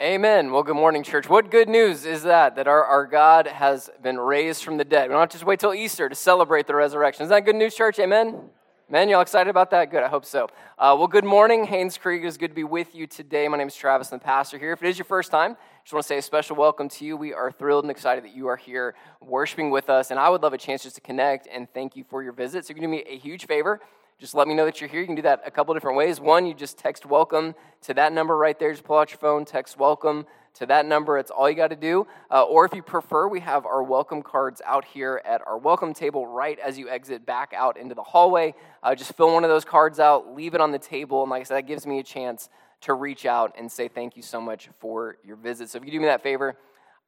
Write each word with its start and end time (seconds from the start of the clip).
Amen. 0.00 0.50
Well, 0.50 0.62
good 0.62 0.76
morning, 0.76 1.02
church. 1.02 1.28
What 1.28 1.50
good 1.50 1.68
news 1.68 2.06
is 2.06 2.22
that? 2.22 2.56
That 2.56 2.66
our, 2.66 2.82
our 2.86 3.04
God 3.04 3.46
has 3.46 3.90
been 4.02 4.18
raised 4.18 4.64
from 4.64 4.78
the 4.78 4.84
dead. 4.84 5.10
We 5.10 5.12
don't 5.12 5.20
have 5.20 5.28
to 5.28 5.34
just 5.34 5.44
wait 5.44 5.60
till 5.60 5.74
Easter 5.74 6.08
to 6.08 6.14
celebrate 6.14 6.66
the 6.66 6.74
resurrection. 6.74 7.24
Is 7.24 7.28
that 7.28 7.44
good 7.44 7.54
news, 7.54 7.74
church? 7.74 7.98
Amen. 7.98 8.48
Man, 8.88 9.10
y'all 9.10 9.20
excited 9.20 9.50
about 9.50 9.70
that? 9.72 9.90
Good, 9.90 10.02
I 10.02 10.08
hope 10.08 10.24
so. 10.24 10.48
Uh, 10.78 10.96
well, 10.98 11.06
good 11.06 11.26
morning, 11.26 11.64
Haynes 11.64 11.98
Creek. 11.98 12.22
It's 12.24 12.38
good 12.38 12.48
to 12.48 12.54
be 12.54 12.64
with 12.64 12.94
you 12.94 13.06
today. 13.06 13.46
My 13.46 13.58
name 13.58 13.68
is 13.68 13.76
Travis, 13.76 14.10
I'm 14.10 14.20
the 14.20 14.24
pastor 14.24 14.56
here. 14.56 14.72
If 14.72 14.82
it 14.82 14.88
is 14.88 14.96
your 14.96 15.04
first 15.04 15.30
time, 15.30 15.54
just 15.84 15.92
want 15.92 16.04
to 16.04 16.08
say 16.08 16.16
a 16.16 16.22
special 16.22 16.56
welcome 16.56 16.88
to 16.88 17.04
you. 17.04 17.18
We 17.18 17.34
are 17.34 17.52
thrilled 17.52 17.84
and 17.84 17.90
excited 17.90 18.24
that 18.24 18.34
you 18.34 18.46
are 18.46 18.56
here 18.56 18.94
worshiping 19.20 19.70
with 19.70 19.90
us, 19.90 20.10
and 20.10 20.18
I 20.18 20.30
would 20.30 20.42
love 20.42 20.54
a 20.54 20.58
chance 20.58 20.82
just 20.82 20.94
to 20.94 21.02
connect 21.02 21.46
and 21.46 21.68
thank 21.74 21.94
you 21.94 22.04
for 22.08 22.22
your 22.22 22.32
visit. 22.32 22.64
So, 22.64 22.70
you 22.70 22.76
can 22.76 22.84
do 22.84 22.88
me 22.88 23.04
a 23.06 23.18
huge 23.18 23.46
favor 23.46 23.82
just 24.20 24.34
let 24.34 24.46
me 24.46 24.52
know 24.52 24.66
that 24.66 24.82
you're 24.82 24.90
here. 24.90 25.00
You 25.00 25.06
can 25.06 25.14
do 25.14 25.22
that 25.22 25.40
a 25.46 25.50
couple 25.50 25.72
different 25.72 25.96
ways. 25.96 26.20
One, 26.20 26.44
you 26.44 26.52
just 26.52 26.76
text 26.76 27.06
welcome 27.06 27.54
to 27.80 27.94
that 27.94 28.12
number 28.12 28.36
right 28.36 28.58
there. 28.58 28.70
Just 28.70 28.84
pull 28.84 28.98
out 28.98 29.10
your 29.10 29.18
phone, 29.18 29.46
text 29.46 29.78
welcome 29.78 30.26
to 30.54 30.66
that 30.66 30.84
number. 30.84 31.16
It's 31.16 31.30
all 31.30 31.48
you 31.48 31.56
got 31.56 31.68
to 31.68 31.76
do. 31.76 32.06
Uh, 32.30 32.42
or 32.42 32.66
if 32.66 32.74
you 32.74 32.82
prefer, 32.82 33.28
we 33.28 33.40
have 33.40 33.64
our 33.64 33.82
welcome 33.82 34.20
cards 34.20 34.60
out 34.66 34.84
here 34.84 35.22
at 35.24 35.40
our 35.46 35.56
welcome 35.56 35.94
table 35.94 36.26
right 36.26 36.58
as 36.58 36.76
you 36.76 36.90
exit 36.90 37.24
back 37.24 37.54
out 37.56 37.78
into 37.78 37.94
the 37.94 38.02
hallway. 38.02 38.54
Uh, 38.82 38.94
just 38.94 39.14
fill 39.14 39.32
one 39.32 39.42
of 39.42 39.48
those 39.48 39.64
cards 39.64 39.98
out, 39.98 40.34
leave 40.34 40.52
it 40.52 40.60
on 40.60 40.70
the 40.70 40.78
table. 40.78 41.22
And 41.22 41.30
like 41.30 41.40
I 41.40 41.44
said, 41.44 41.56
that 41.56 41.66
gives 41.66 41.86
me 41.86 41.98
a 41.98 42.04
chance 42.04 42.50
to 42.82 42.92
reach 42.92 43.24
out 43.24 43.54
and 43.56 43.72
say 43.72 43.88
thank 43.88 44.18
you 44.18 44.22
so 44.22 44.38
much 44.38 44.68
for 44.80 45.16
your 45.24 45.36
visit. 45.36 45.70
So 45.70 45.78
if 45.78 45.86
you 45.86 45.92
do 45.92 45.98
me 45.98 46.06
that 46.06 46.22
favor, 46.22 46.58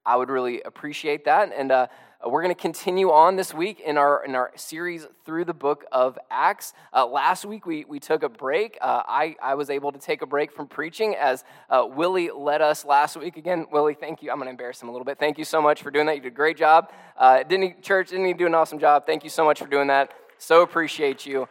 I 0.05 0.17
would 0.17 0.31
really 0.31 0.63
appreciate 0.63 1.27
that. 1.27 1.53
And 1.55 1.71
uh, 1.71 1.89
we're 2.29 2.43
going 2.43 2.55
to 2.55 2.61
continue 2.61 3.11
on 3.11 3.37
this 3.37 3.53
week 3.53 3.81
in 3.81 3.99
our 3.99 4.25
in 4.25 4.35
our 4.35 4.53
series 4.55 5.07
through 5.25 5.45
the 5.45 5.55
book 5.55 5.85
of 5.91 6.19
Acts. 6.31 6.73
Uh, 6.93 7.07
last 7.07 7.45
week 7.45 7.67
we, 7.67 7.85
we 7.85 7.99
took 7.99 8.23
a 8.23 8.29
break. 8.29 8.79
Uh, 8.81 9.03
I, 9.07 9.35
I 9.43 9.55
was 9.55 9.71
able 9.71 9.91
to 9.93 9.99
take 9.99 10.23
a 10.23 10.27
break 10.27 10.53
from 10.53 10.69
preaching 10.69 11.17
as 11.17 11.43
uh, 11.69 11.85
Willie 11.89 12.31
led 12.31 12.63
us 12.63 12.85
last 12.85 13.17
week. 13.17 13.37
Again, 13.37 13.67
Willie, 13.73 13.95
thank 13.95 14.23
you. 14.23 14.31
I'm 14.31 14.37
going 14.37 14.47
to 14.47 14.51
embarrass 14.51 14.81
him 14.81 14.89
a 14.89 14.93
little 14.93 15.05
bit. 15.05 15.19
Thank 15.19 15.37
you 15.37 15.45
so 15.45 15.61
much 15.61 15.83
for 15.83 15.91
doing 15.91 16.07
that. 16.07 16.15
You 16.15 16.23
did 16.23 16.33
a 16.33 16.37
great 16.37 16.57
job. 16.57 16.93
Uh, 17.17 17.43
didn't 17.43 17.63
he, 17.63 17.75
church? 17.83 18.11
Didn't 18.11 18.27
he 18.27 18.35
do 18.35 18.47
an 18.47 18.55
awesome 18.55 18.79
job? 18.79 19.05
Thank 19.05 19.25
you 19.25 19.31
so 19.31 19.45
much 19.45 19.59
for 19.59 19.67
doing 19.67 19.89
that. 19.89 20.13
So 20.39 20.63
appreciate 20.63 21.27
you 21.27 21.49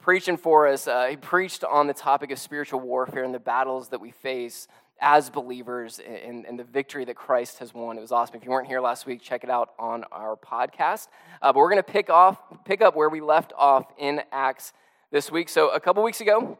preaching 0.00 0.36
for 0.36 0.68
us. 0.68 0.86
Uh, 0.86 1.06
he 1.06 1.16
preached 1.16 1.64
on 1.64 1.86
the 1.86 1.94
topic 1.94 2.30
of 2.30 2.38
spiritual 2.38 2.78
warfare 2.78 3.24
and 3.24 3.34
the 3.34 3.40
battles 3.40 3.88
that 3.88 4.00
we 4.00 4.10
face 4.10 4.68
as 5.00 5.28
believers 5.30 5.98
in 5.98 6.56
the 6.56 6.64
victory 6.64 7.04
that 7.04 7.16
Christ 7.16 7.58
has 7.58 7.74
won. 7.74 7.98
It 7.98 8.00
was 8.00 8.12
awesome. 8.12 8.36
If 8.36 8.44
you 8.44 8.50
weren't 8.50 8.68
here 8.68 8.80
last 8.80 9.06
week, 9.06 9.20
check 9.20 9.44
it 9.44 9.50
out 9.50 9.70
on 9.78 10.04
our 10.12 10.36
podcast. 10.36 11.08
Uh, 11.42 11.52
but 11.52 11.58
we're 11.58 11.70
going 11.70 11.82
to 11.82 11.92
pick 11.92 12.10
off, 12.10 12.38
pick 12.64 12.80
up 12.80 12.96
where 12.96 13.08
we 13.08 13.20
left 13.20 13.52
off 13.56 13.86
in 13.98 14.22
Acts 14.32 14.72
this 15.10 15.30
week. 15.30 15.48
So 15.48 15.68
a 15.70 15.80
couple 15.80 16.02
weeks 16.02 16.20
ago, 16.20 16.58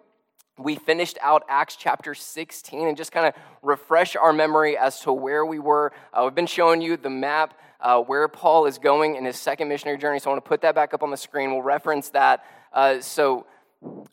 we 0.58 0.76
finished 0.76 1.18
out 1.22 1.42
Acts 1.48 1.76
chapter 1.76 2.14
16 2.14 2.86
and 2.86 2.96
just 2.96 3.12
kind 3.12 3.26
of 3.26 3.34
refresh 3.62 4.14
our 4.14 4.32
memory 4.32 4.76
as 4.76 5.00
to 5.00 5.12
where 5.12 5.44
we 5.44 5.58
were. 5.58 5.92
Uh, 6.12 6.22
we've 6.24 6.34
been 6.34 6.46
showing 6.46 6.80
you 6.80 6.96
the 6.96 7.10
map 7.10 7.58
uh, 7.80 8.00
where 8.00 8.28
Paul 8.28 8.66
is 8.66 8.78
going 8.78 9.16
in 9.16 9.24
his 9.24 9.36
second 9.36 9.68
missionary 9.68 9.98
journey. 9.98 10.18
So 10.18 10.30
I 10.30 10.34
want 10.34 10.44
to 10.44 10.48
put 10.48 10.60
that 10.62 10.74
back 10.74 10.94
up 10.94 11.02
on 11.02 11.10
the 11.10 11.16
screen. 11.16 11.52
We'll 11.52 11.62
reference 11.62 12.10
that. 12.10 12.44
Uh, 12.72 13.00
so 13.00 13.46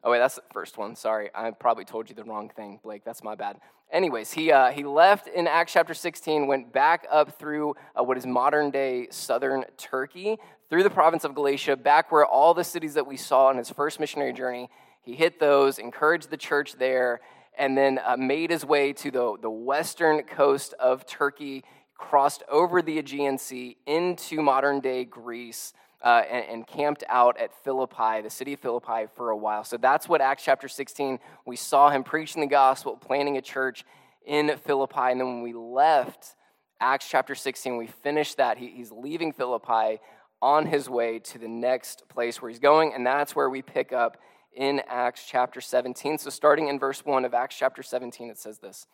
Oh, 0.03 0.11
wait, 0.11 0.19
that's 0.19 0.35
the 0.35 0.41
first 0.51 0.77
one. 0.77 0.95
Sorry, 0.95 1.29
I 1.33 1.51
probably 1.51 1.85
told 1.85 2.09
you 2.09 2.15
the 2.15 2.23
wrong 2.23 2.49
thing, 2.49 2.79
Blake. 2.83 3.03
That's 3.05 3.23
my 3.23 3.35
bad. 3.35 3.57
Anyways, 3.91 4.31
he, 4.31 4.53
uh, 4.53 4.71
he 4.71 4.85
left 4.85 5.27
in 5.27 5.47
Acts 5.47 5.73
chapter 5.73 5.93
16, 5.93 6.47
went 6.47 6.71
back 6.71 7.05
up 7.11 7.37
through 7.37 7.75
uh, 7.93 8.01
what 8.01 8.17
is 8.17 8.25
modern 8.25 8.71
day 8.71 9.07
southern 9.11 9.65
Turkey, 9.77 10.37
through 10.69 10.83
the 10.83 10.89
province 10.89 11.25
of 11.25 11.35
Galatia, 11.35 11.75
back 11.75 12.09
where 12.09 12.25
all 12.25 12.53
the 12.53 12.63
cities 12.63 12.93
that 12.93 13.05
we 13.05 13.17
saw 13.17 13.47
on 13.47 13.57
his 13.57 13.69
first 13.69 13.99
missionary 13.99 14.31
journey, 14.31 14.69
he 15.01 15.13
hit 15.13 15.41
those, 15.41 15.77
encouraged 15.77 16.29
the 16.29 16.37
church 16.37 16.73
there, 16.73 17.19
and 17.57 17.77
then 17.77 17.99
uh, 18.05 18.15
made 18.15 18.49
his 18.49 18.63
way 18.63 18.93
to 18.93 19.11
the, 19.11 19.35
the 19.41 19.49
western 19.49 20.23
coast 20.23 20.73
of 20.79 21.05
Turkey, 21.05 21.65
crossed 21.95 22.43
over 22.49 22.81
the 22.81 22.97
Aegean 22.97 23.37
Sea 23.37 23.75
into 23.85 24.41
modern 24.41 24.79
day 24.79 25.03
Greece 25.03 25.73
uh, 26.03 26.23
and, 26.29 26.45
and, 26.49 26.67
camped 26.67 27.03
out 27.07 27.39
at 27.39 27.53
Philippi, 27.63 28.21
the 28.23 28.29
city 28.29 28.53
of 28.53 28.59
Philippi, 28.59 29.05
for 29.15 29.29
a 29.29 29.37
while. 29.37 29.63
So 29.63 29.77
that's 29.77 30.09
what 30.09 30.19
Acts 30.19 30.43
chapter 30.43 30.67
16, 30.67 31.19
we 31.45 31.55
saw 31.55 31.89
him 31.89 32.03
preaching 32.03 32.41
the 32.41 32.47
gospel, 32.47 32.97
planting 32.97 33.37
a 33.37 33.41
church 33.41 33.85
in 34.25 34.57
Philippi. 34.57 35.11
And 35.11 35.19
then 35.19 35.27
when 35.27 35.41
we 35.43 35.53
left 35.53 36.35
Acts 36.79 37.07
chapter 37.07 37.35
16, 37.35 37.77
we 37.77 37.85
finished 37.87 38.37
that. 38.37 38.57
He, 38.57 38.69
he's 38.69 38.91
leaving 38.91 39.31
Philippi 39.31 39.99
on 40.41 40.65
his 40.65 40.89
way 40.89 41.19
to 41.19 41.37
the 41.37 41.47
next 41.47 42.09
place 42.09 42.41
where 42.41 42.49
he's 42.49 42.59
going, 42.59 42.93
and 42.95 43.05
that's 43.05 43.35
where 43.35 43.49
we 43.49 43.61
pick 43.61 43.93
up 43.93 44.17
in 44.55 44.81
Acts 44.87 45.25
chapter 45.27 45.61
17. 45.61 46.17
So 46.17 46.29
starting 46.31 46.67
in 46.67 46.79
verse 46.79 47.05
1 47.05 47.25
of 47.25 47.33
Acts 47.35 47.55
chapter 47.57 47.83
17, 47.83 48.29
it 48.29 48.39
says 48.39 48.57
this. 48.57 48.87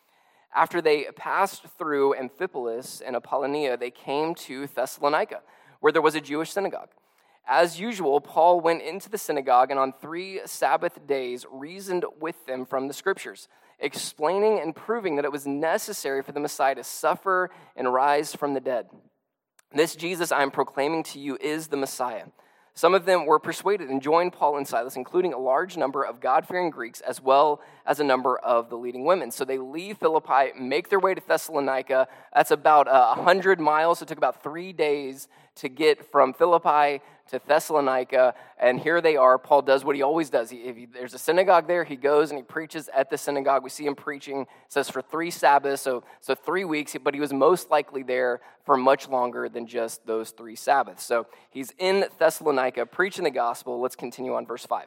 After 0.54 0.80
they 0.80 1.04
passed 1.16 1.64
through 1.78 2.14
Amphipolis 2.14 3.02
and 3.04 3.16
Apollonia, 3.16 3.76
they 3.76 3.90
came 3.90 4.34
to 4.34 4.66
Thessalonica 4.66 5.40
where 5.80 5.92
there 5.92 6.02
was 6.02 6.14
a 6.14 6.20
Jewish 6.20 6.52
synagogue. 6.52 6.90
As 7.50 7.80
usual, 7.80 8.20
Paul 8.20 8.60
went 8.60 8.82
into 8.82 9.08
the 9.08 9.16
synagogue 9.16 9.70
and 9.70 9.80
on 9.80 9.94
three 9.94 10.40
Sabbath 10.44 11.06
days 11.06 11.46
reasoned 11.50 12.04
with 12.20 12.44
them 12.44 12.66
from 12.66 12.88
the 12.88 12.92
scriptures, 12.92 13.48
explaining 13.78 14.60
and 14.60 14.76
proving 14.76 15.16
that 15.16 15.24
it 15.24 15.32
was 15.32 15.46
necessary 15.46 16.22
for 16.22 16.32
the 16.32 16.40
Messiah 16.40 16.74
to 16.74 16.84
suffer 16.84 17.48
and 17.74 17.90
rise 17.90 18.34
from 18.34 18.52
the 18.52 18.60
dead. 18.60 18.88
This 19.72 19.96
Jesus 19.96 20.30
I 20.30 20.42
am 20.42 20.50
proclaiming 20.50 21.02
to 21.04 21.18
you 21.18 21.38
is 21.40 21.68
the 21.68 21.78
Messiah. 21.78 22.26
Some 22.74 22.94
of 22.94 23.06
them 23.06 23.26
were 23.26 23.40
persuaded 23.40 23.88
and 23.88 24.00
joined 24.00 24.34
Paul 24.34 24.56
and 24.56 24.68
Silas, 24.68 24.94
including 24.94 25.32
a 25.32 25.38
large 25.38 25.76
number 25.76 26.04
of 26.04 26.20
God 26.20 26.46
fearing 26.46 26.70
Greeks 26.70 27.00
as 27.00 27.20
well 27.20 27.60
as 27.84 27.98
a 27.98 28.04
number 28.04 28.38
of 28.38 28.70
the 28.70 28.76
leading 28.76 29.04
women. 29.04 29.32
So 29.32 29.44
they 29.44 29.58
leave 29.58 29.98
Philippi, 29.98 30.52
make 30.56 30.88
their 30.88 31.00
way 31.00 31.12
to 31.12 31.20
Thessalonica. 31.26 32.06
That's 32.32 32.52
about 32.52 32.86
uh, 32.86 33.14
100 33.16 33.58
miles. 33.58 34.00
It 34.00 34.06
took 34.06 34.18
about 34.18 34.44
three 34.44 34.72
days 34.72 35.26
to 35.56 35.68
get 35.68 36.08
from 36.12 36.32
Philippi 36.32 37.02
to 37.28 37.40
Thessalonica, 37.46 38.34
and 38.58 38.80
here 38.80 39.00
they 39.00 39.16
are. 39.16 39.38
Paul 39.38 39.62
does 39.62 39.84
what 39.84 39.96
he 39.96 40.02
always 40.02 40.30
does. 40.30 40.50
He, 40.50 40.58
if 40.58 40.76
he, 40.76 40.86
there's 40.86 41.14
a 41.14 41.18
synagogue 41.18 41.66
there, 41.66 41.84
he 41.84 41.96
goes 41.96 42.30
and 42.30 42.38
he 42.38 42.42
preaches 42.42 42.88
at 42.94 43.10
the 43.10 43.18
synagogue. 43.18 43.62
We 43.62 43.70
see 43.70 43.86
him 43.86 43.94
preaching, 43.94 44.46
says 44.68 44.90
for 44.90 45.02
three 45.02 45.30
Sabbaths, 45.30 45.82
so, 45.82 46.04
so 46.20 46.34
three 46.34 46.64
weeks, 46.64 46.96
but 47.02 47.14
he 47.14 47.20
was 47.20 47.32
most 47.32 47.70
likely 47.70 48.02
there 48.02 48.40
for 48.64 48.76
much 48.76 49.08
longer 49.08 49.48
than 49.48 49.66
just 49.66 50.06
those 50.06 50.30
three 50.30 50.56
Sabbaths. 50.56 51.04
So 51.04 51.26
he's 51.50 51.72
in 51.78 52.06
Thessalonica 52.18 52.86
preaching 52.86 53.24
the 53.24 53.30
gospel. 53.30 53.80
Let's 53.80 53.96
continue 53.96 54.34
on 54.34 54.46
verse 54.46 54.66
5. 54.66 54.86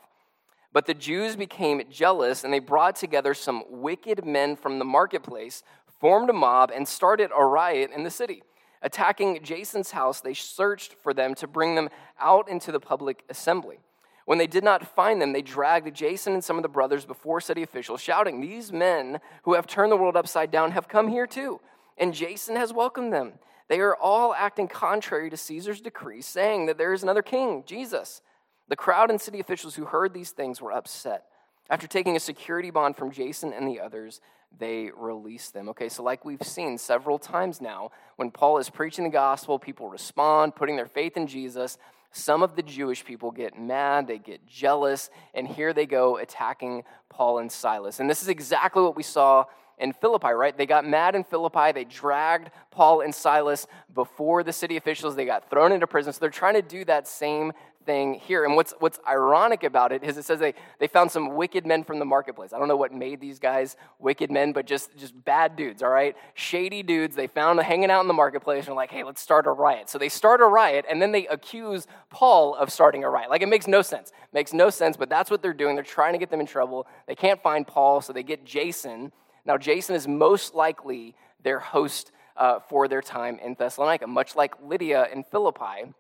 But 0.74 0.86
the 0.86 0.94
Jews 0.94 1.36
became 1.36 1.82
jealous, 1.92 2.44
and 2.44 2.54
they 2.54 2.60
brought 2.60 2.96
together 2.96 3.34
some 3.34 3.64
wicked 3.70 4.26
men 4.26 4.56
from 4.56 4.80
the 4.80 4.86
marketplace, 4.86 5.64
formed 6.00 6.30
a 6.30 6.34
mob, 6.34 6.72
and 6.74 6.88
started 6.88 7.30
a 7.36 7.44
riot 7.44 7.92
in 7.94 8.04
the 8.04 8.10
city. 8.10 8.42
Attacking 8.82 9.44
Jason's 9.44 9.92
house, 9.92 10.22
they 10.22 10.34
searched 10.34 10.94
for 10.94 11.14
them 11.14 11.36
to 11.36 11.48
bring 11.48 11.76
them 11.76 11.90
out 12.20 12.50
into 12.50 12.72
the 12.72 12.80
public 12.80 13.24
assembly. 13.30 13.80
When 14.26 14.38
they 14.38 14.48
did 14.48 14.64
not 14.64 14.88
find 14.96 15.22
them, 15.22 15.34
they 15.34 15.42
dragged 15.42 15.94
Jason 15.96 16.34
and 16.34 16.44
some 16.44 16.58
of 16.58 16.64
the 16.64 16.70
brothers 16.70 17.06
before 17.06 17.42
city 17.42 17.64
officials, 17.64 18.02
shouting, 18.02 18.40
These 18.40 18.72
men 18.72 19.20
who 19.44 19.54
have 19.54 19.68
turned 19.68 19.92
the 19.92 19.98
world 19.98 20.16
upside 20.16 20.52
down 20.52 20.72
have 20.72 20.88
come 20.88 21.10
here 21.10 21.28
too, 21.28 21.60
and 21.98 22.14
Jason 22.14 22.56
has 22.56 22.74
welcomed 22.74 23.14
them. 23.14 23.34
They 23.68 23.80
are 23.80 23.96
all 23.96 24.34
acting 24.34 24.68
contrary 24.68 25.30
to 25.30 25.38
Caesar's 25.38 25.82
decree, 25.82 26.22
saying 26.22 26.66
that 26.66 26.78
there 26.78 26.94
is 26.94 27.04
another 27.04 27.22
king, 27.22 27.64
Jesus. 27.66 28.22
The 28.68 28.76
crowd 28.76 29.10
and 29.10 29.20
city 29.20 29.40
officials 29.40 29.76
who 29.76 29.86
heard 29.86 30.14
these 30.14 30.32
things 30.32 30.62
were 30.62 30.72
upset. 30.72 31.26
After 31.70 31.88
taking 31.88 32.16
a 32.16 32.20
security 32.20 32.70
bond 32.70 32.98
from 32.98 33.12
Jason 33.12 33.54
and 33.54 33.68
the 33.68 33.80
others, 33.80 34.22
they 34.58 34.92
release 34.96 35.50
them. 35.50 35.70
Okay, 35.70 35.90
so 35.90 36.04
like 36.04 36.26
we've 36.26 36.42
seen 36.44 36.78
several 36.78 37.18
times 37.18 37.62
now, 37.62 37.92
when 38.16 38.32
Paul 38.32 38.58
is 38.58 38.70
preaching 38.70 39.06
the 39.06 39.10
gospel, 39.10 39.58
people 39.58 39.90
respond, 39.90 40.56
putting 40.56 40.76
their 40.76 40.88
faith 40.88 41.18
in 41.18 41.28
Jesus. 41.28 41.78
Some 42.12 42.44
of 42.44 42.56
the 42.56 42.62
Jewish 42.62 43.06
people 43.06 43.32
get 43.32 43.58
mad, 43.58 44.08
they 44.08 44.18
get 44.18 44.46
jealous, 44.46 45.10
and 45.34 45.48
here 45.48 45.74
they 45.74 45.86
go 45.86 46.18
attacking 46.18 46.84
Paul 47.10 47.40
and 47.40 47.52
Silas. 47.52 48.00
And 48.00 48.10
this 48.10 48.22
is 48.22 48.28
exactly 48.28 48.84
what 48.84 48.98
we 48.98 49.04
saw 49.04 49.46
in 49.78 49.94
Philippi, 49.94 50.28
right? 50.28 50.56
They 50.56 50.68
got 50.68 50.86
mad 50.86 51.16
in 51.16 51.24
Philippi. 51.24 51.72
They 51.72 51.86
dragged 51.86 52.52
Paul 52.70 53.02
and 53.02 53.14
Silas 53.14 53.66
before 53.94 54.44
the 54.44 54.54
city 54.54 54.78
officials. 54.78 55.16
They 55.16 55.26
got 55.26 55.50
thrown 55.50 55.72
into 55.72 55.88
prison. 55.88 56.14
So 56.14 56.20
they're 56.20 56.30
trying 56.30 56.54
to 56.54 56.62
do 56.62 56.86
that 56.86 57.08
same 57.08 57.52
thing 57.92 58.14
here. 58.14 58.46
And 58.46 58.56
what's, 58.56 58.74
what's 58.80 59.00
ironic 59.06 59.64
about 59.64 59.92
it 59.92 60.02
is 60.02 60.18
it 60.18 60.24
says 60.24 60.40
they, 60.40 60.54
they 60.80 60.88
found 60.88 61.12
some 61.12 61.36
wicked 61.36 61.66
men 61.66 61.84
from 61.84 62.00
the 62.00 62.06
marketplace. 62.06 62.54
I 62.54 62.60
don't 62.60 62.70
know 62.70 62.78
what 62.78 62.94
made 62.94 63.20
these 63.20 63.38
guys 63.38 63.76
wicked 64.00 64.32
men, 64.32 64.54
but 64.54 64.66
just, 64.66 64.96
just 64.98 65.14
bad 65.26 65.58
dudes, 65.58 65.84
all 65.84 65.90
right? 65.90 66.16
Shady 66.34 66.84
dudes. 66.84 67.16
They 67.18 67.28
found 67.28 67.60
them 67.60 67.66
hanging 67.66 67.92
out 67.92 68.02
in 68.02 68.08
the 68.08 68.14
marketplace 68.14 68.68
and 68.68 68.76
like, 68.78 68.92
hey, 68.92 69.04
let's 69.04 69.22
start 69.22 69.46
a 69.46 69.52
riot. 69.52 69.90
So 69.90 69.98
they 69.98 70.08
start 70.08 70.40
a 70.40 70.46
riot 70.46 70.86
and 70.90 71.02
then 71.02 71.12
they 71.12 71.28
accuse 71.28 71.86
Paul 72.10 72.56
of 72.56 72.72
starting 72.72 73.04
a 73.04 73.10
riot. 73.10 73.30
Like 73.30 73.42
it 73.42 73.50
makes 73.50 73.68
no 73.68 73.82
sense. 73.82 74.14
makes 74.32 74.54
no 74.54 74.70
sense, 74.70 74.96
but 74.96 75.10
that's 75.10 75.30
what 75.30 75.42
they're 75.42 75.54
doing. 75.54 75.76
They're 75.76 75.84
trying 75.84 76.14
to 76.14 76.20
get 76.20 76.32
them 76.32 76.40
in 76.40 76.48
trouble. 76.48 76.88
They 77.08 77.16
can't 77.16 77.44
find 77.44 77.68
Paul, 77.68 78.00
so 78.00 78.14
they 78.14 78.24
get 78.24 78.46
Jason. 78.46 79.12
Now, 79.46 79.58
Jason 79.58 79.96
is 79.96 80.08
most 80.08 80.56
likely 80.56 81.16
their 81.44 81.60
host 81.60 82.14
uh, 82.38 82.60
for 82.70 82.88
their 82.88 83.02
time 83.02 83.38
in 83.40 83.56
Thessalonica, 83.56 84.08
much 84.08 84.36
like 84.36 84.54
Lydia 84.64 85.08
in 85.12 85.24
Philippi 85.24 85.94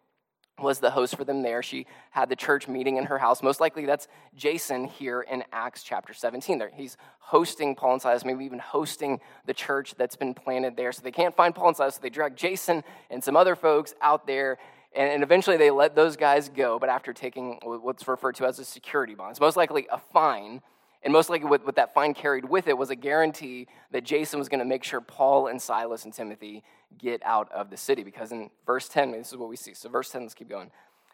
was 0.61 0.79
the 0.79 0.91
host 0.91 1.15
for 1.15 1.23
them 1.23 1.41
there. 1.41 1.61
She 1.63 1.85
had 2.11 2.29
the 2.29 2.35
church 2.35 2.67
meeting 2.67 2.97
in 2.97 3.05
her 3.05 3.17
house. 3.17 3.41
Most 3.41 3.59
likely 3.59 3.85
that's 3.85 4.07
Jason 4.35 4.85
here 4.85 5.21
in 5.21 5.43
Acts 5.51 5.83
chapter 5.83 6.13
17. 6.13 6.57
There, 6.57 6.71
he's 6.73 6.97
hosting 7.19 7.75
Paul 7.75 7.93
and 7.93 8.01
Silas, 8.01 8.25
maybe 8.25 8.45
even 8.45 8.59
hosting 8.59 9.19
the 9.45 9.53
church 9.53 9.95
that's 9.97 10.15
been 10.15 10.33
planted 10.33 10.77
there. 10.77 10.91
So 10.91 11.01
they 11.01 11.11
can't 11.11 11.35
find 11.35 11.53
Paul 11.53 11.69
and 11.69 11.77
Silas, 11.77 11.95
so 11.95 12.01
they 12.01 12.09
drag 12.09 12.35
Jason 12.35 12.83
and 13.09 13.23
some 13.23 13.35
other 13.35 13.55
folks 13.55 13.93
out 14.01 14.27
there. 14.27 14.57
And, 14.93 15.23
eventually 15.23 15.55
they 15.55 15.71
let 15.71 15.95
those 15.95 16.17
guys 16.17 16.49
go, 16.49 16.77
but 16.77 16.89
after 16.89 17.13
taking 17.13 17.59
what's 17.63 18.07
referred 18.07 18.35
to 18.35 18.45
as 18.45 18.59
a 18.59 18.65
security 18.65 19.15
bond. 19.15 19.31
It's 19.31 19.39
most 19.39 19.55
likely 19.55 19.87
a 19.89 19.97
fine. 19.97 20.61
And 21.03 21.11
most 21.11 21.29
likely, 21.29 21.47
what 21.47 21.75
that 21.77 21.95
fine 21.95 22.13
carried 22.13 22.45
with 22.45 22.67
it 22.67 22.77
was 22.77 22.91
a 22.91 22.95
guarantee 22.95 23.67
that 23.91 24.03
Jason 24.03 24.37
was 24.37 24.49
going 24.49 24.59
to 24.59 24.65
make 24.65 24.83
sure 24.83 25.01
Paul 25.01 25.47
and 25.47 25.59
Silas 25.59 26.05
and 26.05 26.13
Timothy 26.13 26.63
get 26.97 27.21
out 27.25 27.51
of 27.51 27.69
the 27.69 27.77
city. 27.77 28.03
Because 28.03 28.31
in 28.31 28.49
verse 28.65 28.87
10, 28.87 29.11
this 29.11 29.31
is 29.31 29.37
what 29.37 29.49
we 29.49 29.55
see. 29.55 29.73
So, 29.73 29.89
verse 29.89 30.09
10, 30.09 30.21
let's 30.21 30.33
keep 30.33 30.49
going. 30.49 30.71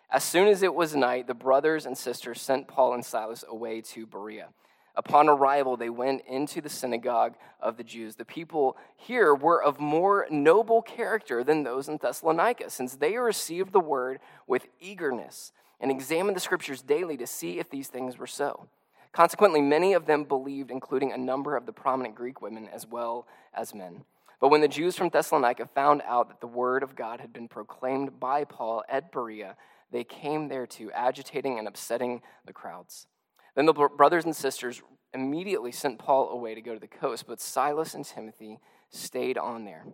As 0.09 0.23
soon 0.23 0.47
as 0.47 0.63
it 0.63 0.73
was 0.73 0.95
night, 0.95 1.27
the 1.27 1.33
brothers 1.33 1.85
and 1.85 1.97
sisters 1.97 2.41
sent 2.41 2.67
Paul 2.67 2.93
and 2.93 3.05
Silas 3.05 3.43
away 3.47 3.81
to 3.81 4.05
Berea. 4.05 4.49
Upon 4.95 5.29
arrival, 5.29 5.77
they 5.77 5.89
went 5.89 6.23
into 6.27 6.59
the 6.59 6.69
synagogue 6.69 7.35
of 7.59 7.77
the 7.77 7.83
Jews. 7.83 8.15
The 8.15 8.25
people 8.25 8.77
here 8.95 9.35
were 9.35 9.61
of 9.61 9.79
more 9.79 10.25
noble 10.31 10.81
character 10.81 11.43
than 11.43 11.63
those 11.63 11.87
in 11.87 11.97
Thessalonica, 11.97 12.69
since 12.71 12.95
they 12.95 13.17
received 13.17 13.73
the 13.73 13.79
word 13.79 14.19
with 14.47 14.67
eagerness 14.79 15.51
and 15.79 15.91
examined 15.91 16.35
the 16.35 16.41
scriptures 16.41 16.81
daily 16.81 17.15
to 17.17 17.27
see 17.27 17.59
if 17.59 17.69
these 17.69 17.89
things 17.89 18.17
were 18.17 18.25
so. 18.25 18.67
Consequently, 19.11 19.61
many 19.61 19.93
of 19.93 20.05
them 20.05 20.23
believed, 20.23 20.71
including 20.71 21.11
a 21.11 21.17
number 21.17 21.55
of 21.55 21.65
the 21.65 21.73
prominent 21.73 22.15
Greek 22.15 22.41
women 22.41 22.67
as 22.67 22.87
well 22.87 23.27
as 23.53 23.75
men. 23.75 24.03
But 24.39 24.49
when 24.49 24.61
the 24.61 24.67
Jews 24.67 24.95
from 24.95 25.09
Thessalonica 25.09 25.67
found 25.73 26.03
out 26.05 26.29
that 26.29 26.41
the 26.41 26.47
word 26.47 26.83
of 26.83 26.95
God 26.95 27.19
had 27.19 27.33
been 27.33 27.47
proclaimed 27.47 28.19
by 28.19 28.43
Paul 28.43 28.83
at 28.87 29.11
Berea, 29.11 29.55
they 29.91 30.03
came 30.03 30.47
there 30.47 30.67
too, 30.67 30.91
agitating 30.91 31.57
and 31.57 31.67
upsetting 31.67 32.21
the 32.45 32.53
crowds. 32.53 33.07
Then 33.55 33.65
the 33.65 33.73
brothers 33.73 34.25
and 34.25 34.35
sisters 34.35 34.81
immediately 35.13 35.71
sent 35.71 35.97
Paul 35.97 36.29
away 36.29 36.53
to 36.53 36.61
go 36.61 36.73
to 36.73 36.79
the 36.79 36.87
coast, 36.87 37.25
but 37.27 37.41
Silas 37.41 37.93
and 37.95 38.05
Timothy 38.05 38.59
stayed 38.89 39.37
on 39.37 39.65
there. 39.65 39.85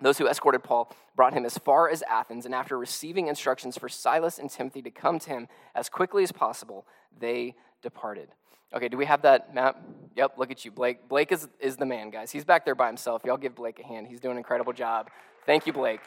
Those 0.00 0.18
who 0.18 0.26
escorted 0.26 0.64
Paul 0.64 0.92
brought 1.14 1.32
him 1.32 1.46
as 1.46 1.56
far 1.56 1.88
as 1.88 2.02
Athens, 2.02 2.44
and 2.44 2.54
after 2.54 2.76
receiving 2.76 3.28
instructions 3.28 3.78
for 3.78 3.88
Silas 3.88 4.38
and 4.38 4.50
Timothy 4.50 4.82
to 4.82 4.90
come 4.90 5.18
to 5.20 5.30
him 5.30 5.48
as 5.74 5.88
quickly 5.88 6.22
as 6.22 6.32
possible, 6.32 6.86
they 7.16 7.54
departed. 7.82 8.28
Okay, 8.74 8.88
do 8.88 8.96
we 8.96 9.04
have 9.04 9.22
that 9.22 9.54
map? 9.54 9.80
Yep, 10.16 10.34
look 10.38 10.50
at 10.50 10.64
you, 10.64 10.70
Blake. 10.70 11.08
Blake 11.08 11.32
is, 11.32 11.48
is 11.60 11.76
the 11.76 11.86
man, 11.86 12.10
guys. 12.10 12.30
He's 12.30 12.44
back 12.44 12.64
there 12.64 12.74
by 12.74 12.86
himself. 12.86 13.22
Y'all 13.24 13.36
give 13.36 13.54
Blake 13.54 13.78
a 13.78 13.86
hand. 13.86 14.06
He's 14.06 14.20
doing 14.20 14.32
an 14.32 14.38
incredible 14.38 14.72
job. 14.72 15.10
Thank 15.46 15.66
you, 15.66 15.72
Blake. 15.72 16.00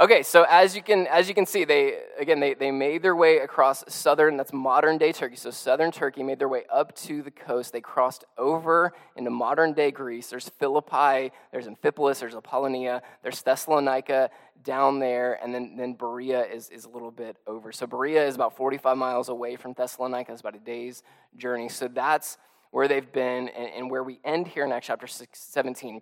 Okay, 0.00 0.22
so 0.22 0.46
as 0.48 0.74
you 0.74 0.82
can 0.82 1.06
as 1.08 1.28
you 1.28 1.34
can 1.34 1.44
see, 1.44 1.64
they 1.64 1.98
again 2.18 2.40
they, 2.40 2.54
they 2.54 2.70
made 2.70 3.02
their 3.02 3.14
way 3.14 3.38
across 3.38 3.84
southern, 3.92 4.38
that's 4.38 4.52
modern 4.52 4.96
day 4.96 5.12
Turkey. 5.12 5.36
So 5.36 5.50
southern 5.50 5.92
Turkey 5.92 6.22
made 6.22 6.38
their 6.38 6.48
way 6.48 6.64
up 6.72 6.96
to 6.96 7.22
the 7.22 7.30
coast. 7.30 7.74
They 7.74 7.82
crossed 7.82 8.24
over 8.38 8.94
into 9.16 9.30
modern 9.30 9.74
day 9.74 9.90
Greece. 9.90 10.30
There's 10.30 10.48
Philippi, 10.48 11.30
there's 11.52 11.66
Amphipolis, 11.66 12.20
there's 12.20 12.34
Apollonia, 12.34 13.02
there's 13.22 13.42
Thessalonica 13.42 14.30
down 14.64 14.98
there, 14.98 15.38
and 15.42 15.54
then, 15.54 15.76
then 15.76 15.92
Berea 15.92 16.44
is, 16.44 16.70
is 16.70 16.84
a 16.84 16.88
little 16.88 17.10
bit 17.10 17.36
over. 17.46 17.70
So 17.70 17.86
Berea 17.86 18.26
is 18.26 18.34
about 18.34 18.56
45 18.56 18.96
miles 18.96 19.28
away 19.28 19.56
from 19.56 19.74
Thessalonica, 19.74 20.32
it's 20.32 20.40
about 20.40 20.54
a 20.54 20.60
day's 20.60 21.02
journey. 21.36 21.68
So 21.68 21.88
that's 21.88 22.38
where 22.70 22.88
they've 22.88 23.12
been, 23.12 23.48
and, 23.48 23.68
and 23.76 23.90
where 23.90 24.02
we 24.02 24.20
end 24.24 24.46
here 24.46 24.64
in 24.64 24.72
Acts 24.72 24.86
chapter 24.86 25.06
6, 25.06 25.38
17. 25.38 26.00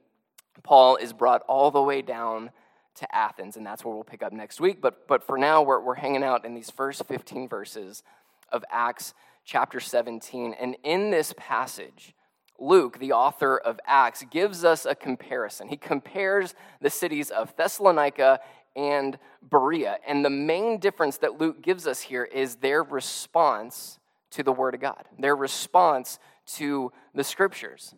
Paul 0.63 0.97
is 0.97 1.13
brought 1.13 1.43
all 1.49 1.71
the 1.71 1.83
way 1.83 2.03
down 2.03 2.51
to 2.97 3.15
Athens, 3.15 3.57
and 3.57 3.67
that's 3.67 3.85
where 3.85 3.95
we'll 3.95 4.05
pick 4.05 4.23
up 4.23 4.33
next 4.33 4.61
week. 4.61 4.81
But, 4.81 5.07
but 5.07 5.23
for 5.23 5.39
now, 5.39 5.63
we're, 5.63 5.81
we're 5.81 5.95
hanging 5.95 6.25
out 6.25 6.45
in 6.45 6.55
these 6.55 6.71
first 6.71 7.05
15 7.07 7.49
verses 7.49 8.03
of 8.51 8.65
Acts 8.71 9.15
chapter 9.45 9.81
17. 9.81 10.55
And 10.59 10.77
in 10.83 11.11
this 11.11 11.35
passage, 11.37 12.15
Luke, 12.59 12.99
the 12.99 13.13
author 13.13 13.57
of 13.57 13.81
Acts, 13.87 14.25
gives 14.31 14.65
us 14.65 14.85
a 14.85 14.95
comparison. 14.95 15.69
He 15.69 15.77
compares 15.77 16.55
the 16.81 16.91
cities 16.91 17.31
of 17.31 17.55
Thessalonica 17.57 18.41
and 18.77 19.19
Berea. 19.43 19.99
And 20.07 20.25
the 20.25 20.31
main 20.31 20.79
difference 20.79 21.19
that 21.19 21.41
Luke 21.41 21.63
gives 21.63 21.87
us 21.87 22.01
here 22.01 22.25
is 22.25 22.57
their 22.57 22.83
response 22.83 23.99
to 24.33 24.43
the 24.43 24.53
Word 24.53 24.75
of 24.75 24.81
God, 24.81 25.05
their 25.19 25.35
response 25.35 26.19
to 26.55 26.93
the 27.15 27.25
Scriptures. 27.25 27.95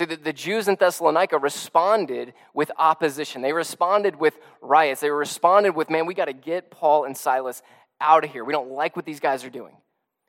See, 0.00 0.06
the, 0.06 0.16
the 0.16 0.32
Jews 0.32 0.66
in 0.66 0.76
Thessalonica 0.76 1.36
responded 1.36 2.32
with 2.54 2.70
opposition. 2.78 3.42
They 3.42 3.52
responded 3.52 4.16
with 4.16 4.38
riots. 4.62 5.02
They 5.02 5.10
responded 5.10 5.76
with, 5.76 5.90
man, 5.90 6.06
we 6.06 6.14
got 6.14 6.24
to 6.24 6.32
get 6.32 6.70
Paul 6.70 7.04
and 7.04 7.14
Silas 7.14 7.60
out 8.00 8.24
of 8.24 8.30
here. 8.30 8.42
We 8.42 8.54
don't 8.54 8.70
like 8.70 8.96
what 8.96 9.04
these 9.04 9.20
guys 9.20 9.44
are 9.44 9.50
doing. 9.50 9.76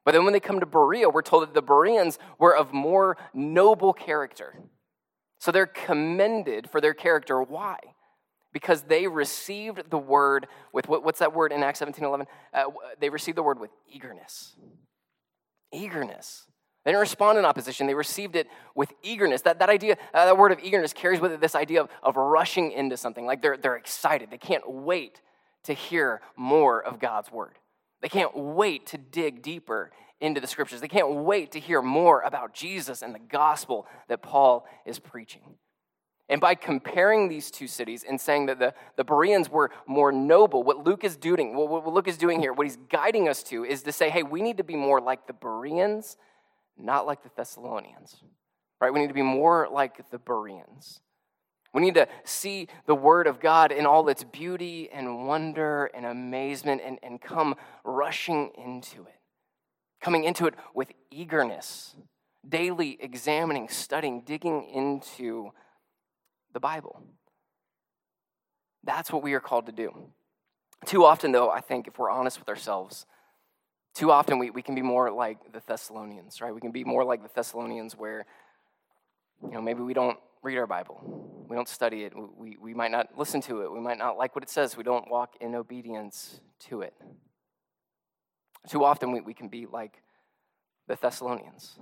But 0.04 0.12
then 0.12 0.26
when 0.26 0.34
they 0.34 0.42
come 0.42 0.60
to 0.60 0.66
Berea, 0.66 1.10
we're 1.10 1.22
told 1.22 1.44
that 1.44 1.54
the 1.54 1.62
Bereans 1.62 2.20
were 2.38 2.54
of 2.54 2.74
more 2.74 3.16
noble 3.34 3.94
character. 3.94 4.60
So 5.40 5.54
they're 5.54 5.68
commended 5.68 6.70
for 6.70 6.82
their 6.82 6.94
character. 6.94 7.42
Why? 7.42 7.78
Because 8.52 8.82
they 8.82 9.08
received 9.08 9.90
the 9.90 9.98
word 9.98 10.48
with, 10.74 10.90
what, 10.90 11.06
what's 11.06 11.20
that 11.20 11.34
word 11.34 11.54
in 11.54 11.64
Acts 11.64 11.80
17 11.80 12.04
11? 12.04 12.28
Uh, 12.54 12.64
they 13.00 13.10
received 13.10 13.38
the 13.38 13.44
word 13.44 13.58
with 13.58 13.72
eagerness. 13.90 14.54
Eagerness. 15.72 16.51
They 16.84 16.92
didn't 16.92 17.02
respond 17.02 17.38
in 17.38 17.46
opposition. 17.46 17.86
They 17.86 17.94
received 17.94 18.36
it 18.36 18.48
with 18.74 18.92
eagerness. 19.04 19.42
That, 19.44 19.60
that 19.60 19.70
idea, 19.70 19.98
uh, 20.14 20.26
that 20.26 20.38
word 20.38 20.52
of 20.52 20.60
eagerness 20.64 20.94
carries 20.94 21.20
with 21.20 21.32
it 21.32 21.40
this 21.40 21.54
idea 21.54 21.82
of, 21.82 21.90
of 22.02 22.16
rushing 22.16 22.72
into 22.72 22.98
something. 22.98 23.26
Like 23.26 23.42
they're, 23.42 23.58
they're 23.58 23.76
excited. 23.76 24.32
They 24.32 24.40
can't 24.40 24.70
wait 24.70 25.22
to 25.64 25.74
hear 25.74 26.22
more 26.36 26.82
of 26.82 27.00
God's 27.00 27.32
word. 27.32 27.60
They 28.02 28.10
can't 28.10 28.36
wait 28.36 28.88
to 28.88 28.98
dig 28.98 29.44
deeper 29.44 29.92
into 30.20 30.42
the 30.42 30.48
scriptures. 30.48 30.82
They 30.82 30.88
can't 30.88 31.14
wait 31.18 31.52
to 31.52 31.60
hear 31.60 31.84
more 31.84 32.22
about 32.22 32.54
Jesus 32.54 33.04
and 33.04 33.14
the 33.14 33.20
gospel 33.20 33.86
that 34.08 34.24
Paul 34.24 34.66
is 34.86 34.98
preaching. 34.98 35.42
And 36.30 36.40
by 36.40 36.56
comparing 36.56 37.28
these 37.28 37.52
two 37.52 37.68
cities 37.68 38.06
and 38.08 38.20
saying 38.20 38.46
that 38.46 38.58
the, 38.58 38.74
the 38.96 39.04
Bereans 39.04 39.50
were 39.50 39.70
more 39.86 40.12
noble, 40.12 40.64
what 40.64 40.86
Luke 40.86 41.04
is 41.04 41.18
doing, 41.18 41.56
what 41.56 41.86
Luke 41.86 42.08
is 42.08 42.18
doing 42.18 42.40
here, 42.40 42.54
what 42.54 42.66
he's 42.66 42.78
guiding 42.90 43.28
us 43.28 43.44
to 43.44 43.66
is 43.66 43.84
to 43.84 43.92
say, 43.92 44.10
hey, 44.10 44.24
we 44.24 44.42
need 44.42 44.58
to 44.58 44.64
be 44.64 44.76
more 44.76 45.02
like 45.02 45.28
the 45.28 45.34
Bereans 45.34 46.18
not 46.82 47.06
like 47.06 47.24
the 47.24 47.32
Thessalonians. 47.36 48.22
Right? 48.80 48.92
We 48.92 49.00
need 49.00 49.10
to 49.10 49.14
be 49.14 49.22
more 49.22 49.68
like 49.72 50.10
the 50.10 50.18
Bereans. 50.18 51.02
We 51.74 51.82
need 51.82 51.94
to 51.96 52.08
see 52.24 52.68
the 52.86 52.96
Word 52.96 53.28
of 53.28 53.40
God 53.40 53.72
in 53.72 53.86
all 53.86 54.10
its 54.10 54.24
beauty 54.24 54.90
and 54.92 55.28
wonder 55.28 55.86
and 55.86 56.06
amazement 56.06 56.82
and, 56.84 57.00
and 57.02 57.22
come 57.22 57.56
rushing 57.86 58.52
into 58.58 59.04
it, 59.04 59.20
coming 60.02 60.26
into 60.26 60.48
it 60.48 60.56
with 60.74 60.92
eagerness, 61.12 61.96
daily 62.48 62.98
examining, 63.00 63.70
studying, 63.70 64.22
digging 64.22 64.66
into 64.66 65.52
the 66.54 66.60
Bible. 66.60 67.02
That's 68.84 69.12
what 69.12 69.24
we 69.24 69.34
are 69.34 69.40
called 69.40 69.68
to 69.68 69.72
do. 69.72 69.94
Too 70.86 71.06
often, 71.06 71.32
though, 71.32 71.50
I 71.50 71.62
think, 71.62 71.88
if 71.88 72.00
we're 72.00 72.10
honest 72.10 72.40
with 72.40 72.50
ourselves, 72.50 73.06
too 73.94 74.12
often 74.12 74.40
we, 74.40 74.50
we 74.50 74.62
can 74.62 74.76
be 74.76 74.82
more 74.82 75.12
like 75.12 75.52
the 75.52 75.62
Thessalonians, 75.66 76.42
right? 76.42 76.54
We 76.54 76.62
can 76.62 76.72
be 76.72 76.84
more 76.84 77.04
like 77.04 77.24
the 77.24 77.30
Thessalonians 77.34 77.94
where, 77.98 78.26
you 79.44 79.52
know, 79.52 79.62
maybe 79.62 79.82
we 79.82 79.94
don't 79.94 80.18
read 80.44 80.58
our 80.58 80.68
Bible. 80.68 81.46
We 81.50 81.56
don't 81.56 81.68
study 81.68 82.04
it. 82.04 82.14
We, 82.38 82.58
we 82.58 82.74
might 82.74 82.92
not 82.92 83.10
listen 83.18 83.42
to 83.42 83.62
it. 83.62 83.72
We 83.72 83.80
might 83.80 83.98
not 83.98 84.18
like 84.18 84.36
what 84.36 84.44
it 84.44 84.50
says. 84.50 84.78
We 84.78 84.84
don't 84.84 85.10
walk 85.10 85.36
in 85.42 85.56
obedience 85.56 86.40
to 86.68 86.82
it. 86.82 86.94
Too 88.70 88.84
often 88.84 89.12
we, 89.12 89.22
we 89.22 89.34
can 89.34 89.50
be 89.50 89.66
like 89.66 90.02
the 90.88 90.96
Thessalonians. 90.96 91.78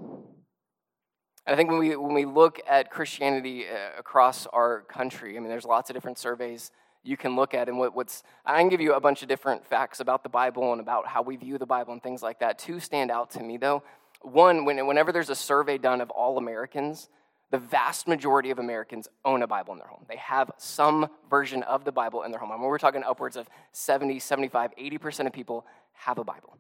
I 1.46 1.56
think 1.56 1.70
when 1.70 1.80
we, 1.80 1.96
when 1.96 2.14
we 2.14 2.26
look 2.26 2.60
at 2.68 2.90
Christianity 2.90 3.66
uh, 3.68 4.00
across 4.00 4.46
our 4.48 4.82
country, 4.82 5.38
I 5.38 5.40
mean, 5.40 5.50
there's 5.50 5.66
lots 5.66 5.90
of 5.90 5.96
different 5.96 6.18
surveys 6.18 6.72
you 7.10 7.18
can 7.18 7.36
look 7.36 7.54
at. 7.54 7.68
And 7.68 7.78
what, 7.80 7.96
what's, 7.96 8.24
I 8.46 8.60
can 8.60 8.70
give 8.70 8.80
you 8.80 8.94
a 8.94 9.00
bunch 9.00 9.22
of 9.24 9.28
different 9.28 9.66
facts 9.66 10.00
about 10.00 10.24
the 10.24 10.30
Bible 10.30 10.72
and 10.72 10.80
about 10.80 11.08
how 11.08 11.22
we 11.22 11.36
view 11.36 11.58
the 11.58 11.66
Bible 11.66 11.92
and 11.92 12.02
things 12.02 12.22
like 12.22 12.40
that. 12.40 12.60
Two 12.60 12.80
stand 12.80 13.10
out 13.10 13.32
to 13.32 13.44
me, 13.44 13.58
though. 13.58 13.84
One, 14.22 14.64
when, 14.64 14.86
whenever 14.86 15.12
there's 15.12 15.30
a 15.30 15.36
survey 15.36 15.78
done 15.78 16.02
of 16.02 16.12
all 16.12 16.38
Americans, 16.38 17.10
the 17.52 17.58
vast 17.58 18.08
majority 18.08 18.52
of 18.52 18.60
Americans 18.60 19.08
own 19.26 19.42
a 19.42 19.48
Bible 19.48 19.74
in 19.74 19.80
their 19.80 19.88
home. 19.88 20.06
They 20.08 20.18
have 20.18 20.52
some 20.58 21.10
version 21.30 21.64
of 21.64 21.84
the 21.84 21.92
Bible 21.92 22.24
in 22.24 22.32
their 22.32 22.40
home. 22.40 22.52
I 22.52 22.56
mean, 22.56 22.66
we're 22.66 22.78
talking 22.78 23.04
upwards 23.04 23.36
of 23.36 23.48
70, 23.72 24.20
75, 24.20 24.72
80% 24.80 25.26
of 25.26 25.34
people 25.34 25.66
have 25.94 26.20
a 26.20 26.24
Bible. 26.24 26.58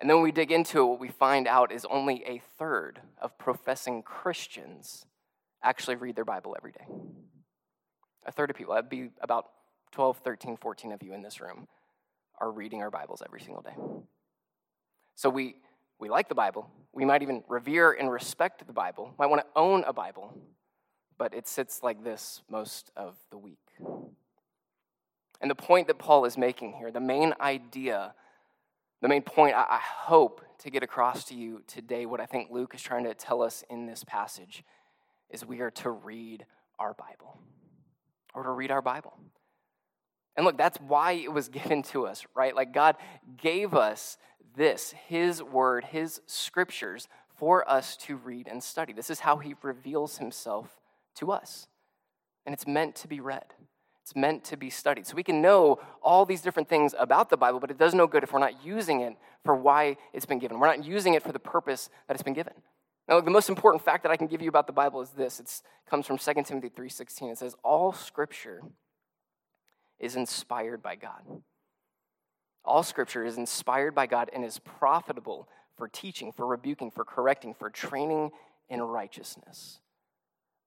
And 0.00 0.08
then 0.08 0.16
when 0.16 0.24
we 0.24 0.32
dig 0.32 0.50
into 0.50 0.80
it, 0.80 0.84
what 0.84 1.00
we 1.00 1.08
find 1.08 1.46
out 1.46 1.72
is 1.72 1.84
only 1.86 2.22
a 2.26 2.40
third 2.58 3.00
of 3.20 3.36
professing 3.38 4.02
Christians 4.02 5.04
actually 5.62 5.96
read 5.96 6.16
their 6.16 6.24
Bible 6.24 6.54
every 6.56 6.72
day 6.72 6.86
a 8.26 8.32
third 8.32 8.50
of 8.50 8.56
people, 8.56 8.74
that'd 8.74 8.90
be 8.90 9.10
about 9.20 9.46
12, 9.92 10.18
13, 10.18 10.56
14 10.56 10.92
of 10.92 11.02
you 11.02 11.14
in 11.14 11.22
this 11.22 11.40
room, 11.40 11.68
are 12.38 12.50
reading 12.50 12.82
our 12.82 12.90
Bibles 12.90 13.22
every 13.24 13.40
single 13.40 13.62
day. 13.62 13.74
So 15.14 15.30
we, 15.30 15.56
we 15.98 16.10
like 16.10 16.28
the 16.28 16.34
Bible. 16.34 16.68
We 16.92 17.04
might 17.04 17.22
even 17.22 17.42
revere 17.48 17.92
and 17.92 18.10
respect 18.10 18.66
the 18.66 18.72
Bible, 18.72 19.14
might 19.18 19.26
want 19.26 19.42
to 19.42 19.48
own 19.58 19.84
a 19.84 19.92
Bible, 19.92 20.36
but 21.16 21.34
it 21.34 21.48
sits 21.48 21.82
like 21.82 22.04
this 22.04 22.42
most 22.50 22.90
of 22.96 23.16
the 23.30 23.38
week. 23.38 23.58
And 25.40 25.50
the 25.50 25.54
point 25.54 25.86
that 25.86 25.98
Paul 25.98 26.24
is 26.24 26.36
making 26.36 26.72
here, 26.74 26.90
the 26.90 27.00
main 27.00 27.34
idea, 27.40 28.14
the 29.00 29.08
main 29.08 29.22
point 29.22 29.54
I, 29.54 29.66
I 29.68 29.80
hope 29.80 30.42
to 30.60 30.70
get 30.70 30.82
across 30.82 31.24
to 31.24 31.34
you 31.34 31.62
today, 31.66 32.06
what 32.06 32.20
I 32.20 32.26
think 32.26 32.50
Luke 32.50 32.74
is 32.74 32.82
trying 32.82 33.04
to 33.04 33.14
tell 33.14 33.42
us 33.42 33.62
in 33.70 33.86
this 33.86 34.04
passage, 34.04 34.64
is 35.30 35.44
we 35.44 35.60
are 35.60 35.70
to 35.70 35.90
read 35.90 36.46
our 36.78 36.94
Bible. 36.94 37.38
Or 38.36 38.44
to 38.44 38.50
read 38.50 38.70
our 38.70 38.82
Bible. 38.82 39.14
And 40.36 40.44
look, 40.44 40.58
that's 40.58 40.78
why 40.78 41.12
it 41.12 41.32
was 41.32 41.48
given 41.48 41.82
to 41.84 42.06
us, 42.06 42.24
right? 42.34 42.54
Like 42.54 42.72
God 42.72 42.96
gave 43.36 43.74
us 43.74 44.18
this, 44.56 44.94
His 45.08 45.42
word, 45.42 45.84
His 45.84 46.20
scriptures, 46.26 47.08
for 47.34 47.68
us 47.68 47.96
to 47.96 48.16
read 48.16 48.46
and 48.46 48.62
study. 48.62 48.92
This 48.92 49.10
is 49.10 49.20
how 49.20 49.38
He 49.38 49.54
reveals 49.62 50.18
Himself 50.18 50.80
to 51.16 51.32
us. 51.32 51.66
And 52.44 52.52
it's 52.52 52.66
meant 52.66 52.94
to 52.96 53.08
be 53.08 53.20
read. 53.20 53.46
It's 54.02 54.14
meant 54.14 54.44
to 54.44 54.56
be 54.56 54.70
studied. 54.70 55.06
So 55.06 55.16
we 55.16 55.24
can 55.24 55.42
know 55.42 55.80
all 56.00 56.24
these 56.24 56.40
different 56.40 56.68
things 56.68 56.94
about 56.96 57.28
the 57.28 57.36
Bible, 57.36 57.58
but 57.58 57.72
it 57.72 57.78
does 57.78 57.92
no 57.92 58.06
good 58.06 58.22
if 58.22 58.32
we're 58.32 58.38
not 58.38 58.64
using 58.64 59.00
it 59.00 59.16
for 59.44 59.56
why 59.56 59.96
it's 60.12 60.26
been 60.26 60.38
given. 60.38 60.60
We're 60.60 60.68
not 60.68 60.84
using 60.84 61.14
it 61.14 61.24
for 61.24 61.32
the 61.32 61.40
purpose 61.40 61.90
that 62.06 62.14
it's 62.14 62.22
been 62.22 62.34
given. 62.34 62.52
Now, 63.08 63.20
the 63.20 63.30
most 63.30 63.48
important 63.48 63.84
fact 63.84 64.02
that 64.02 64.10
I 64.10 64.16
can 64.16 64.26
give 64.26 64.42
you 64.42 64.48
about 64.48 64.66
the 64.66 64.72
Bible 64.72 65.00
is 65.00 65.10
this. 65.10 65.38
It 65.38 65.62
comes 65.88 66.06
from 66.06 66.18
2 66.18 66.42
Timothy 66.42 66.70
3.16. 66.70 67.32
It 67.32 67.38
says, 67.38 67.54
all 67.62 67.92
scripture 67.92 68.62
is 69.98 70.16
inspired 70.16 70.82
by 70.82 70.96
God. 70.96 71.22
All 72.64 72.82
scripture 72.82 73.24
is 73.24 73.38
inspired 73.38 73.94
by 73.94 74.06
God 74.06 74.28
and 74.32 74.44
is 74.44 74.58
profitable 74.58 75.48
for 75.76 75.88
teaching, 75.88 76.32
for 76.32 76.46
rebuking, 76.46 76.90
for 76.90 77.04
correcting, 77.04 77.54
for 77.54 77.70
training 77.70 78.32
in 78.68 78.82
righteousness 78.82 79.80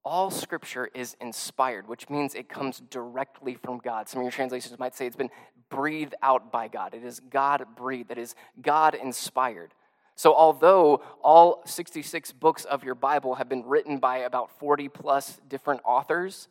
all 0.05 0.31
scripture 0.31 0.89
is 0.93 1.15
inspired, 1.19 1.87
which 1.87 2.09
means 2.09 2.33
it 2.33 2.49
comes 2.49 2.81
directly 2.89 3.55
from 3.55 3.79
God. 3.79 4.07
Some 4.07 4.21
of 4.21 4.23
your 4.23 4.31
translations 4.31 4.79
might 4.79 4.95
say 4.95 5.05
it's 5.05 5.15
been 5.15 5.29
breathed 5.69 6.15
out 6.23 6.51
by 6.51 6.67
God. 6.67 6.93
It 6.93 7.03
is 7.03 7.19
God 7.19 7.65
breathed, 7.75 8.09
that 8.09 8.17
is 8.17 8.35
God 8.61 8.95
inspired. 8.95 9.73
So, 10.19 10.35
although 10.35 11.01
all 11.23 11.63
66 11.65 12.33
books 12.33 12.65
of 12.65 12.83
your 12.83 12.93
Bible 12.93 13.35
have 13.35 13.47
been 13.47 13.63
written 13.63 13.99
by 13.99 14.17
about 14.17 14.51
40 14.59 14.89
plus 14.89 15.39
different 15.47 15.79
authors, 15.85 16.49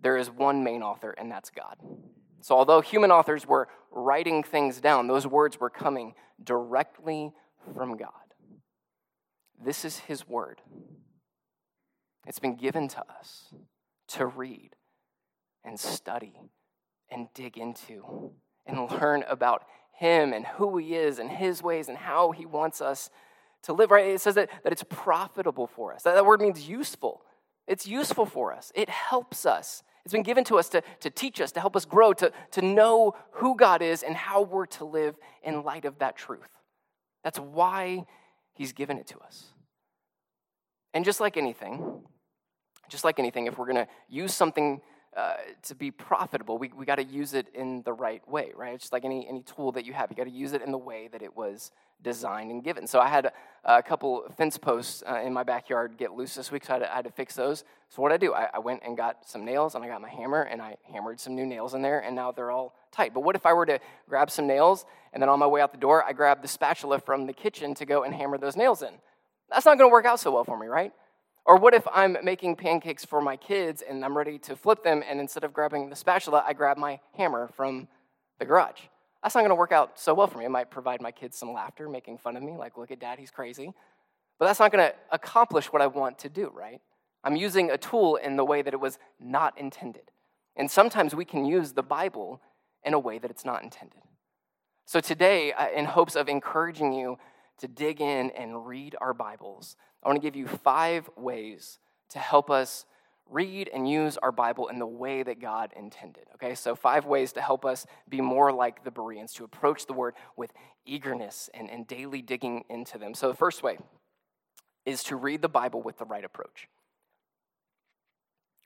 there 0.00 0.16
is 0.16 0.30
one 0.30 0.64
main 0.64 0.82
author, 0.82 1.10
and 1.10 1.30
that's 1.30 1.50
God. 1.50 1.76
So, 2.40 2.56
although 2.56 2.80
human 2.80 3.10
authors 3.10 3.46
were 3.46 3.68
writing 3.90 4.42
things 4.42 4.80
down, 4.80 5.06
those 5.06 5.26
words 5.26 5.60
were 5.60 5.68
coming 5.68 6.14
directly 6.42 7.34
from 7.74 7.98
God. 7.98 8.08
This 9.62 9.84
is 9.84 9.98
His 9.98 10.26
word. 10.26 10.62
It's 12.26 12.38
been 12.38 12.56
given 12.56 12.88
to 12.88 13.04
us 13.20 13.52
to 14.14 14.24
read 14.24 14.70
and 15.62 15.78
study 15.78 16.40
and 17.10 17.28
dig 17.34 17.58
into 17.58 18.32
and 18.64 18.90
learn 18.90 19.24
about 19.28 19.64
Him 19.98 20.32
and 20.32 20.46
who 20.46 20.78
He 20.78 20.94
is 20.94 21.18
and 21.18 21.30
His 21.30 21.62
ways 21.62 21.88
and 21.88 21.98
how 21.98 22.30
He 22.30 22.46
wants 22.46 22.80
us 22.80 23.10
to 23.62 23.72
live, 23.72 23.90
right? 23.90 24.06
It 24.06 24.20
says 24.20 24.36
that, 24.36 24.48
that 24.62 24.72
it's 24.72 24.84
profitable 24.88 25.66
for 25.66 25.92
us. 25.92 26.04
That, 26.04 26.14
that 26.14 26.24
word 26.24 26.40
means 26.40 26.68
useful. 26.68 27.22
It's 27.66 27.86
useful 27.86 28.24
for 28.24 28.52
us, 28.52 28.72
it 28.74 28.88
helps 28.88 29.44
us. 29.44 29.82
It's 30.04 30.12
been 30.12 30.22
given 30.22 30.44
to 30.44 30.58
us 30.58 30.70
to, 30.70 30.82
to 31.00 31.10
teach 31.10 31.38
us, 31.38 31.52
to 31.52 31.60
help 31.60 31.76
us 31.76 31.84
grow, 31.84 32.14
to, 32.14 32.32
to 32.52 32.62
know 32.62 33.14
who 33.32 33.56
God 33.56 33.82
is 33.82 34.02
and 34.02 34.16
how 34.16 34.40
we're 34.40 34.64
to 34.66 34.86
live 34.86 35.16
in 35.42 35.64
light 35.64 35.84
of 35.84 35.98
that 35.98 36.16
truth. 36.16 36.48
That's 37.22 37.38
why 37.38 38.06
He's 38.54 38.72
given 38.72 38.96
it 38.96 39.06
to 39.08 39.18
us. 39.18 39.48
And 40.94 41.04
just 41.04 41.20
like 41.20 41.36
anything, 41.36 42.02
just 42.88 43.04
like 43.04 43.18
anything, 43.18 43.48
if 43.48 43.58
we're 43.58 43.66
going 43.66 43.84
to 43.84 43.88
use 44.08 44.32
something 44.32 44.80
uh, 45.18 45.34
to 45.64 45.74
be 45.74 45.90
profitable, 45.90 46.58
we, 46.58 46.70
we 46.76 46.86
got 46.86 46.94
to 46.94 47.02
use 47.02 47.34
it 47.34 47.48
in 47.52 47.82
the 47.82 47.92
right 47.92 48.26
way, 48.28 48.52
right? 48.54 48.74
It's 48.74 48.84
just 48.84 48.92
like 48.92 49.04
any, 49.04 49.26
any 49.28 49.42
tool 49.42 49.72
that 49.72 49.84
you 49.84 49.92
have, 49.92 50.10
you 50.10 50.16
got 50.16 50.24
to 50.24 50.30
use 50.30 50.52
it 50.52 50.62
in 50.62 50.70
the 50.70 50.78
way 50.78 51.08
that 51.10 51.22
it 51.22 51.36
was 51.36 51.72
designed 52.04 52.52
and 52.52 52.62
given. 52.62 52.86
So 52.86 53.00
I 53.00 53.08
had 53.08 53.26
a, 53.26 53.32
a 53.64 53.82
couple 53.82 54.32
fence 54.36 54.56
posts 54.56 55.02
uh, 55.10 55.16
in 55.16 55.32
my 55.32 55.42
backyard 55.42 55.96
get 55.98 56.12
loose 56.12 56.36
this 56.36 56.52
week, 56.52 56.64
so 56.64 56.74
I 56.74 56.76
had 56.76 56.82
to, 56.84 56.92
I 56.92 56.96
had 56.96 57.04
to 57.06 57.10
fix 57.10 57.34
those. 57.34 57.64
So 57.88 58.00
what 58.00 58.12
I 58.12 58.16
do, 58.16 58.32
I, 58.32 58.48
I, 58.54 58.60
went 58.60 58.82
and 58.86 58.96
got 58.96 59.28
some 59.28 59.44
nails, 59.44 59.74
and 59.74 59.82
I 59.82 59.88
got 59.88 60.00
my 60.00 60.08
hammer, 60.08 60.42
and 60.42 60.62
I 60.62 60.76
hammered 60.84 61.18
some 61.18 61.34
new 61.34 61.46
nails 61.46 61.74
in 61.74 61.82
there, 61.82 61.98
and 61.98 62.14
now 62.14 62.30
they're 62.30 62.52
all 62.52 62.76
tight. 62.92 63.12
But 63.12 63.24
what 63.24 63.34
if 63.34 63.44
I 63.44 63.54
were 63.54 63.66
to 63.66 63.80
grab 64.08 64.30
some 64.30 64.46
nails, 64.46 64.86
and 65.12 65.20
then 65.20 65.28
on 65.28 65.40
my 65.40 65.48
way 65.48 65.60
out 65.60 65.72
the 65.72 65.78
door, 65.78 66.04
I 66.04 66.12
grab 66.12 66.42
the 66.42 66.48
spatula 66.48 67.00
from 67.00 67.26
the 67.26 67.32
kitchen 67.32 67.74
to 67.74 67.84
go 67.84 68.04
and 68.04 68.14
hammer 68.14 68.38
those 68.38 68.56
nails 68.56 68.82
in? 68.82 68.94
That's 69.50 69.66
not 69.66 69.78
going 69.78 69.90
to 69.90 69.92
work 69.92 70.06
out 70.06 70.20
so 70.20 70.30
well 70.30 70.44
for 70.44 70.56
me, 70.56 70.68
right? 70.68 70.92
Or 71.48 71.56
what 71.56 71.72
if 71.72 71.88
I'm 71.94 72.18
making 72.22 72.56
pancakes 72.56 73.06
for 73.06 73.22
my 73.22 73.34
kids 73.34 73.80
and 73.80 74.04
I'm 74.04 74.14
ready 74.14 74.38
to 74.40 74.54
flip 74.54 74.84
them, 74.84 75.02
and 75.08 75.18
instead 75.18 75.44
of 75.44 75.54
grabbing 75.54 75.88
the 75.88 75.96
spatula, 75.96 76.44
I 76.46 76.52
grab 76.52 76.76
my 76.76 77.00
hammer 77.16 77.48
from 77.56 77.88
the 78.38 78.44
garage? 78.44 78.82
That's 79.22 79.34
not 79.34 79.40
going 79.40 79.48
to 79.48 79.54
work 79.54 79.72
out 79.72 79.98
so 79.98 80.12
well 80.12 80.26
for 80.26 80.36
me. 80.36 80.44
It 80.44 80.50
might 80.50 80.70
provide 80.70 81.00
my 81.00 81.10
kids 81.10 81.38
some 81.38 81.54
laughter, 81.54 81.88
making 81.88 82.18
fun 82.18 82.36
of 82.36 82.42
me, 82.42 82.58
like, 82.58 82.76
look 82.76 82.90
at 82.90 83.00
dad, 83.00 83.18
he's 83.18 83.30
crazy. 83.30 83.72
But 84.38 84.44
that's 84.44 84.60
not 84.60 84.70
going 84.72 84.90
to 84.90 84.94
accomplish 85.10 85.72
what 85.72 85.80
I 85.80 85.86
want 85.86 86.18
to 86.18 86.28
do, 86.28 86.52
right? 86.54 86.82
I'm 87.24 87.34
using 87.34 87.70
a 87.70 87.78
tool 87.78 88.16
in 88.16 88.36
the 88.36 88.44
way 88.44 88.60
that 88.60 88.74
it 88.74 88.80
was 88.80 88.98
not 89.18 89.56
intended. 89.56 90.10
And 90.54 90.70
sometimes 90.70 91.14
we 91.14 91.24
can 91.24 91.46
use 91.46 91.72
the 91.72 91.82
Bible 91.82 92.42
in 92.84 92.92
a 92.92 92.98
way 92.98 93.18
that 93.18 93.30
it's 93.30 93.46
not 93.46 93.62
intended. 93.62 94.02
So 94.84 95.00
today, 95.00 95.52
uh, 95.54 95.68
in 95.74 95.86
hopes 95.86 96.14
of 96.14 96.28
encouraging 96.28 96.92
you 96.92 97.18
to 97.60 97.68
dig 97.68 98.02
in 98.02 98.32
and 98.32 98.66
read 98.66 98.96
our 99.00 99.14
Bibles, 99.14 99.76
I 100.02 100.08
want 100.08 100.20
to 100.20 100.26
give 100.26 100.36
you 100.36 100.46
five 100.46 101.08
ways 101.16 101.78
to 102.10 102.18
help 102.18 102.50
us 102.50 102.86
read 103.30 103.68
and 103.72 103.88
use 103.88 104.16
our 104.16 104.32
Bible 104.32 104.68
in 104.68 104.78
the 104.78 104.86
way 104.86 105.22
that 105.22 105.40
God 105.40 105.72
intended. 105.76 106.24
Okay, 106.34 106.54
so 106.54 106.74
five 106.74 107.04
ways 107.04 107.32
to 107.32 107.40
help 107.40 107.64
us 107.64 107.86
be 108.08 108.20
more 108.20 108.52
like 108.52 108.84
the 108.84 108.90
Bereans, 108.90 109.34
to 109.34 109.44
approach 109.44 109.86
the 109.86 109.92
word 109.92 110.14
with 110.36 110.52
eagerness 110.86 111.50
and, 111.52 111.70
and 111.70 111.86
daily 111.86 112.22
digging 112.22 112.64
into 112.70 112.96
them. 112.96 113.12
So 113.12 113.28
the 113.28 113.36
first 113.36 113.62
way 113.62 113.78
is 114.86 115.02
to 115.04 115.16
read 115.16 115.42
the 115.42 115.48
Bible 115.48 115.82
with 115.82 115.98
the 115.98 116.06
right 116.06 116.24
approach. 116.24 116.68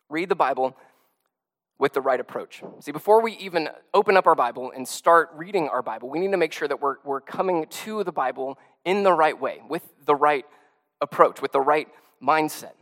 Read 0.09 0.29
the 0.29 0.37
Bible 0.37 0.77
with 1.79 1.95
the 1.95 2.01
right 2.01 2.21
approach. 2.21 2.63
See, 2.79 2.93
before 2.93 3.21
we 3.21 3.33
even 3.39 3.69
open 3.93 4.17
up 4.17 4.29
our 4.29 4.37
Bible 4.37 4.71
and 4.73 4.87
start 4.87 5.31
reading 5.35 5.69
our 5.69 5.83
Bible, 5.83 6.09
we 6.09 6.21
need 6.21 6.31
to 6.31 6.37
make 6.37 6.53
sure 6.53 6.69
that 6.69 6.81
we're, 6.81 6.97
we're 7.03 7.21
coming 7.21 7.67
to 7.67 8.05
the 8.05 8.13
Bible 8.13 8.57
in 8.85 9.03
the 9.03 9.13
right 9.13 9.41
way, 9.41 9.61
with 9.69 9.83
the 10.07 10.15
right 10.15 10.45
approach, 11.03 11.43
with 11.43 11.53
the 11.53 11.61
right 11.61 11.89
mindset. 12.23 12.73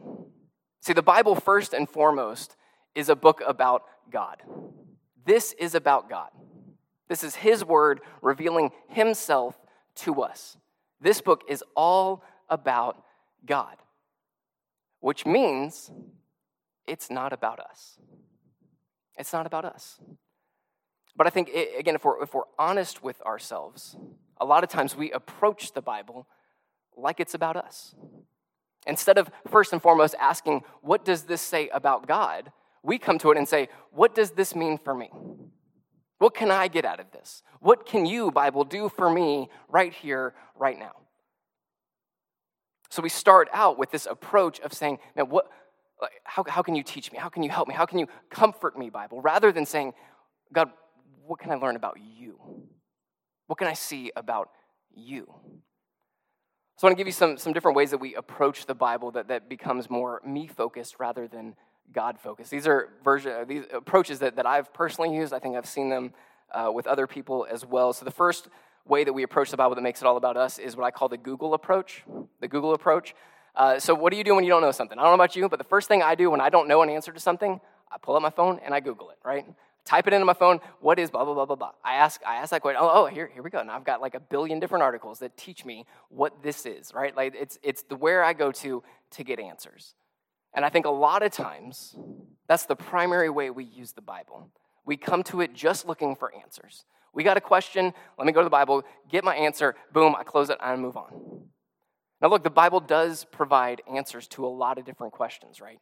See, 0.80 0.92
the 0.92 1.02
Bible, 1.02 1.34
first 1.34 1.72
and 1.72 1.88
foremost, 1.88 2.56
is 2.94 3.08
a 3.08 3.16
book 3.16 3.42
about 3.46 3.82
God. 4.10 4.36
This 5.24 5.52
is 5.54 5.74
about 5.74 6.08
God. 6.08 6.30
This 7.08 7.24
is 7.24 7.34
His 7.34 7.64
Word 7.64 8.00
revealing 8.22 8.70
Himself 8.88 9.58
to 9.96 10.22
us. 10.22 10.56
This 11.00 11.20
book 11.20 11.42
is 11.48 11.64
all 11.74 12.22
about 12.48 13.02
God, 13.44 13.76
which 15.00 15.26
means 15.26 15.90
it's 16.86 17.10
not 17.10 17.32
about 17.32 17.58
us. 17.58 17.98
It's 19.18 19.32
not 19.32 19.46
about 19.46 19.64
us. 19.64 19.98
But 21.16 21.26
I 21.26 21.30
think, 21.30 21.50
again, 21.78 21.94
if 21.94 22.04
we're, 22.04 22.22
if 22.22 22.32
we're 22.32 22.42
honest 22.58 23.02
with 23.02 23.20
ourselves, 23.22 23.96
a 24.40 24.44
lot 24.44 24.64
of 24.64 24.70
times 24.70 24.96
we 24.96 25.10
approach 25.12 25.72
the 25.72 25.82
Bible 25.82 26.26
like 26.96 27.20
it's 27.20 27.34
about 27.34 27.56
us. 27.56 27.94
Instead 28.86 29.18
of 29.18 29.30
first 29.48 29.72
and 29.72 29.82
foremost 29.82 30.14
asking, 30.18 30.62
what 30.80 31.04
does 31.04 31.24
this 31.24 31.40
say 31.40 31.68
about 31.68 32.06
God? 32.06 32.50
We 32.82 32.98
come 32.98 33.18
to 33.18 33.30
it 33.30 33.36
and 33.36 33.48
say, 33.48 33.68
what 33.90 34.14
does 34.14 34.30
this 34.32 34.54
mean 34.54 34.78
for 34.78 34.94
me? 34.94 35.10
What 36.18 36.34
can 36.34 36.50
I 36.50 36.68
get 36.68 36.84
out 36.84 37.00
of 37.00 37.10
this? 37.12 37.42
What 37.60 37.86
can 37.86 38.06
you, 38.06 38.30
Bible, 38.30 38.64
do 38.64 38.88
for 38.88 39.10
me 39.10 39.48
right 39.68 39.92
here, 39.92 40.34
right 40.54 40.78
now? 40.78 40.92
So 42.90 43.02
we 43.02 43.08
start 43.08 43.48
out 43.52 43.78
with 43.78 43.90
this 43.90 44.06
approach 44.06 44.60
of 44.60 44.72
saying, 44.72 44.98
man, 45.14 45.28
what, 45.28 45.48
how, 46.24 46.44
how 46.48 46.62
can 46.62 46.74
you 46.74 46.82
teach 46.82 47.12
me? 47.12 47.18
How 47.18 47.28
can 47.28 47.42
you 47.42 47.50
help 47.50 47.68
me? 47.68 47.74
How 47.74 47.86
can 47.86 47.98
you 47.98 48.08
comfort 48.30 48.76
me, 48.76 48.90
Bible? 48.90 49.22
Rather 49.22 49.52
than 49.52 49.64
saying, 49.64 49.94
God, 50.52 50.70
what 51.26 51.38
can 51.38 51.52
I 51.52 51.54
learn 51.54 51.76
about 51.76 51.98
you? 52.18 52.38
What 53.46 53.58
can 53.58 53.68
I 53.68 53.74
see 53.74 54.10
about 54.16 54.50
you? 54.94 55.32
So 56.80 56.86
I 56.86 56.88
want 56.88 56.96
to 56.96 57.00
give 57.02 57.08
you 57.08 57.12
some, 57.12 57.36
some 57.36 57.52
different 57.52 57.76
ways 57.76 57.90
that 57.90 57.98
we 57.98 58.14
approach 58.14 58.64
the 58.64 58.74
Bible 58.74 59.10
that, 59.10 59.28
that 59.28 59.50
becomes 59.50 59.90
more 59.90 60.22
me 60.24 60.46
focused 60.46 60.96
rather 60.98 61.28
than 61.28 61.54
God 61.92 62.18
focused. 62.18 62.50
These 62.50 62.66
are 62.66 62.88
version, 63.04 63.46
these 63.46 63.64
approaches 63.70 64.20
that, 64.20 64.36
that 64.36 64.46
I've 64.46 64.72
personally 64.72 65.14
used. 65.14 65.34
I 65.34 65.40
think 65.40 65.56
I've 65.58 65.66
seen 65.66 65.90
them 65.90 66.14
uh, 66.50 66.70
with 66.72 66.86
other 66.86 67.06
people 67.06 67.46
as 67.50 67.66
well. 67.66 67.92
So 67.92 68.06
the 68.06 68.10
first 68.10 68.48
way 68.86 69.04
that 69.04 69.12
we 69.12 69.24
approach 69.24 69.50
the 69.50 69.58
Bible 69.58 69.74
that 69.74 69.82
makes 69.82 70.00
it 70.00 70.06
all 70.06 70.16
about 70.16 70.38
us 70.38 70.58
is 70.58 70.74
what 70.74 70.84
I 70.86 70.90
call 70.90 71.10
the 71.10 71.18
Google 71.18 71.52
approach. 71.52 72.02
The 72.40 72.48
Google 72.48 72.72
approach. 72.72 73.14
Uh, 73.54 73.78
so 73.78 73.94
what 73.94 74.10
do 74.10 74.16
you 74.16 74.24
do 74.24 74.34
when 74.34 74.44
you 74.44 74.50
don't 74.50 74.62
know 74.62 74.72
something? 74.72 74.98
I 74.98 75.02
don't 75.02 75.10
know 75.10 75.22
about 75.22 75.36
you, 75.36 75.50
but 75.50 75.58
the 75.58 75.66
first 75.66 75.86
thing 75.86 76.02
I 76.02 76.14
do 76.14 76.30
when 76.30 76.40
I 76.40 76.48
don't 76.48 76.66
know 76.66 76.80
an 76.80 76.88
answer 76.88 77.12
to 77.12 77.20
something, 77.20 77.60
I 77.92 77.98
pull 77.98 78.16
up 78.16 78.22
my 78.22 78.30
phone 78.30 78.58
and 78.64 78.72
I 78.72 78.80
Google 78.80 79.10
it, 79.10 79.18
right? 79.22 79.44
Type 79.84 80.06
it 80.06 80.12
into 80.12 80.26
my 80.26 80.34
phone 80.34 80.60
what 80.80 80.98
is 80.98 81.10
blah 81.10 81.24
blah 81.24 81.34
blah 81.34 81.46
blah 81.46 81.56
blah 81.56 81.72
i 81.84 81.94
ask 81.94 82.20
i 82.26 82.36
ask 82.36 82.50
that 82.50 82.62
question 82.62 82.80
oh, 82.82 82.90
oh 82.92 83.06
here, 83.06 83.30
here 83.32 83.42
we 83.42 83.50
go 83.50 83.62
now 83.62 83.74
i've 83.74 83.84
got 83.84 84.00
like 84.00 84.14
a 84.14 84.20
billion 84.20 84.60
different 84.60 84.82
articles 84.82 85.18
that 85.18 85.36
teach 85.36 85.64
me 85.64 85.86
what 86.08 86.42
this 86.42 86.66
is 86.66 86.92
right 86.94 87.16
like 87.16 87.34
it's 87.38 87.58
it's 87.62 87.82
the 87.84 87.96
where 87.96 88.22
i 88.22 88.32
go 88.32 88.52
to 88.52 88.82
to 89.10 89.24
get 89.24 89.40
answers 89.40 89.94
and 90.54 90.64
i 90.64 90.68
think 90.68 90.86
a 90.86 90.90
lot 90.90 91.22
of 91.22 91.32
times 91.32 91.96
that's 92.46 92.66
the 92.66 92.76
primary 92.76 93.30
way 93.30 93.50
we 93.50 93.64
use 93.64 93.92
the 93.92 94.02
bible 94.02 94.50
We 94.84 94.96
come 94.96 95.22
to 95.24 95.40
it 95.40 95.54
just 95.54 95.86
looking 95.86 96.16
for 96.16 96.34
answers. 96.34 96.84
We 97.12 97.22
got 97.22 97.36
a 97.36 97.40
question, 97.40 97.92
let 98.18 98.26
me 98.26 98.32
go 98.32 98.40
to 98.40 98.44
the 98.44 98.50
Bible, 98.50 98.82
get 99.08 99.24
my 99.24 99.36
answer, 99.36 99.74
boom, 99.92 100.14
I 100.16 100.24
close 100.24 100.50
it, 100.50 100.58
I 100.60 100.74
move 100.76 100.96
on. 100.96 101.42
Now, 102.20 102.28
look, 102.28 102.42
the 102.42 102.50
Bible 102.50 102.80
does 102.80 103.24
provide 103.24 103.82
answers 103.92 104.28
to 104.28 104.44
a 104.44 104.48
lot 104.48 104.78
of 104.78 104.84
different 104.84 105.12
questions, 105.12 105.60
right? 105.60 105.78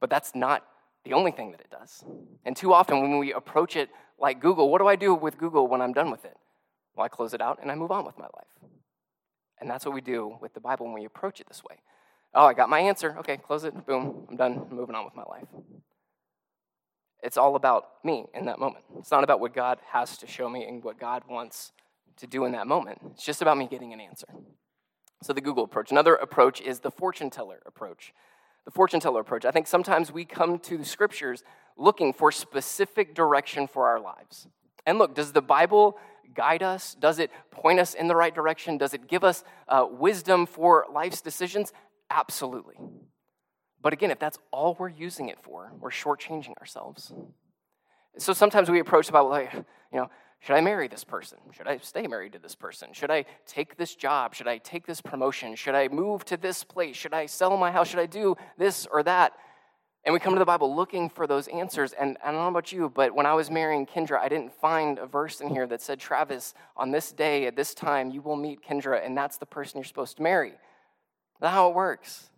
But 0.00 0.10
that's 0.10 0.34
not 0.34 0.64
the 1.04 1.12
only 1.12 1.32
thing 1.32 1.50
that 1.52 1.60
it 1.60 1.70
does. 1.70 2.04
And 2.44 2.56
too 2.56 2.72
often, 2.72 3.00
when 3.00 3.18
we 3.18 3.32
approach 3.32 3.76
it 3.76 3.90
like 4.18 4.40
Google, 4.40 4.70
what 4.70 4.78
do 4.80 4.86
I 4.86 4.96
do 4.96 5.14
with 5.14 5.38
Google 5.38 5.66
when 5.66 5.82
I'm 5.82 5.92
done 5.92 6.10
with 6.10 6.24
it? 6.24 6.36
Well, 6.94 7.04
I 7.04 7.08
close 7.08 7.34
it 7.34 7.40
out 7.40 7.58
and 7.60 7.70
I 7.70 7.74
move 7.74 7.90
on 7.90 8.04
with 8.04 8.18
my 8.18 8.26
life. 8.36 8.70
And 9.60 9.70
that's 9.70 9.84
what 9.84 9.94
we 9.94 10.00
do 10.00 10.36
with 10.40 10.54
the 10.54 10.60
Bible 10.60 10.86
when 10.86 10.94
we 10.94 11.04
approach 11.04 11.40
it 11.40 11.48
this 11.48 11.62
way. 11.64 11.76
Oh, 12.34 12.46
I 12.46 12.54
got 12.54 12.68
my 12.68 12.80
answer. 12.80 13.16
Okay, 13.18 13.36
close 13.36 13.64
it. 13.64 13.86
Boom, 13.86 14.26
I'm 14.30 14.36
done. 14.36 14.66
I'm 14.70 14.76
moving 14.76 14.94
on 14.94 15.04
with 15.04 15.14
my 15.14 15.24
life. 15.24 15.46
It's 17.22 17.36
all 17.36 17.54
about 17.54 17.86
me 18.04 18.26
in 18.34 18.46
that 18.46 18.58
moment. 18.58 18.84
It's 18.98 19.10
not 19.10 19.22
about 19.22 19.38
what 19.38 19.54
God 19.54 19.78
has 19.92 20.16
to 20.18 20.26
show 20.26 20.48
me 20.48 20.64
and 20.64 20.82
what 20.82 20.98
God 20.98 21.22
wants 21.28 21.72
to 22.16 22.26
do 22.26 22.44
in 22.44 22.52
that 22.52 22.66
moment. 22.66 22.98
It's 23.12 23.24
just 23.24 23.42
about 23.42 23.56
me 23.56 23.68
getting 23.68 23.92
an 23.92 24.00
answer. 24.00 24.26
So, 25.22 25.32
the 25.32 25.40
Google 25.40 25.62
approach. 25.62 25.92
Another 25.92 26.16
approach 26.16 26.60
is 26.60 26.80
the 26.80 26.90
fortune 26.90 27.30
teller 27.30 27.62
approach. 27.64 28.12
The 28.64 28.70
fortune 28.70 29.00
teller 29.00 29.20
approach. 29.20 29.44
I 29.44 29.50
think 29.50 29.66
sometimes 29.66 30.12
we 30.12 30.24
come 30.24 30.58
to 30.60 30.78
the 30.78 30.84
scriptures 30.84 31.42
looking 31.76 32.12
for 32.12 32.30
specific 32.30 33.14
direction 33.14 33.66
for 33.66 33.88
our 33.88 34.00
lives. 34.00 34.46
And 34.86 34.98
look, 34.98 35.14
does 35.14 35.32
the 35.32 35.42
Bible 35.42 35.98
guide 36.34 36.62
us? 36.62 36.94
Does 36.94 37.18
it 37.18 37.30
point 37.50 37.80
us 37.80 37.94
in 37.94 38.08
the 38.08 38.16
right 38.16 38.34
direction? 38.34 38.78
Does 38.78 38.94
it 38.94 39.08
give 39.08 39.24
us 39.24 39.44
uh, 39.68 39.86
wisdom 39.90 40.46
for 40.46 40.86
life's 40.92 41.20
decisions? 41.20 41.72
Absolutely. 42.10 42.76
But 43.80 43.92
again, 43.92 44.10
if 44.10 44.18
that's 44.18 44.38
all 44.52 44.76
we're 44.78 44.88
using 44.88 45.28
it 45.28 45.38
for, 45.42 45.72
we're 45.80 45.90
shortchanging 45.90 46.56
ourselves. 46.58 47.12
So 48.18 48.32
sometimes 48.32 48.70
we 48.70 48.78
approach 48.78 49.06
the 49.06 49.12
Bible 49.12 49.30
like, 49.30 49.52
you 49.54 49.64
know, 49.92 50.10
should 50.42 50.56
I 50.56 50.60
marry 50.60 50.88
this 50.88 51.04
person? 51.04 51.38
Should 51.52 51.68
I 51.68 51.78
stay 51.78 52.08
married 52.08 52.32
to 52.32 52.40
this 52.40 52.56
person? 52.56 52.92
Should 52.92 53.12
I 53.12 53.26
take 53.46 53.76
this 53.76 53.94
job? 53.94 54.34
Should 54.34 54.48
I 54.48 54.58
take 54.58 54.84
this 54.84 55.00
promotion? 55.00 55.54
Should 55.54 55.76
I 55.76 55.86
move 55.86 56.24
to 56.26 56.36
this 56.36 56.64
place? 56.64 56.96
Should 56.96 57.14
I 57.14 57.26
sell 57.26 57.56
my 57.56 57.70
house? 57.70 57.88
Should 57.88 58.00
I 58.00 58.06
do 58.06 58.36
this 58.58 58.86
or 58.90 59.04
that? 59.04 59.34
And 60.04 60.12
we 60.12 60.18
come 60.18 60.32
to 60.32 60.40
the 60.40 60.44
Bible 60.44 60.74
looking 60.74 61.08
for 61.08 61.28
those 61.28 61.46
answers. 61.46 61.92
And 61.92 62.18
I 62.24 62.32
don't 62.32 62.40
know 62.40 62.48
about 62.48 62.72
you, 62.72 62.88
but 62.88 63.14
when 63.14 63.24
I 63.24 63.34
was 63.34 63.52
marrying 63.52 63.86
Kendra, 63.86 64.18
I 64.18 64.28
didn't 64.28 64.52
find 64.52 64.98
a 64.98 65.06
verse 65.06 65.40
in 65.40 65.48
here 65.48 65.64
that 65.68 65.80
said, 65.80 66.00
Travis, 66.00 66.54
on 66.76 66.90
this 66.90 67.12
day, 67.12 67.46
at 67.46 67.54
this 67.54 67.72
time, 67.72 68.10
you 68.10 68.20
will 68.20 68.34
meet 68.34 68.66
Kendra, 68.68 69.04
and 69.06 69.16
that's 69.16 69.36
the 69.36 69.46
person 69.46 69.78
you're 69.78 69.84
supposed 69.84 70.16
to 70.16 70.24
marry. 70.24 70.54
That's 71.40 71.54
how 71.54 71.68
it 71.68 71.76
works. 71.76 72.30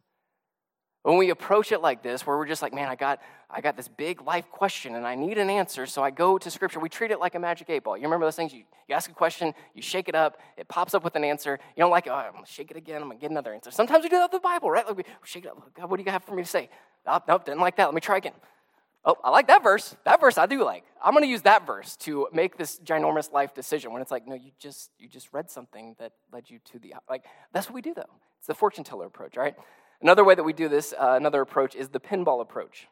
When 1.04 1.16
we 1.16 1.30
approach 1.30 1.72
it 1.72 1.80
like 1.80 2.02
this, 2.02 2.26
where 2.26 2.36
we're 2.36 2.46
just 2.46 2.60
like, 2.60 2.74
man, 2.74 2.88
I 2.88 2.96
got, 2.96 3.20
I 3.54 3.60
got 3.60 3.76
this 3.76 3.86
big 3.86 4.20
life 4.20 4.50
question 4.50 4.96
and 4.96 5.06
I 5.06 5.14
need 5.14 5.38
an 5.38 5.48
answer, 5.48 5.86
so 5.86 6.02
I 6.02 6.10
go 6.10 6.38
to 6.38 6.50
Scripture. 6.50 6.80
We 6.80 6.88
treat 6.88 7.12
it 7.12 7.20
like 7.20 7.36
a 7.36 7.38
magic 7.38 7.70
eight 7.70 7.84
ball. 7.84 7.96
You 7.96 8.02
remember 8.02 8.26
those 8.26 8.34
things? 8.34 8.52
You, 8.52 8.64
you 8.88 8.94
ask 8.96 9.08
a 9.08 9.14
question, 9.14 9.54
you 9.74 9.80
shake 9.80 10.08
it 10.08 10.16
up, 10.16 10.38
it 10.56 10.66
pops 10.66 10.92
up 10.92 11.04
with 11.04 11.14
an 11.14 11.22
answer. 11.22 11.60
You 11.76 11.82
don't 11.82 11.92
like, 11.92 12.08
oh, 12.08 12.14
I'm 12.14 12.32
gonna 12.32 12.46
shake 12.46 12.72
it 12.72 12.76
again, 12.76 13.00
I'm 13.00 13.08
gonna 13.08 13.20
get 13.20 13.30
another 13.30 13.54
answer. 13.54 13.70
Sometimes 13.70 14.02
we 14.02 14.08
do 14.08 14.16
that 14.16 14.24
with 14.24 14.32
the 14.32 14.40
Bible, 14.40 14.72
right? 14.72 14.84
Like 14.84 14.96
we 14.96 15.04
shake 15.22 15.44
it 15.44 15.50
up. 15.52 15.72
God, 15.74 15.88
what 15.88 15.98
do 15.98 16.02
you 16.02 16.10
have 16.10 16.24
for 16.24 16.34
me 16.34 16.42
to 16.42 16.48
say? 16.48 16.68
Oh, 17.06 17.20
nope, 17.28 17.44
didn't 17.44 17.60
like 17.60 17.76
that. 17.76 17.84
Let 17.84 17.94
me 17.94 18.00
try 18.00 18.16
again. 18.16 18.32
Oh, 19.04 19.16
I 19.22 19.30
like 19.30 19.46
that 19.48 19.62
verse. 19.62 19.94
That 20.04 20.20
verse 20.20 20.36
I 20.36 20.46
do 20.46 20.64
like. 20.64 20.82
I'm 21.02 21.14
to 21.14 21.26
use 21.26 21.42
that 21.42 21.66
verse 21.66 21.96
to 21.98 22.26
make 22.32 22.56
this 22.56 22.80
ginormous 22.80 23.30
life 23.32 23.54
decision 23.54 23.92
when 23.92 24.00
it's 24.02 24.10
like, 24.10 24.26
no, 24.26 24.34
you 24.34 24.50
just 24.58 24.90
you 24.98 25.08
just 25.08 25.28
read 25.32 25.50
something 25.50 25.94
that 25.98 26.12
led 26.32 26.50
you 26.50 26.58
to 26.72 26.78
the 26.78 26.94
like. 27.08 27.24
That's 27.52 27.68
what 27.68 27.74
we 27.74 27.82
do 27.82 27.94
though. 27.94 28.02
It's 28.38 28.48
the 28.48 28.54
fortune 28.54 28.82
teller 28.82 29.06
approach, 29.06 29.36
right? 29.36 29.54
Another 30.00 30.24
way 30.24 30.34
that 30.34 30.42
we 30.42 30.52
do 30.52 30.68
this, 30.68 30.92
uh, 30.98 31.14
another 31.16 31.40
approach, 31.40 31.74
is 31.74 31.88
the 31.88 32.00
pinball 32.00 32.40
approach. 32.40 32.88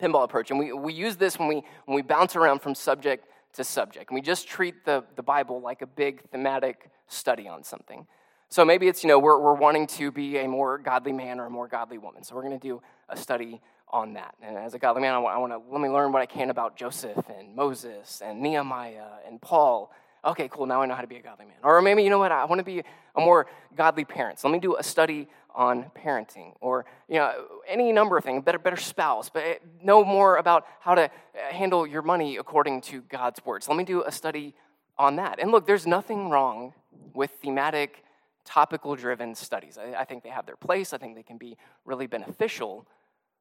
Pinball 0.00 0.24
approach. 0.24 0.50
And 0.50 0.58
we, 0.58 0.72
we 0.72 0.92
use 0.92 1.16
this 1.16 1.38
when 1.38 1.48
we, 1.48 1.62
when 1.86 1.94
we 1.94 2.02
bounce 2.02 2.36
around 2.36 2.60
from 2.60 2.74
subject 2.74 3.26
to 3.54 3.64
subject. 3.64 4.10
And 4.10 4.14
we 4.14 4.20
just 4.20 4.46
treat 4.48 4.84
the, 4.84 5.04
the 5.16 5.22
Bible 5.22 5.60
like 5.60 5.82
a 5.82 5.86
big 5.86 6.28
thematic 6.30 6.90
study 7.08 7.48
on 7.48 7.62
something. 7.64 8.06
So 8.48 8.64
maybe 8.64 8.88
it's, 8.88 9.02
you 9.02 9.08
know, 9.08 9.18
we're, 9.18 9.38
we're 9.38 9.54
wanting 9.54 9.86
to 9.88 10.12
be 10.12 10.38
a 10.38 10.48
more 10.48 10.78
godly 10.78 11.12
man 11.12 11.40
or 11.40 11.46
a 11.46 11.50
more 11.50 11.66
godly 11.66 11.98
woman. 11.98 12.22
So 12.22 12.34
we're 12.34 12.42
going 12.42 12.58
to 12.58 12.68
do 12.68 12.82
a 13.08 13.16
study 13.16 13.60
on 13.88 14.14
that. 14.14 14.34
And 14.42 14.56
as 14.56 14.74
a 14.74 14.78
godly 14.78 15.02
man, 15.02 15.14
I 15.14 15.18
want, 15.18 15.34
I 15.34 15.38
want 15.38 15.52
to 15.52 15.72
let 15.72 15.80
me 15.80 15.88
learn 15.88 16.12
what 16.12 16.22
I 16.22 16.26
can 16.26 16.50
about 16.50 16.76
Joseph 16.76 17.24
and 17.36 17.54
Moses 17.54 18.22
and 18.24 18.40
Nehemiah 18.40 19.20
and 19.26 19.40
Paul 19.40 19.92
okay, 20.26 20.48
cool, 20.48 20.66
now 20.66 20.82
I 20.82 20.86
know 20.86 20.94
how 20.94 21.02
to 21.02 21.06
be 21.06 21.16
a 21.16 21.22
godly 21.22 21.46
man. 21.46 21.56
Or 21.62 21.80
maybe, 21.80 22.02
you 22.02 22.10
know 22.10 22.18
what, 22.18 22.32
I 22.32 22.44
want 22.44 22.58
to 22.58 22.64
be 22.64 22.80
a 23.14 23.20
more 23.20 23.46
godly 23.76 24.04
parent. 24.04 24.38
So 24.38 24.48
let 24.48 24.52
me 24.52 24.58
do 24.58 24.76
a 24.76 24.82
study 24.82 25.28
on 25.56 25.90
parenting. 25.96 26.52
Or, 26.60 26.84
you 27.08 27.16
know, 27.16 27.32
any 27.66 27.90
number 27.90 28.16
of 28.16 28.24
things, 28.24 28.44
better, 28.44 28.58
better 28.58 28.76
spouse, 28.76 29.30
but 29.30 29.42
eh, 29.42 29.54
know 29.82 30.04
more 30.04 30.36
about 30.36 30.66
how 30.80 30.94
to 30.94 31.04
eh, 31.04 31.08
handle 31.50 31.86
your 31.86 32.02
money 32.02 32.36
according 32.36 32.82
to 32.82 33.00
God's 33.02 33.44
word. 33.44 33.64
So 33.64 33.72
let 33.72 33.78
me 33.78 33.84
do 33.84 34.02
a 34.04 34.12
study 34.12 34.54
on 34.98 35.16
that. 35.16 35.40
And 35.40 35.50
look, 35.50 35.66
there's 35.66 35.86
nothing 35.86 36.28
wrong 36.28 36.74
with 37.14 37.30
thematic, 37.42 38.04
topical 38.44 38.94
driven 38.94 39.34
studies. 39.34 39.78
I, 39.78 40.00
I 40.00 40.04
think 40.04 40.22
they 40.22 40.28
have 40.28 40.46
their 40.46 40.56
place, 40.56 40.92
I 40.92 40.98
think 40.98 41.16
they 41.16 41.22
can 41.22 41.38
be 41.38 41.56
really 41.84 42.06
beneficial. 42.06 42.86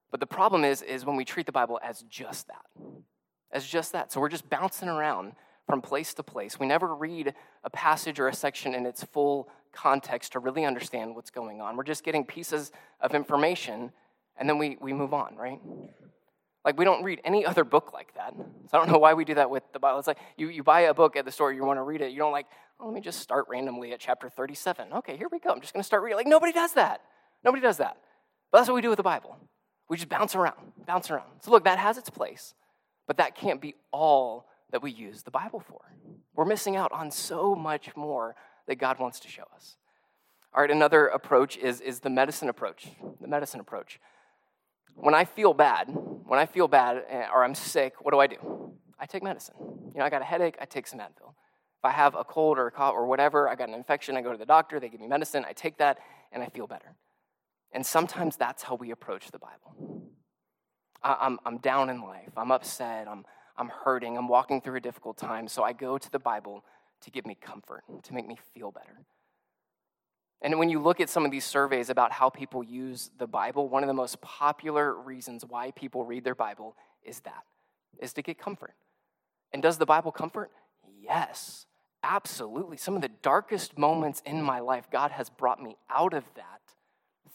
But 0.10 0.21
the 0.21 0.28
problem 0.28 0.63
is, 0.63 0.82
is 0.82 1.06
when 1.06 1.17
we 1.17 1.25
treat 1.25 1.45
the 1.45 1.51
Bible 1.51 1.80
as 1.84 2.04
just 2.10 2.47
that. 2.47 2.65
As 3.51 3.65
just 3.65 3.91
that. 3.91 4.12
So 4.12 4.21
we're 4.21 4.30
just 4.30 4.49
bouncing 4.49 4.88
around 4.88 5.34
from 5.65 5.82
place 5.82 6.13
to 6.15 6.23
place. 6.23 6.60
We 6.60 6.67
never 6.67 6.93
read 6.93 7.34
a 7.63 7.69
passage 7.69 8.19
or 8.19 8.28
a 8.28 8.34
section 8.34 8.73
in 8.73 8.86
its 8.86 9.04
full 9.04 9.49
context 9.73 10.34
to 10.34 10.39
really 10.39 10.65
understand 10.65 11.15
what's 11.15 11.32
going 11.32 11.62
on. 11.62 11.75
We're 11.75 11.84
just 11.84 12.04
getting 12.04 12.23
pieces 12.23 12.71
of 13.01 13.13
information 13.13 13.91
and 14.38 14.49
then 14.49 14.58
we, 14.58 14.78
we 14.82 14.93
move 14.93 15.13
on, 15.13 15.36
right? 15.36 15.60
Like, 16.65 16.78
we 16.78 16.84
don't 16.84 17.04
read 17.04 17.21
any 17.23 17.45
other 17.45 17.63
book 17.63 17.93
like 17.93 18.13
that. 18.15 18.34
So 18.36 18.45
I 18.73 18.78
don't 18.78 18.91
know 18.91 18.97
why 18.97 19.13
we 19.13 19.23
do 19.23 19.36
that 19.36 19.49
with 19.49 19.63
the 19.71 19.80
Bible. 19.80 19.99
It's 19.99 20.08
like 20.08 20.17
you, 20.36 20.49
you 20.49 20.63
buy 20.63 20.82
a 20.82 20.93
book 20.93 21.15
at 21.15 21.23
the 21.23 21.32
store, 21.32 21.54
you 21.54 21.63
want 21.63 21.78
to 21.78 21.84
read 21.84 22.01
it. 22.01 22.12
You 22.12 22.17
don't 22.17 22.32
like, 22.32 22.47
oh, 22.80 22.86
let 22.86 22.93
me 22.93 23.01
just 23.01 23.19
start 23.19 23.45
randomly 23.49 23.93
at 23.93 23.99
chapter 23.99 24.30
37. 24.30 24.88
Okay, 24.93 25.15
here 25.15 25.28
we 25.32 25.39
go. 25.39 25.51
I'm 25.51 25.62
just 25.62 25.73
going 25.73 25.82
to 25.82 25.88
start 25.88 26.04
reading. 26.04 26.17
Like, 26.17 26.28
nobody 26.28 26.51
does 26.51 26.73
that. 26.73 27.01
Nobody 27.43 27.62
does 27.62 27.78
that. 27.78 27.97
But 28.51 28.60
that's 28.60 28.67
what 28.67 28.75
we 28.75 28.82
do 28.82 28.89
with 28.89 28.97
the 28.97 29.04
Bible. 29.04 29.38
We 29.89 29.97
just 29.97 30.10
bounce 30.10 30.36
around, 30.36 30.73
bounce 30.88 31.12
around. 31.12 31.30
So, 31.41 31.51
look, 31.51 31.65
that 31.65 31.78
has 31.78 31.97
its 31.97 32.10
place, 32.10 32.56
but 33.06 33.17
that 33.17 33.36
can't 33.36 33.62
be 33.62 33.75
all 33.91 34.47
that 34.71 34.82
we 34.82 34.91
use 34.91 35.23
the 35.23 35.32
Bible 35.32 35.60
for. 35.60 35.82
We're 36.36 36.45
missing 36.45 36.75
out 36.75 36.91
on 36.91 37.12
so 37.12 37.56
much 37.56 37.95
more 37.95 38.36
that 38.67 38.75
God 38.75 38.99
wants 38.99 39.19
to 39.21 39.28
show 39.28 39.43
us. 39.56 39.78
All 40.54 40.62
right, 40.62 40.71
another 40.71 41.08
approach 41.08 41.58
is, 41.58 41.82
is 41.82 41.99
the 41.99 42.10
medicine 42.10 42.49
approach. 42.49 42.88
The 43.21 43.28
medicine 43.28 43.60
approach. 43.60 43.99
When 44.95 45.13
I 45.13 45.25
feel 45.25 45.54
bad, 45.54 45.89
when 46.25 46.39
I 46.39 46.45
feel 46.45 46.67
bad 46.67 47.04
eh, 47.10 47.25
or 47.34 47.43
I'm 47.43 47.56
sick, 47.56 47.95
what 48.01 48.12
do 48.12 48.19
I 48.19 48.28
do? 48.28 48.38
I 48.97 49.06
take 49.06 49.23
medicine. 49.23 49.56
You 49.60 49.99
know, 49.99 50.06
I 50.06 50.10
got 50.10 50.21
a 50.21 50.25
headache, 50.25 50.56
I 50.62 50.65
take 50.65 50.88
some 50.88 50.99
Advil. 50.99 51.34
If 51.80 51.84
I 51.84 51.91
have 51.91 52.15
a 52.15 52.23
cold 52.23 52.58
or 52.58 52.67
a 52.67 52.71
cough 52.71 52.93
or 52.95 53.06
whatever, 53.06 53.49
I 53.49 53.56
got 53.56 53.67
an 53.67 53.75
infection, 53.75 54.15
I 54.15 54.21
go 54.21 54.32
to 54.32 54.38
the 54.38 54.45
doctor, 54.45 54.80
they 54.80 54.89
give 54.89 55.01
me 55.01 55.08
medicine, 55.08 55.45
I 55.47 55.54
take 55.54 55.78
that, 55.78 55.99
and 56.32 56.41
I 56.41 56.47
feel 56.47 56.67
better. 56.67 56.95
And 57.73 57.86
sometimes 57.86 58.38
that's 58.38 58.63
how 58.63 58.75
we 58.75 58.91
approach 58.91 59.32
the 59.32 59.39
Bible. 59.39 60.08
I, 61.04 61.17
I'm, 61.19 61.39
I'm 61.45 61.58
down 61.58 61.89
in 61.89 62.01
life, 62.01 62.32
I'm 62.38 62.51
upset, 62.51 63.08
I'm, 63.08 63.25
I'm 63.57 63.69
hurting, 63.69 64.17
I'm 64.17 64.27
walking 64.27 64.61
through 64.61 64.75
a 64.75 64.81
difficult 64.81 65.17
time, 65.17 65.47
so 65.47 65.63
I 65.63 65.73
go 65.73 65.97
to 65.97 66.11
the 66.11 66.19
Bible 66.19 66.63
to 67.01 67.11
give 67.11 67.25
me 67.25 67.35
comfort, 67.39 67.83
to 68.03 68.13
make 68.13 68.27
me 68.27 68.37
feel 68.53 68.71
better. 68.71 69.05
And 70.41 70.59
when 70.59 70.69
you 70.69 70.79
look 70.79 70.99
at 70.99 71.09
some 71.09 71.25
of 71.25 71.31
these 71.31 71.45
surveys 71.45 71.89
about 71.89 72.11
how 72.11 72.29
people 72.29 72.63
use 72.63 73.09
the 73.17 73.27
Bible, 73.27 73.69
one 73.69 73.83
of 73.83 73.87
the 73.87 73.93
most 73.93 74.21
popular 74.21 74.93
reasons 74.93 75.45
why 75.47 75.71
people 75.71 76.05
read 76.05 76.23
their 76.23 76.35
Bible 76.35 76.75
is 77.03 77.21
that, 77.21 77.43
is 77.99 78.13
to 78.13 78.21
get 78.21 78.37
comfort. 78.37 78.73
And 79.53 79.63
does 79.63 79.77
the 79.77 79.85
Bible 79.85 80.11
comfort? 80.11 80.51
Yes, 81.01 81.65
absolutely. 82.03 82.77
Some 82.77 82.95
of 82.95 83.01
the 83.01 83.11
darkest 83.21 83.77
moments 83.77 84.21
in 84.25 84.41
my 84.41 84.59
life, 84.59 84.87
God 84.91 85.11
has 85.11 85.29
brought 85.29 85.63
me 85.63 85.77
out 85.89 86.13
of 86.13 86.25
that 86.35 86.61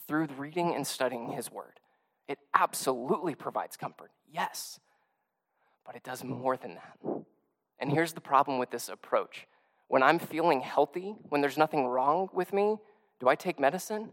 through 0.07 0.29
reading 0.37 0.75
and 0.75 0.87
studying 0.87 1.33
His 1.33 1.51
Word. 1.51 1.81
It 2.29 2.39
absolutely 2.55 3.35
provides 3.35 3.77
comfort. 3.77 4.11
Yes 4.31 4.79
but 5.85 5.97
it 5.97 6.03
does 6.03 6.21
hmm. 6.21 6.31
more 6.31 6.57
than 6.57 6.75
that. 6.75 6.99
And 7.79 7.91
here's 7.91 8.13
the 8.13 8.21
problem 8.21 8.59
with 8.59 8.71
this 8.71 8.89
approach 8.89 9.47
when 9.89 10.05
I'm 10.05 10.21
feeling 10.21 10.61
healthy, 10.61 11.17
when 11.31 11.41
there's 11.41 11.59
nothing 11.59 11.87
wrong 11.87 12.29
with 12.33 12.53
me, 12.53 12.77
do 13.19 13.29
I 13.29 13.35
take 13.35 13.59
medicine? 13.59 14.11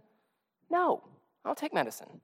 No, 0.72 1.04
I 1.46 1.50
don't 1.50 1.58
take 1.58 1.74
medicine. 1.74 2.22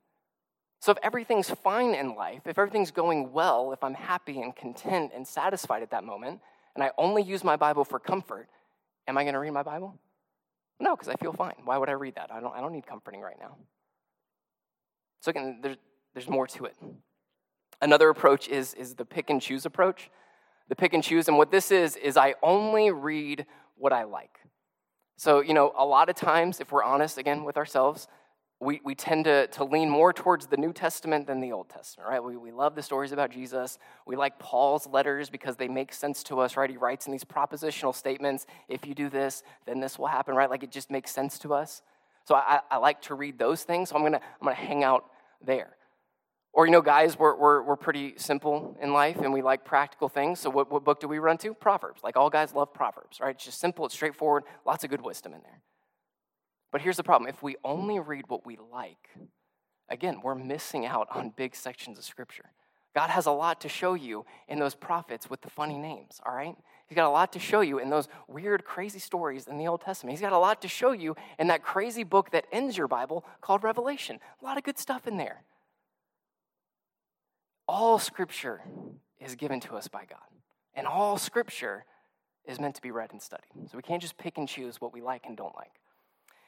So 0.80 0.92
if 0.92 0.98
everything's 1.04 1.52
fine 1.52 1.94
in 1.94 2.16
life, 2.16 2.42
if 2.46 2.58
everything's 2.58 2.90
going 2.90 3.32
well, 3.32 3.72
if 3.72 3.84
I'm 3.84 3.94
happy 3.94 4.42
and 4.42 4.56
content 4.56 5.12
and 5.16 5.26
satisfied 5.26 5.84
at 5.84 5.92
that 5.92 6.04
moment, 6.04 6.42
and 6.76 6.84
I 6.84 6.92
only 6.98 7.22
use 7.22 7.44
my 7.44 7.56
Bible 7.56 7.86
for 7.86 8.00
comfort, 8.00 8.48
am 9.08 9.18
I 9.18 9.24
going 9.24 9.34
to 9.34 9.40
read 9.40 9.52
my 9.52 9.64
Bible? 9.64 10.00
No, 10.80 10.96
because 10.96 11.08
I 11.08 11.16
feel 11.16 11.32
fine. 11.32 11.56
Why 11.64 11.78
would 11.78 11.90
I 11.90 11.94
read 11.94 12.16
that? 12.16 12.32
I 12.34 12.40
don't, 12.40 12.54
I 12.56 12.60
don't 12.60 12.74
need 12.74 12.88
comforting 12.88 13.22
right 13.22 13.38
now. 13.40 13.56
So 15.22 15.30
again, 15.30 15.60
there's, 15.62 15.78
there's 16.14 16.28
more 16.28 16.48
to 16.48 16.66
it. 16.66 16.76
Another 17.84 18.08
approach 18.08 18.48
is, 18.48 18.74
is 18.76 18.96
the 18.96 19.04
pick 19.04 19.30
and 19.30 19.42
choose 19.42 19.66
approach. 19.66 20.10
The 20.70 20.76
pick 20.76 20.94
and 20.94 21.04
choose, 21.04 21.28
and 21.28 21.38
what 21.38 21.52
this 21.52 21.70
is, 21.70 21.98
is 21.98 22.16
I 22.16 22.36
only 22.42 22.92
read 22.92 23.46
what 23.76 23.92
I 23.92 24.06
like. 24.06 24.40
So, 25.18 25.42
you 25.42 25.54
know, 25.54 25.74
a 25.78 25.86
lot 25.86 26.08
of 26.08 26.16
times, 26.16 26.62
if 26.62 26.72
we're 26.72 26.84
honest 26.84 27.18
again 27.18 27.44
with 27.44 27.58
ourselves, 27.58 28.08
we, 28.62 28.80
we 28.86 28.96
tend 28.96 29.26
to, 29.26 29.48
to 29.48 29.66
lean 29.66 29.90
more 29.90 30.14
towards 30.14 30.46
the 30.46 30.56
New 30.56 30.72
Testament 30.72 31.28
than 31.28 31.42
the 31.42 31.52
Old 31.52 31.68
Testament, 31.68 32.10
right? 32.10 32.24
We, 32.24 32.38
we 32.38 32.54
love 32.54 32.74
the 32.74 32.82
stories 32.82 33.12
about 33.12 33.32
Jesus. 33.32 33.78
We 34.08 34.16
like 34.16 34.40
Paul's 34.40 34.88
letters 34.88 35.30
because 35.30 35.58
they 35.58 35.68
make 35.68 35.92
sense 35.92 36.24
to 36.24 36.40
us, 36.40 36.56
right? 36.56 36.70
He 36.70 36.78
writes 36.78 37.06
in 37.06 37.12
these 37.12 37.26
propositional 37.26 37.94
statements 37.94 38.46
if 38.70 38.88
you 38.88 38.96
do 38.96 39.10
this, 39.10 39.44
then 39.66 39.82
this 39.82 40.00
will 40.00 40.08
happen, 40.08 40.36
right? 40.36 40.50
Like 40.50 40.64
it 40.64 40.72
just 40.72 40.90
makes 40.90 41.12
sense 41.12 41.38
to 41.40 41.54
us. 41.54 41.82
So 42.24 42.36
I, 42.36 42.62
I 42.72 42.78
like 42.78 43.02
to 43.04 43.16
read 43.16 43.38
those 43.38 43.64
things, 43.64 43.90
so 43.90 43.98
I'm 43.98 44.04
gonna, 44.04 44.22
I'm 44.40 44.46
gonna 44.46 44.56
hang 44.56 44.86
out 44.86 45.04
there. 45.46 45.76
Or, 46.54 46.68
you 46.68 46.72
know, 46.72 46.82
guys, 46.82 47.18
we're, 47.18 47.36
we're, 47.36 47.64
we're 47.64 47.76
pretty 47.76 48.14
simple 48.18 48.78
in 48.80 48.94
life 48.94 49.18
and 49.18 49.34
we 49.34 49.42
like 49.42 49.66
practical 49.66 50.08
things. 50.08 50.40
So, 50.40 50.52
what, 50.52 50.72
what 50.72 50.84
book 50.84 51.00
do 51.00 51.08
we 51.08 51.18
run 51.18 51.40
to? 51.40 51.54
Proverbs. 51.56 52.02
Like, 52.04 52.16
all 52.16 52.30
guys 52.30 52.54
love 52.54 52.72
Proverbs, 52.74 53.20
right? 53.20 53.34
It's 53.34 53.46
just 53.46 53.60
simple, 53.60 53.86
it's 53.86 53.96
straightforward, 53.96 54.44
lots 54.64 54.84
of 54.84 54.92
good 54.92 55.02
wisdom 55.02 55.34
in 55.34 55.42
there. 55.42 55.62
But 56.72 56.82
here's 56.82 56.98
the 56.98 57.04
problem 57.04 57.28
if 57.28 57.42
we 57.42 57.56
only 57.64 58.00
read 58.00 58.26
what 58.28 58.46
we 58.46 58.58
like, 58.72 59.10
again, 59.90 60.22
we're 60.24 60.36
missing 60.36 60.86
out 60.86 61.08
on 61.12 61.34
big 61.36 61.56
sections 61.56 61.98
of 61.98 62.04
Scripture. 62.04 62.52
God 62.96 63.10
has 63.10 63.26
a 63.26 63.32
lot 63.32 63.62
to 63.62 63.70
show 63.70 63.96
you 63.96 64.24
in 64.48 64.60
those 64.60 64.76
prophets 64.76 65.28
with 65.28 65.42
the 65.42 65.50
funny 65.50 65.80
names, 65.80 66.22
all 66.24 66.36
right? 66.36 66.56
He's 66.88 66.96
got 66.96 67.08
a 67.08 67.10
lot 67.10 67.34
to 67.34 67.40
show 67.40 67.62
you 67.62 67.80
in 67.80 67.90
those 67.90 68.08
weird, 68.28 68.66
crazy 68.66 69.00
stories 69.00 69.48
in 69.48 69.58
the 69.58 69.68
Old 69.68 69.82
Testament. 69.82 70.12
He's 70.14 70.22
got 70.22 70.34
a 70.34 70.38
lot 70.38 70.62
to 70.62 70.68
show 70.68 70.92
you 70.92 71.16
in 71.40 71.48
that 71.48 71.64
crazy 71.64 72.04
book 72.04 72.30
that 72.32 72.46
ends 72.52 72.78
your 72.78 72.88
Bible 72.88 73.26
called 73.42 73.64
Revelation. 73.64 74.20
A 74.42 74.46
lot 74.46 74.58
of 74.58 74.64
good 74.64 74.78
stuff 74.78 75.08
in 75.08 75.18
there. 75.18 75.42
All 77.68 78.00
Scripture 78.00 78.62
is 79.20 79.36
given 79.36 79.60
to 79.62 79.76
us 79.76 79.88
by 79.88 80.06
God, 80.06 80.20
and 80.74 80.86
all 80.86 81.18
Scripture 81.18 81.86
is 82.46 82.60
meant 82.60 82.76
to 82.76 82.82
be 82.82 82.92
read 82.92 83.12
and 83.12 83.22
studied. 83.22 83.70
So 83.70 83.78
we 83.78 83.84
can't 83.84 84.02
just 84.02 84.18
pick 84.18 84.38
and 84.38 84.48
choose 84.48 84.82
what 84.82 84.94
we 84.94 85.02
like 85.02 85.26
and 85.26 85.38
don't 85.38 85.56
like. 85.56 85.72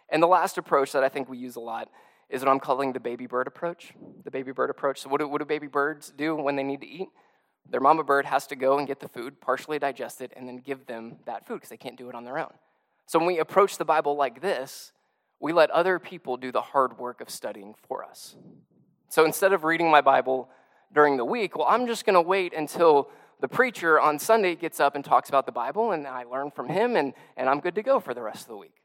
And 0.10 0.22
the 0.22 0.28
last 0.28 0.58
approach 0.58 0.92
that 0.92 1.04
I 1.04 1.10
think 1.10 1.30
we 1.30 1.38
use 1.38 1.56
a 1.56 1.62
lot 1.62 1.90
is 2.30 2.42
what 2.42 2.50
I'm 2.50 2.60
calling 2.60 2.94
the 2.94 3.00
baby 3.00 3.28
bird 3.28 3.48
approach. 3.48 3.94
The 4.24 4.32
baby 4.32 4.52
bird 4.52 4.70
approach. 4.70 5.02
So, 5.02 5.10
what 5.10 5.20
do, 5.20 5.28
what 5.28 5.40
do 5.40 5.46
baby 5.46 5.68
birds 5.68 6.12
do 6.16 6.36
when 6.36 6.56
they 6.56 6.64
need 6.64 6.82
to 6.82 6.88
eat? 6.88 7.08
Their 7.70 7.80
mama 7.80 8.04
bird 8.04 8.26
has 8.26 8.46
to 8.48 8.56
go 8.56 8.78
and 8.78 8.88
get 8.88 9.00
the 9.00 9.08
food, 9.08 9.42
partially 9.42 9.80
digest 9.80 10.22
it, 10.22 10.32
and 10.36 10.48
then 10.48 10.58
give 10.58 10.86
them 10.86 11.18
that 11.26 11.48
food 11.48 11.56
because 11.56 11.70
they 11.70 11.78
can't 11.78 11.98
do 11.98 12.10
it 12.10 12.16
on 12.16 12.24
their 12.24 12.38
own. 12.38 12.54
So, 13.06 13.20
when 13.20 13.28
we 13.28 13.40
approach 13.40 13.78
the 13.78 13.86
Bible 13.86 14.16
like 14.16 14.42
this, 14.42 14.92
we 15.40 15.54
let 15.54 15.70
other 15.72 16.00
people 16.00 16.38
do 16.38 16.52
the 16.52 16.62
hard 16.62 16.98
work 16.98 17.22
of 17.22 17.30
studying 17.30 17.76
for 17.88 18.04
us. 18.04 18.36
So, 19.10 19.26
instead 19.26 19.54
of 19.54 19.64
reading 19.64 19.90
my 19.90 20.02
Bible 20.02 20.50
during 20.96 21.18
the 21.18 21.26
week, 21.26 21.58
well, 21.58 21.68
I'm 21.70 21.86
just 21.86 22.06
going 22.06 22.16
to 22.16 22.22
wait 22.22 22.54
until 22.54 23.10
the 23.42 23.48
preacher 23.48 24.00
on 24.00 24.18
Sunday 24.18 24.56
gets 24.56 24.80
up 24.80 24.96
and 24.96 25.04
talks 25.04 25.28
about 25.30 25.46
the 25.46 25.52
Bible, 25.52 25.92
and 25.92 26.08
I 26.08 26.24
learn 26.24 26.52
from 26.52 26.70
him, 26.70 26.96
and, 26.96 27.14
and 27.36 27.50
I'm 27.50 27.60
good 27.60 27.76
to 27.76 27.84
go 27.84 28.00
for 28.00 28.14
the 28.14 28.22
rest 28.22 28.44
of 28.44 28.48
the 28.48 28.58
week. 28.58 28.82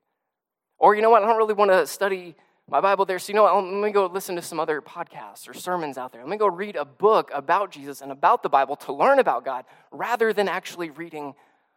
Or, 0.79 0.95
you 0.95 1.03
know 1.03 1.11
what, 1.11 1.23
I 1.23 1.27
don't 1.27 1.39
really 1.39 1.55
want 1.55 1.71
to 1.71 1.87
study 1.87 2.35
my 2.69 2.81
Bible 2.81 3.05
there, 3.05 3.19
so 3.19 3.31
you 3.31 3.35
know 3.35 3.45
what, 3.45 3.55
let 3.55 3.73
me 3.73 3.91
go 3.91 4.07
listen 4.07 4.37
to 4.37 4.43
some 4.43 4.59
other 4.59 4.83
podcasts 4.83 5.49
or 5.49 5.55
sermons 5.55 5.97
out 5.97 6.13
there. 6.13 6.23
Let 6.23 6.31
me 6.31 6.37
go 6.37 6.49
read 6.49 6.77
a 6.77 6.85
book 6.85 7.31
about 7.33 7.71
Jesus 7.71 8.01
and 8.01 8.11
about 8.11 8.43
the 8.43 8.49
Bible 8.49 8.77
to 8.77 8.93
learn 8.93 9.19
about 9.19 9.45
God 9.45 9.65
rather 9.93 10.33
than 10.33 10.49
actually 10.49 10.91
reading 10.91 11.35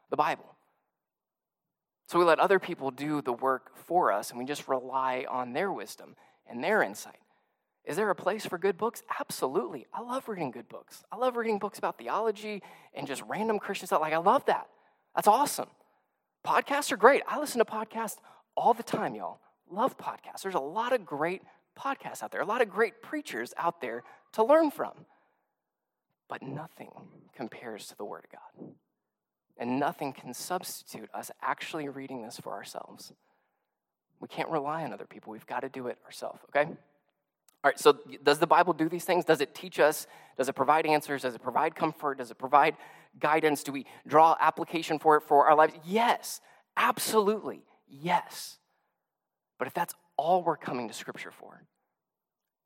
the 0.09 0.17
Bible. 0.17 0.55
So 2.07 2.19
we 2.19 2.25
let 2.25 2.39
other 2.39 2.59
people 2.59 2.91
do 2.91 3.21
the 3.21 3.33
work 3.33 3.75
for 3.75 4.11
us 4.11 4.29
and 4.29 4.37
we 4.37 4.45
just 4.45 4.67
rely 4.67 5.25
on 5.29 5.53
their 5.53 5.71
wisdom 5.71 6.15
and 6.47 6.63
their 6.63 6.83
insight. 6.83 7.22
Is 7.85 7.97
there 7.97 8.09
a 8.09 8.15
place 8.15 8.45
for 8.45 8.57
good 8.57 8.77
books? 8.77 9.03
Absolutely. 9.19 9.85
I 9.93 10.01
love 10.01 10.29
reading 10.29 10.51
good 10.51 10.69
books. 10.69 11.03
I 11.11 11.17
love 11.17 11.35
reading 11.35 11.59
books 11.59 11.77
about 11.77 11.97
theology 11.97 12.61
and 12.93 13.05
just 13.05 13.21
random 13.27 13.59
Christian 13.59 13.87
stuff. 13.87 14.01
Like, 14.01 14.13
I 14.13 14.17
love 14.17 14.45
that. 14.45 14.67
That's 15.15 15.27
awesome. 15.27 15.67
Podcasts 16.45 16.91
are 16.91 16.97
great. 16.97 17.23
I 17.27 17.39
listen 17.39 17.59
to 17.59 17.65
podcasts 17.65 18.17
all 18.55 18.73
the 18.73 18.83
time, 18.83 19.15
y'all. 19.15 19.39
Love 19.69 19.97
podcasts. 19.97 20.43
There's 20.43 20.55
a 20.55 20.59
lot 20.59 20.93
of 20.93 21.05
great 21.05 21.41
podcasts 21.77 22.23
out 22.23 22.31
there, 22.31 22.41
a 22.41 22.45
lot 22.45 22.61
of 22.61 22.69
great 22.69 23.01
preachers 23.01 23.53
out 23.57 23.81
there 23.81 24.03
to 24.33 24.43
learn 24.43 24.71
from. 24.71 24.93
But 26.29 26.41
nothing 26.41 26.91
compares 27.35 27.87
to 27.87 27.97
the 27.97 28.05
Word 28.05 28.25
of 28.25 28.31
God. 28.31 28.73
And 29.57 29.79
nothing 29.79 30.13
can 30.13 30.33
substitute 30.33 31.09
us 31.13 31.31
actually 31.41 31.89
reading 31.89 32.23
this 32.23 32.39
for 32.39 32.53
ourselves. 32.53 33.13
We 34.19 34.27
can't 34.27 34.49
rely 34.49 34.83
on 34.83 34.93
other 34.93 35.05
people. 35.05 35.31
We've 35.31 35.45
got 35.45 35.61
to 35.61 35.69
do 35.69 35.87
it 35.87 35.97
ourselves, 36.05 36.39
okay? 36.49 36.71
All 37.63 37.69
right, 37.69 37.79
so 37.79 37.97
does 38.23 38.39
the 38.39 38.47
Bible 38.47 38.73
do 38.73 38.89
these 38.89 39.05
things? 39.05 39.23
Does 39.23 39.39
it 39.39 39.55
teach 39.55 39.79
us? 39.79 40.05
Does 40.37 40.49
it 40.49 40.53
provide 40.53 40.85
answers? 40.85 41.21
Does 41.21 41.35
it 41.35 41.41
provide 41.41 41.75
comfort? 41.75 42.17
Does 42.17 42.29
it 42.29 42.37
provide 42.37 42.75
guidance? 43.19 43.63
Do 43.63 43.71
we 43.71 43.85
draw 44.05 44.35
application 44.39 44.99
for 44.99 45.15
it 45.15 45.21
for 45.21 45.47
our 45.47 45.55
lives? 45.55 45.73
Yes, 45.85 46.41
absolutely. 46.75 47.63
Yes. 47.87 48.57
But 49.57 49.67
if 49.67 49.73
that's 49.73 49.93
all 50.17 50.43
we're 50.43 50.57
coming 50.57 50.89
to 50.89 50.93
Scripture 50.93 51.31
for, 51.31 51.63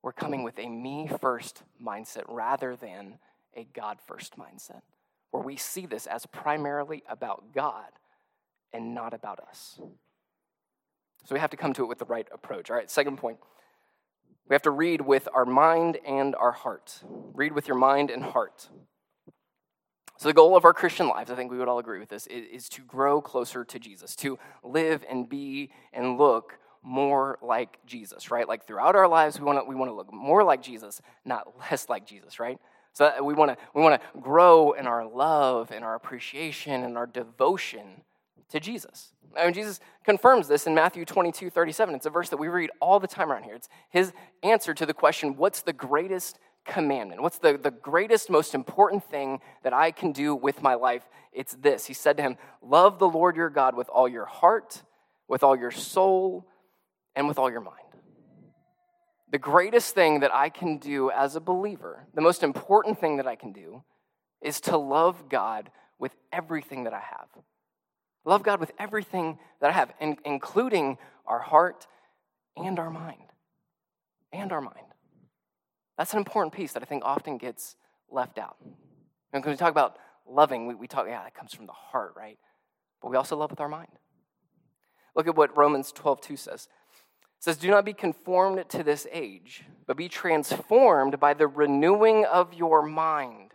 we're 0.01 0.13
coming 0.13 0.41
with 0.41 0.57
a 0.57 0.67
me 0.67 1.09
first 1.19 1.61
mindset 1.83 2.23
rather 2.27 2.75
than 2.75 3.19
a 3.55 3.67
God 3.75 3.99
first 4.07 4.37
mindset, 4.37 4.81
where 5.29 5.43
we 5.43 5.57
see 5.57 5.85
this 5.85 6.07
as 6.07 6.25
primarily 6.25 7.03
about 7.07 7.53
God 7.53 7.91
and 8.73 8.95
not 8.95 9.13
about 9.13 9.39
us. 9.39 9.79
So 11.25 11.35
we 11.35 11.39
have 11.39 11.51
to 11.51 11.57
come 11.57 11.73
to 11.73 11.83
it 11.83 11.87
with 11.87 11.99
the 11.99 12.05
right 12.05 12.27
approach. 12.31 12.71
All 12.71 12.77
right, 12.77 12.89
second 12.89 13.17
point. 13.17 13.37
We 14.49 14.53
have 14.53 14.61
to 14.63 14.71
read 14.71 15.01
with 15.01 15.27
our 15.33 15.45
mind 15.45 15.97
and 16.05 16.35
our 16.35 16.51
heart. 16.51 17.01
Read 17.33 17.51
with 17.53 17.67
your 17.67 17.77
mind 17.77 18.09
and 18.09 18.23
heart. 18.23 18.69
So, 20.17 20.29
the 20.29 20.33
goal 20.33 20.55
of 20.55 20.65
our 20.65 20.73
Christian 20.73 21.07
lives, 21.09 21.29
I 21.29 21.35
think 21.35 21.51
we 21.51 21.57
would 21.57 21.67
all 21.67 21.79
agree 21.79 21.99
with 21.99 22.09
this, 22.09 22.25
is 22.27 22.69
to 22.69 22.81
grow 22.81 23.21
closer 23.21 23.63
to 23.63 23.77
Jesus, 23.79 24.15
to 24.17 24.39
live 24.63 25.05
and 25.07 25.29
be 25.29 25.69
and 25.93 26.17
look 26.17 26.57
more 26.81 27.37
like 27.41 27.77
Jesus, 27.85 28.31
right? 28.31 28.47
Like 28.47 28.65
throughout 28.65 28.95
our 28.95 29.07
lives, 29.07 29.39
we 29.39 29.45
want 29.45 29.59
to 29.59 29.65
we 29.65 29.75
want 29.75 29.91
to 29.91 29.95
look 29.95 30.11
more 30.11 30.43
like 30.43 30.61
Jesus, 30.61 31.01
not 31.25 31.47
less 31.59 31.89
like 31.89 32.07
Jesus, 32.07 32.39
right? 32.39 32.57
So 32.93 33.05
uh, 33.05 33.23
we 33.23 33.35
want 33.35 33.51
to 33.51 33.57
we 33.75 33.81
want 33.81 34.01
to 34.01 34.19
grow 34.19 34.71
in 34.71 34.87
our 34.87 35.05
love 35.05 35.71
and 35.71 35.83
our 35.83 35.93
appreciation 35.93 36.83
and 36.83 36.97
our 36.97 37.05
devotion 37.05 38.01
to 38.49 38.59
Jesus. 38.59 39.13
I 39.35 39.45
mean, 39.45 39.53
Jesus 39.53 39.79
confirms 40.03 40.47
this 40.47 40.67
in 40.67 40.75
Matthew 40.75 41.05
22, 41.05 41.49
37. 41.49 41.95
It's 41.95 42.05
a 42.05 42.09
verse 42.09 42.29
that 42.29 42.37
we 42.37 42.47
read 42.47 42.69
all 42.79 42.99
the 42.99 43.07
time 43.07 43.31
around 43.31 43.43
here. 43.43 43.55
It's 43.55 43.69
his 43.89 44.13
answer 44.43 44.73
to 44.73 44.85
the 44.85 44.93
question, 44.93 45.35
what's 45.35 45.61
the 45.61 45.73
greatest 45.73 46.39
commandment? 46.65 47.21
What's 47.21 47.39
the, 47.39 47.57
the 47.61 47.71
greatest, 47.71 48.29
most 48.29 48.53
important 48.53 49.03
thing 49.03 49.39
that 49.63 49.73
I 49.73 49.91
can 49.91 50.11
do 50.11 50.35
with 50.35 50.61
my 50.61 50.75
life? 50.75 51.03
It's 51.31 51.53
this. 51.55 51.85
He 51.85 51.93
said 51.93 52.17
to 52.17 52.23
him, 52.23 52.37
Love 52.61 52.99
the 52.99 53.07
Lord 53.07 53.35
your 53.35 53.49
God 53.49 53.75
with 53.75 53.89
all 53.89 54.07
your 54.07 54.25
heart, 54.25 54.83
with 55.27 55.43
all 55.43 55.55
your 55.55 55.71
soul, 55.71 56.47
and 57.15 57.27
with 57.27 57.39
all 57.39 57.49
your 57.49 57.61
mind. 57.61 57.77
The 59.29 59.37
greatest 59.37 59.93
thing 59.93 60.21
that 60.21 60.33
I 60.33 60.49
can 60.49 60.77
do 60.77 61.11
as 61.11 61.35
a 61.35 61.41
believer, 61.41 62.07
the 62.13 62.21
most 62.21 62.43
important 62.43 62.99
thing 62.99 63.17
that 63.17 63.27
I 63.27 63.35
can 63.35 63.51
do, 63.51 63.83
is 64.41 64.61
to 64.61 64.77
love 64.77 65.29
God 65.29 65.69
with 65.99 66.13
everything 66.31 66.85
that 66.85 66.93
I 66.93 67.01
have. 67.01 67.27
Love 68.27 68.43
God 68.43 68.59
with 68.59 68.73
everything 68.77 69.39
that 69.61 69.69
I 69.69 69.73
have, 69.73 69.93
including 70.25 70.97
our 71.25 71.39
heart 71.39 71.87
and 72.57 72.77
our 72.77 72.89
mind. 72.89 73.21
And 74.33 74.51
our 74.51 74.59
mind. 74.59 74.75
That's 75.97 76.11
an 76.11 76.19
important 76.19 76.53
piece 76.53 76.73
that 76.73 76.83
I 76.83 76.85
think 76.85 77.05
often 77.05 77.37
gets 77.37 77.77
left 78.11 78.37
out. 78.37 78.57
And 79.31 79.45
when 79.45 79.53
we 79.53 79.57
talk 79.57 79.71
about 79.71 79.95
loving, 80.29 80.67
we, 80.67 80.75
we 80.75 80.87
talk, 80.89 81.05
yeah, 81.07 81.23
that 81.23 81.35
comes 81.35 81.53
from 81.53 81.67
the 81.67 81.71
heart, 81.71 82.15
right? 82.17 82.37
But 83.01 83.11
we 83.11 83.15
also 83.15 83.37
love 83.37 83.49
with 83.49 83.61
our 83.61 83.69
mind. 83.69 83.93
Look 85.15 85.29
at 85.29 85.37
what 85.37 85.55
Romans 85.55 85.93
12, 85.93 86.19
2 86.19 86.35
says. 86.35 86.67
It 87.37 87.43
says, 87.45 87.55
Do 87.55 87.69
not 87.69 87.85
be 87.85 87.93
conformed 87.93 88.67
to 88.67 88.83
this 88.83 89.07
age, 89.09 89.63
but 89.85 89.95
be 89.95 90.09
transformed 90.09 91.17
by 91.17 91.33
the 91.33 91.47
renewing 91.47 92.25
of 92.25 92.53
your 92.53 92.81
mind, 92.81 93.51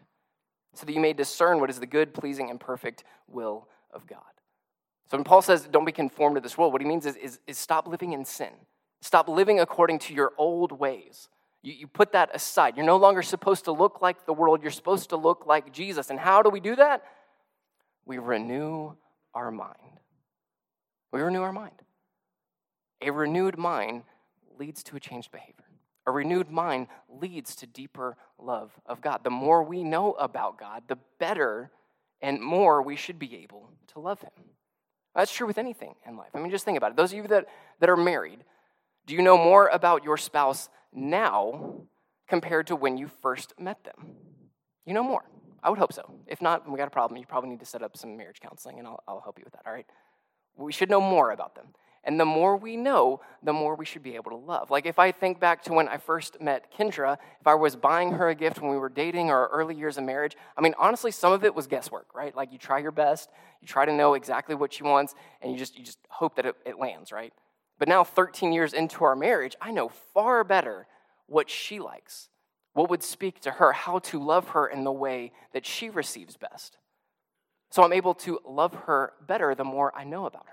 so 0.72 0.87
that 0.87 0.94
you 0.94 1.00
may 1.00 1.12
discern 1.12 1.61
what 1.61 1.68
is 1.68 1.78
the 1.78 1.87
good, 1.87 2.14
pleasing, 2.14 2.48
and 2.48 2.58
perfect 2.58 3.04
will 3.28 3.68
of 3.92 4.06
God. 4.06 4.32
So 5.12 5.18
when 5.18 5.25
Paul 5.25 5.42
says, 5.42 5.68
Don't 5.70 5.85
be 5.85 5.92
conformed 5.92 6.37
to 6.37 6.40
this 6.40 6.57
world, 6.57 6.72
what 6.72 6.81
he 6.81 6.88
means 6.88 7.05
is, 7.05 7.16
is, 7.16 7.38
is 7.46 7.59
stop 7.59 7.87
living 7.87 8.14
in 8.14 8.25
sin. 8.25 8.48
Stop 9.03 9.29
living 9.29 9.61
according 9.61 9.98
to 9.98 10.14
your 10.14 10.33
old 10.38 10.72
ways. 10.72 11.29
You, 11.61 11.75
you 11.75 11.87
put 11.87 12.12
that 12.12 12.35
aside. 12.35 12.79
You're 12.79 12.87
no 12.87 12.96
longer 12.96 13.20
supposed 13.20 13.66
to 13.66 13.72
look 13.72 14.01
like 14.01 14.25
the 14.25 14.33
world, 14.33 14.62
you're 14.62 14.70
supposed 14.70 15.11
to 15.11 15.18
look 15.18 15.44
like 15.44 15.70
Jesus. 15.70 16.09
And 16.09 16.18
how 16.18 16.40
do 16.40 16.48
we 16.48 16.61
do 16.61 16.77
that? 16.77 17.05
We 18.07 18.16
renew 18.16 18.94
our 19.35 19.51
mind. 19.51 20.01
We 21.12 21.20
renew 21.20 21.42
our 21.42 21.53
mind. 21.53 21.75
A 23.03 23.11
renewed 23.11 23.59
mind 23.59 24.05
leads 24.59 24.83
to 24.85 24.96
a 24.96 25.01
changed 25.01 25.31
behavior. 25.31 25.66
A 26.07 26.11
renewed 26.11 26.51
mind 26.51 26.87
leads 27.11 27.55
to 27.57 27.66
deeper 27.66 28.16
love 28.38 28.72
of 28.87 29.03
God. 29.03 29.25
The 29.25 29.31
more 29.31 29.62
we 29.62 29.85
know 29.85 30.12
about 30.12 30.59
God, 30.59 30.85
the 30.88 30.96
better 31.18 31.70
and 32.22 32.40
more 32.40 32.81
we 32.81 32.96
should 32.96 33.18
be 33.18 33.37
able 33.42 33.68
to 33.88 34.01
love 34.01 34.22
Him. 34.22 34.31
That's 35.14 35.33
true 35.33 35.46
with 35.46 35.59
anything 35.59 35.94
in 36.07 36.16
life. 36.16 36.31
I 36.35 36.38
mean, 36.38 36.51
just 36.51 36.64
think 36.64 36.79
about 36.79 36.92
it. 36.92 36.96
Those 36.96 37.12
of 37.12 37.18
you 37.18 37.29
that, 37.29 37.46
that 37.81 37.90
are 37.90 37.96
married, 37.96 38.44
do 39.07 39.14
you 39.14 39.22
know 39.22 39.37
more 39.37 39.68
about 39.68 40.05
your 40.05 40.16
spouse 40.16 40.68
now 40.92 41.83
compared 42.29 42.68
to 42.68 42.77
when 42.77 42.96
you 42.96 43.09
first 43.20 43.53
met 43.59 43.85
them? 43.85 44.14
You 44.87 44.94
know 44.94 45.03
more. 45.03 45.25
I 45.62 45.70
would 45.70 45.79
hope 45.79 45.92
so. 45.92 46.12
If 46.27 46.42
not, 46.42 46.68
we 46.68 46.77
got 46.77 46.88
a 46.88 46.90
problem. 46.90 47.18
You 47.18 47.27
probably 47.27 47.51
need 47.51 47.61
to 47.61 47.66
set 47.66 47.83
up 47.83 47.96
some 47.96 48.16
marriage 48.16 48.40
counseling, 48.40 48.79
and 48.79 48.88
I'll, 48.88 49.03
I'll 49.07 49.20
help 49.20 49.38
you 49.38 49.44
with 49.44 49.53
that, 49.53 49.62
all 49.66 49.72
right? 49.72 49.87
We 50.57 50.72
should 50.72 50.90
know 50.90 51.01
more 51.01 51.31
about 51.31 51.55
them. 51.55 51.66
And 52.04 52.18
the 52.18 52.24
more 52.24 52.56
we 52.56 52.76
know, 52.76 53.20
the 53.42 53.52
more 53.52 53.76
we 53.76 53.84
should 53.84 54.02
be 54.02 54.16
able 54.16 54.30
to 54.32 54.36
love. 54.36 54.70
Like 54.70 54.86
if 54.86 54.98
I 54.98 55.12
think 55.12 55.38
back 55.38 55.62
to 55.64 55.72
when 55.72 55.88
I 55.88 55.98
first 55.98 56.40
met 56.40 56.72
Kendra, 56.76 57.16
if 57.40 57.46
I 57.46 57.54
was 57.54 57.76
buying 57.76 58.12
her 58.12 58.28
a 58.28 58.34
gift 58.34 58.60
when 58.60 58.70
we 58.70 58.76
were 58.76 58.88
dating 58.88 59.30
or 59.30 59.46
early 59.48 59.76
years 59.76 59.98
of 59.98 60.04
marriage, 60.04 60.36
I 60.56 60.62
mean, 60.62 60.74
honestly, 60.78 61.12
some 61.12 61.32
of 61.32 61.44
it 61.44 61.54
was 61.54 61.68
guesswork, 61.68 62.12
right? 62.14 62.34
Like 62.34 62.52
you 62.52 62.58
try 62.58 62.80
your 62.80 62.90
best, 62.90 63.30
you 63.60 63.68
try 63.68 63.84
to 63.84 63.92
know 63.92 64.14
exactly 64.14 64.56
what 64.56 64.72
she 64.72 64.82
wants, 64.82 65.14
and 65.40 65.52
you 65.52 65.58
just, 65.58 65.78
you 65.78 65.84
just 65.84 65.98
hope 66.08 66.34
that 66.36 66.46
it, 66.46 66.56
it 66.66 66.78
lands, 66.78 67.12
right? 67.12 67.32
But 67.78 67.88
now, 67.88 68.04
13 68.04 68.52
years 68.52 68.74
into 68.74 69.04
our 69.04 69.16
marriage, 69.16 69.56
I 69.60 69.70
know 69.72 69.88
far 69.88 70.44
better 70.44 70.86
what 71.26 71.50
she 71.50 71.80
likes, 71.80 72.28
what 72.74 72.90
would 72.90 73.02
speak 73.02 73.40
to 73.40 73.52
her, 73.52 73.72
how 73.72 73.98
to 74.00 74.22
love 74.22 74.50
her 74.50 74.66
in 74.66 74.84
the 74.84 74.92
way 74.92 75.32
that 75.52 75.66
she 75.66 75.90
receives 75.90 76.36
best. 76.36 76.78
So 77.70 77.82
I'm 77.82 77.92
able 77.92 78.14
to 78.14 78.38
love 78.46 78.74
her 78.86 79.14
better 79.26 79.54
the 79.54 79.64
more 79.64 79.96
I 79.96 80.04
know 80.04 80.26
about 80.26 80.46
her. 80.48 80.51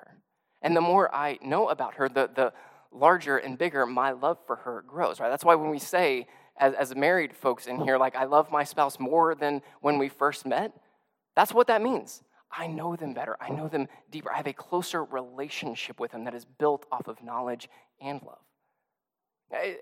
And 0.62 0.76
the 0.76 0.82
more 0.82 1.14
I 1.14 1.40
know 1.44 1.70
about 1.70 1.96
her, 1.96 2.10
the, 2.10 2.30
the 2.34 2.54
larger 2.92 3.38
and 3.38 3.58
bigger 3.58 3.86
my 3.86 4.12
love 4.12 4.38
for 4.46 4.58
her 4.58 4.84
grows, 4.88 5.20
right? 5.20 5.30
That's 5.30 5.46
why 5.46 5.56
when 5.56 5.70
we 5.70 5.80
say, 5.80 6.28
as, 6.58 6.74
as 6.74 6.96
married 6.96 7.36
folks 7.36 7.68
in 7.68 7.80
here, 7.80 7.98
like, 7.98 8.16
I 8.16 8.26
love 8.26 8.52
my 8.52 8.64
spouse 8.64 9.00
more 9.00 9.36
than 9.36 9.62
when 9.82 9.98
we 9.98 10.10
first 10.10 10.46
met, 10.46 10.74
that's 11.36 11.54
what 11.54 11.68
that 11.68 11.82
means. 11.82 12.24
I 12.52 12.68
know 12.68 12.96
them 12.96 13.14
better. 13.14 13.38
I 13.40 13.50
know 13.50 13.68
them 13.68 13.88
deeper. 14.12 14.32
I 14.32 14.38
have 14.38 14.48
a 14.48 14.54
closer 14.54 15.04
relationship 15.04 16.00
with 16.00 16.12
them 16.12 16.24
that 16.26 16.34
is 16.34 16.46
built 16.46 16.86
off 16.92 17.08
of 17.08 17.24
knowledge 17.24 17.70
and 18.02 18.22
love. 18.24 18.40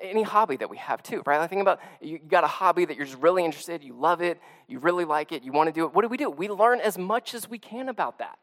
Any 0.01 0.23
hobby 0.23 0.55
that 0.57 0.69
we 0.69 0.77
have 0.77 1.03
too, 1.03 1.23
right? 1.25 1.41
I 1.41 1.47
think 1.47 1.61
about 1.61 1.79
you 1.99 2.19
got 2.19 2.43
a 2.43 2.47
hobby 2.47 2.85
that 2.85 2.95
you're 2.95 3.05
just 3.05 3.17
really 3.17 3.43
interested, 3.43 3.83
you 3.83 3.93
love 3.93 4.21
it, 4.21 4.39
you 4.67 4.79
really 4.79 5.03
like 5.03 5.33
it, 5.33 5.43
you 5.43 5.51
want 5.51 5.67
to 5.67 5.73
do 5.73 5.85
it. 5.85 5.93
What 5.93 6.03
do 6.03 6.07
we 6.07 6.15
do? 6.15 6.29
We 6.29 6.47
learn 6.47 6.79
as 6.79 6.97
much 6.97 7.33
as 7.33 7.49
we 7.49 7.57
can 7.57 7.89
about 7.89 8.19
that. 8.19 8.37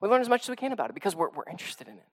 We 0.00 0.08
learn 0.08 0.20
as 0.20 0.28
much 0.28 0.42
as 0.42 0.48
we 0.48 0.56
can 0.56 0.72
about 0.72 0.90
it 0.90 0.94
because 0.94 1.16
we're, 1.16 1.30
we're 1.30 1.48
interested 1.50 1.88
in 1.88 1.94
it. 1.94 2.06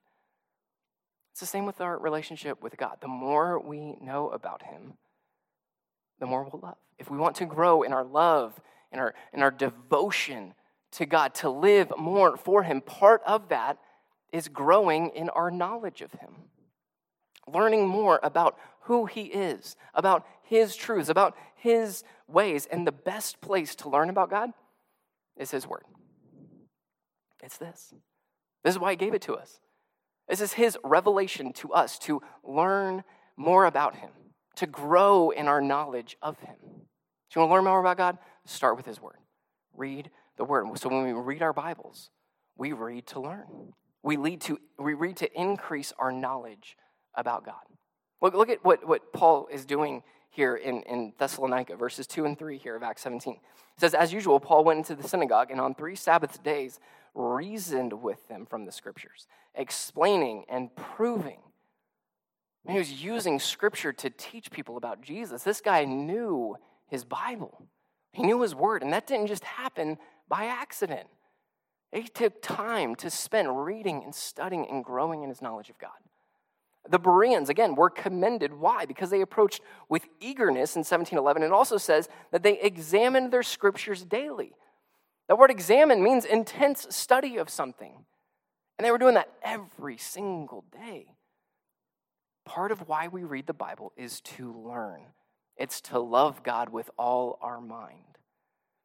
It's 1.32 1.40
the 1.42 1.46
same 1.46 1.66
with 1.66 1.82
our 1.82 1.98
relationship 1.98 2.64
with 2.64 2.78
God. 2.78 2.98
The 3.02 3.08
more 3.08 3.60
we 3.60 3.98
know 4.02 4.30
about 4.30 4.64
Him, 4.64 4.94
the 6.20 6.26
more 6.26 6.44
we'll 6.44 6.62
love. 6.62 6.78
If 6.98 7.12
we 7.12 7.18
want 7.18 7.36
to 7.38 7.46
grow 7.46 7.84
in 7.84 7.92
our 7.92 8.06
love, 8.06 8.60
in 8.92 9.00
our, 9.00 9.14
in 9.34 9.44
our 9.44 9.52
devotion 9.52 10.54
to 10.94 11.06
God, 11.06 11.34
to 11.36 11.50
live 11.50 11.92
more 11.98 12.38
for 12.38 12.64
Him, 12.64 12.80
part 12.80 13.22
of 13.28 13.50
that 13.50 13.80
is 14.32 14.48
growing 14.48 15.10
in 15.10 15.30
our 15.30 15.52
knowledge 15.52 16.02
of 16.02 16.12
Him. 16.14 16.36
Learning 17.54 17.86
more 17.86 18.20
about 18.24 18.58
who 18.84 19.06
He 19.06 19.24
is, 19.24 19.76
about 19.94 20.26
His 20.44 20.76
truths, 20.76 21.10
about 21.10 21.36
His 21.56 22.04
ways. 22.28 22.66
And 22.66 22.88
the 22.88 22.92
best 22.94 23.42
place 23.42 23.76
to 23.76 23.90
learn 23.90 24.10
about 24.10 24.30
God 24.30 24.52
is 25.38 25.52
His 25.52 25.68
Word. 25.68 25.84
It's 27.46 27.58
this. 27.58 27.94
This 28.64 28.74
is 28.74 28.80
why 28.80 28.92
He 28.92 28.98
gave 28.98 29.14
it 29.14 29.22
to 29.24 29.36
us. 29.36 29.60
This 30.28 30.42
is 30.42 30.54
His 30.54 30.78
revelation 30.84 31.54
to 31.54 31.72
us 31.72 32.00
to 32.00 32.22
learn 32.44 33.04
more 33.38 33.66
about 33.66 33.96
Him, 33.96 34.10
to 34.56 34.66
grow 34.66 35.30
in 35.30 35.48
our 35.48 35.62
knowledge 35.62 36.18
of 36.22 36.40
Him. 36.40 36.56
Do 36.60 37.40
you 37.40 37.42
want 37.42 37.50
to 37.50 37.54
learn 37.54 37.64
more 37.66 37.80
about 37.80 37.98
God? 37.98 38.18
Start 38.46 38.76
with 38.76 38.88
His 38.88 39.00
Word. 39.00 39.20
Read 39.76 40.10
the 40.38 40.44
Word. 40.44 40.66
So 40.80 40.90
when 40.90 41.04
we 41.04 41.14
read 41.14 41.44
our 41.44 41.54
Bibles, 41.54 42.10
we 42.58 42.74
read 42.74 43.06
to 43.08 43.20
learn. 43.20 43.74
We, 44.02 44.18
lead 44.18 44.42
to, 44.42 44.60
we 44.80 44.94
read 44.94 45.18
to 45.18 45.40
increase 45.40 45.94
our 46.00 46.12
knowledge 46.12 46.78
about 47.14 47.46
God. 47.46 47.56
Look, 48.22 48.34
look 48.34 48.50
at 48.50 48.64
what, 48.66 48.88
what 48.88 49.14
Paul 49.14 49.48
is 49.52 49.66
doing 49.66 50.02
here 50.32 50.56
in, 50.56 50.82
in 50.84 51.14
Thessalonica, 51.20 51.76
verses 51.76 52.08
2 52.08 52.26
and 52.26 52.38
3 52.38 52.58
here 52.58 52.76
of 52.76 52.84
Acts 52.84 53.04
17. 53.04 53.36
It 53.36 53.40
says, 53.80 53.94
As 53.94 54.12
usual, 54.12 54.40
Paul 54.40 54.64
went 54.64 54.78
into 54.78 54.96
the 54.96 55.08
synagogue 55.08 55.52
and 55.52 55.62
on 55.62 55.76
three 55.76 55.96
Sabbath 55.96 56.42
days 56.44 56.80
reasoned 57.16 57.94
with 57.94 58.28
them 58.28 58.46
from 58.46 58.66
the 58.66 58.72
scriptures, 58.72 59.28
explaining 59.56 60.46
and 60.50 60.76
proving. 60.76 61.40
he 62.68 62.78
was 62.78 63.04
using 63.04 63.40
scripture 63.40 63.94
to 63.94 64.10
teach 64.10 64.52
people 64.52 64.78
about 64.78 65.02
Jesus. 65.02 65.44
This 65.44 65.62
guy 65.62 65.86
knew 65.86 66.58
his 66.88 67.04
Bible, 67.04 67.66
he 68.12 68.24
knew 68.24 68.42
his 68.42 68.54
word, 68.54 68.84
and 68.84 68.94
that 68.94 69.08
didn't 69.08 69.28
just 69.28 69.44
happen 69.44 69.98
by 70.28 70.46
accident. 70.46 71.08
He 71.92 72.04
took 72.04 72.42
time 72.42 72.96
to 72.96 73.10
spend 73.10 73.64
reading 73.64 74.04
and 74.04 74.14
studying 74.14 74.68
and 74.70 74.84
growing 74.84 75.24
in 75.24 75.30
his 75.30 75.42
knowledge 75.42 75.70
of 75.70 75.78
God. 75.78 75.92
The 76.90 77.00
Bereans, 77.00 77.50
again, 77.50 77.76
were 77.76 77.90
commended. 77.90 78.54
Why? 78.54 78.86
Because 78.86 79.10
they 79.10 79.22
approached 79.22 79.62
with 79.90 80.06
eagerness 80.20 80.76
in 80.76 80.82
1711. 80.82 81.42
It 81.42 81.52
also 81.52 81.78
says 81.78 82.10
that 82.32 82.44
they 82.44 82.60
examined 82.60 83.32
their 83.32 83.44
scriptures 83.44 84.04
daily. 84.04 84.54
That 85.28 85.38
word 85.38 85.52
examine 85.52 86.04
means 86.04 86.26
intense 86.26 86.88
study 86.90 87.38
of 87.38 87.50
something. 87.50 88.06
And 88.78 88.86
they 88.86 88.92
were 88.92 88.98
doing 88.98 89.16
that 89.16 89.30
every 89.42 89.98
single 89.98 90.66
day. 90.72 91.08
Part 92.46 92.72
of 92.72 92.88
why 92.88 93.08
we 93.08 93.24
read 93.24 93.48
the 93.48 93.54
Bible 93.54 93.92
is 93.98 94.22
to 94.22 94.54
learn, 94.54 95.02
it's 95.58 95.82
to 95.82 96.00
love 96.00 96.44
God 96.44 96.70
with 96.70 96.90
all 96.98 97.40
our 97.42 97.60
mind. 97.60 98.00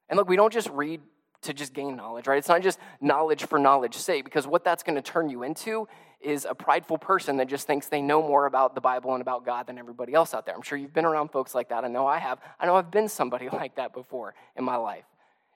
And 0.08 0.16
look, 0.16 0.28
we 0.28 0.36
don't 0.36 0.52
just 0.52 0.70
read 0.70 1.00
to 1.42 1.54
just 1.54 1.72
gain 1.72 1.96
knowledge, 1.96 2.26
right? 2.26 2.38
It's 2.38 2.48
not 2.48 2.62
just 2.62 2.78
knowledge 3.00 3.44
for 3.44 3.58
knowledge's 3.58 4.02
sake, 4.02 4.24
because 4.24 4.46
what 4.46 4.64
that's 4.64 4.82
going 4.82 4.96
to 4.96 5.02
turn 5.02 5.30
you 5.30 5.42
into 5.42 5.88
is 6.20 6.44
a 6.44 6.54
prideful 6.54 6.98
person 6.98 7.38
that 7.38 7.48
just 7.48 7.66
thinks 7.66 7.86
they 7.86 8.02
know 8.02 8.20
more 8.20 8.46
about 8.46 8.74
the 8.74 8.80
Bible 8.80 9.14
and 9.14 9.22
about 9.22 9.46
God 9.46 9.66
than 9.66 9.78
everybody 9.78 10.12
else 10.12 10.34
out 10.34 10.44
there. 10.44 10.54
I'm 10.54 10.62
sure 10.62 10.76
you've 10.76 10.92
been 10.92 11.06
around 11.06 11.30
folks 11.30 11.54
like 11.54 11.70
that. 11.70 11.84
I 11.84 11.88
know 11.88 12.06
I 12.06 12.18
have. 12.18 12.40
I 12.58 12.66
know 12.66 12.76
I've 12.76 12.90
been 12.90 13.08
somebody 13.08 13.48
like 13.52 13.76
that 13.76 13.94
before 13.94 14.34
in 14.56 14.64
my 14.64 14.76
life. 14.76 15.04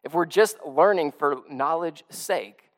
If 0.05 0.13
we're 0.13 0.27
just 0.27 0.59
learning 0.65 1.13
for 1.13 1.41
knowledge's 1.51 2.05
sake, 2.11 2.71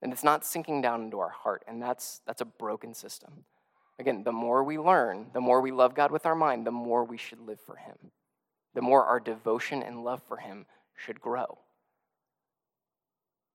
then 0.00 0.10
it's 0.12 0.24
not 0.24 0.44
sinking 0.44 0.80
down 0.82 1.02
into 1.02 1.20
our 1.20 1.30
heart, 1.30 1.62
and 1.68 1.80
that's, 1.80 2.20
that's 2.26 2.40
a 2.40 2.46
broken 2.46 2.94
system. 2.94 3.44
Again, 3.98 4.24
the 4.24 4.32
more 4.32 4.64
we 4.64 4.78
learn, 4.78 5.26
the 5.32 5.40
more 5.40 5.60
we 5.60 5.70
love 5.70 5.94
God 5.94 6.10
with 6.10 6.26
our 6.26 6.34
mind, 6.34 6.66
the 6.66 6.72
more 6.72 7.04
we 7.04 7.16
should 7.16 7.40
live 7.40 7.60
for 7.60 7.76
Him. 7.76 7.96
The 8.74 8.82
more 8.82 9.04
our 9.04 9.20
devotion 9.20 9.82
and 9.82 10.02
love 10.02 10.22
for 10.26 10.38
Him 10.38 10.66
should 10.96 11.20
grow. 11.20 11.58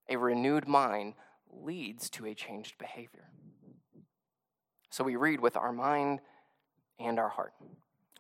A 0.08 0.16
renewed 0.16 0.68
mind 0.68 1.16
leads 1.52 2.10
to 2.12 2.26
a 2.26 2.34
changed 2.34 2.78
behavior. 2.78 3.30
So 4.90 5.04
we 5.04 5.16
read 5.16 5.40
with 5.40 5.58
our 5.58 5.74
mind 5.74 6.20
and 7.00 7.20
our 7.20 7.30
heart. 7.30 7.54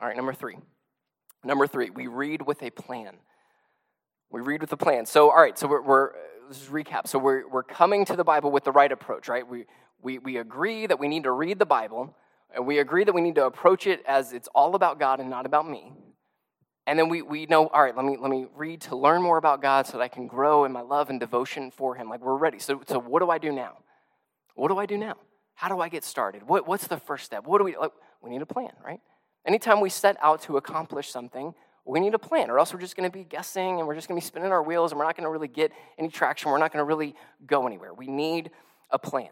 All 0.02 0.08
right, 0.08 0.18
number 0.18 0.34
three. 0.34 0.58
Number 1.44 1.68
three, 1.68 1.90
we 1.90 2.08
read 2.08 2.42
with 2.42 2.62
a 2.64 2.70
plan. 2.70 3.18
We 4.32 4.42
read 4.42 4.62
with 4.62 4.72
a 4.72 4.78
plan. 4.78 5.06
So, 5.06 5.32
all 5.32 5.42
right, 5.42 5.58
so 5.58 5.68
we're, 5.68 5.82
we're 5.82 6.12
let's 6.48 6.66
recap. 6.66 7.08
So 7.08 7.20
we're, 7.20 7.48
we're 7.48 7.64
coming 7.64 8.06
to 8.06 8.16
the 8.16 8.24
Bible 8.24 8.52
with 8.52 8.64
the 8.64 8.72
right 8.72 8.92
approach, 8.92 9.28
right? 9.28 9.48
We, 9.48 9.66
we, 10.02 10.20
we 10.20 10.38
agree 10.38 10.88
that 10.88 11.00
we 11.00 11.08
need 11.08 11.24
to 11.24 11.32
read 11.32 11.60
the 11.60 11.66
Bible, 11.66 12.16
and 12.54 12.66
we 12.66 12.80
agree 12.80 13.04
that 13.04 13.14
we 13.14 13.22
need 13.22 13.36
to 13.36 13.46
approach 13.46 13.88
it 13.88 14.04
as 14.08 14.34
it's 14.34 14.48
all 14.56 14.76
about 14.76 15.00
God 15.00 15.20
and 15.20 15.30
not 15.30 15.46
about 15.46 15.70
me. 15.70 15.94
And 16.88 16.98
then 16.98 17.08
we, 17.08 17.22
we 17.22 17.46
know, 17.46 17.68
all 17.68 17.84
right, 17.84 17.96
let 17.96 18.06
me, 18.06 18.18
let 18.20 18.32
me 18.32 18.48
read 18.56 18.82
to 18.82 18.96
learn 18.96 19.22
more 19.22 19.38
about 19.38 19.62
God 19.62 19.86
so 19.86 19.98
that 19.98 20.04
I 20.04 20.08
can 20.08 20.26
grow 20.26 20.66
in 20.66 20.72
my 20.72 20.82
love 20.82 21.12
and 21.12 21.20
devotion 21.20 21.70
for 21.70 21.94
Him. 21.96 22.10
Like 22.10 22.22
we're 22.22 22.36
ready. 22.36 22.58
So, 22.58 22.82
so 22.88 23.00
what 23.00 23.20
do 23.20 23.30
I 23.30 23.38
do 23.38 23.52
now? 23.52 23.78
What 24.56 24.70
do 24.70 24.78
I 24.80 24.88
do 24.88 24.98
now? 24.98 25.16
How 25.54 25.68
do 25.68 25.80
I 25.80 25.90
get 25.90 26.04
started? 26.04 26.44
What, 26.48 26.68
what's 26.68 26.88
the 26.88 26.98
first 26.98 27.26
step? 27.26 27.46
What 27.46 27.60
do 27.60 27.64
we, 27.64 27.78
like, 27.78 27.92
we 28.22 28.32
need 28.32 28.42
a 28.42 28.48
plan, 28.48 28.72
right? 28.84 29.00
Anytime 29.46 29.82
we 29.82 29.90
set 29.90 30.18
out 30.22 30.42
to 30.44 30.58
accomplish 30.58 31.10
something, 31.12 31.54
we 31.90 32.00
need 32.00 32.14
a 32.14 32.20
plan, 32.20 32.50
or 32.50 32.60
else 32.60 32.74
we're 32.74 32.80
just 32.80 32.96
going 32.96 33.10
to 33.10 33.16
be 33.16 33.24
guessing 33.24 33.80
and 33.80 33.88
we're 33.88 33.96
just 33.96 34.08
going 34.08 34.20
to 34.20 34.24
be 34.24 34.28
spinning 34.28 34.52
our 34.52 34.62
wheels 34.62 34.92
and 34.92 35.00
we're 35.00 35.06
not 35.06 35.16
going 35.16 35.26
to 35.26 35.30
really 35.30 35.48
get 35.48 35.72
any 35.98 36.10
traction. 36.10 36.52
We're 36.52 36.58
not 36.58 36.72
going 36.72 36.82
to 36.82 36.86
really 36.86 37.16
go 37.46 37.66
anywhere. 37.68 37.94
We 37.94 38.08
need 38.08 38.52
a 38.92 39.00
plan. 39.00 39.30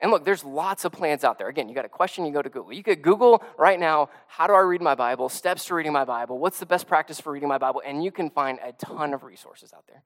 And 0.00 0.10
look, 0.10 0.24
there's 0.24 0.44
lots 0.44 0.84
of 0.84 0.92
plans 0.92 1.24
out 1.24 1.38
there. 1.38 1.48
Again, 1.48 1.68
you 1.68 1.74
got 1.74 1.84
a 1.84 1.90
question, 1.90 2.26
you 2.26 2.32
go 2.32 2.42
to 2.42 2.48
Google. 2.48 2.72
You 2.72 2.82
could 2.82 3.00
Google 3.00 3.42
right 3.56 3.78
now, 3.78 4.10
how 4.26 4.46
do 4.46 4.52
I 4.52 4.60
read 4.60 4.82
my 4.82 4.94
Bible? 4.94 5.28
Steps 5.28 5.64
to 5.66 5.74
reading 5.74 5.92
my 5.92 6.04
Bible. 6.04 6.38
What's 6.38 6.58
the 6.58 6.66
best 6.66 6.86
practice 6.86 7.20
for 7.20 7.32
reading 7.32 7.48
my 7.48 7.58
Bible? 7.58 7.82
And 7.86 8.04
you 8.04 8.10
can 8.10 8.28
find 8.28 8.58
a 8.62 8.72
ton 8.72 9.14
of 9.14 9.22
resources 9.22 9.72
out 9.74 9.84
there. 9.88 10.02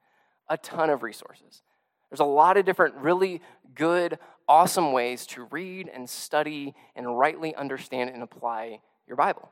A 0.49 0.57
ton 0.57 0.91
of 0.91 1.03
resources. 1.03 1.63
There's 2.11 2.21
a 2.21 2.25
lot 2.25 2.57
of 2.57 2.65
different, 2.65 2.95
really 2.97 3.43
good, 3.75 4.19
awesome 4.49 4.93
ways 4.93 5.27
to 5.27 5.45
read 5.45 5.91
and 5.93 6.09
study 6.09 6.75
and 6.95 7.19
rightly 7.19 7.55
understand 7.55 8.11
and 8.11 8.23
apply 8.23 8.81
your 9.07 9.17
Bible. 9.17 9.51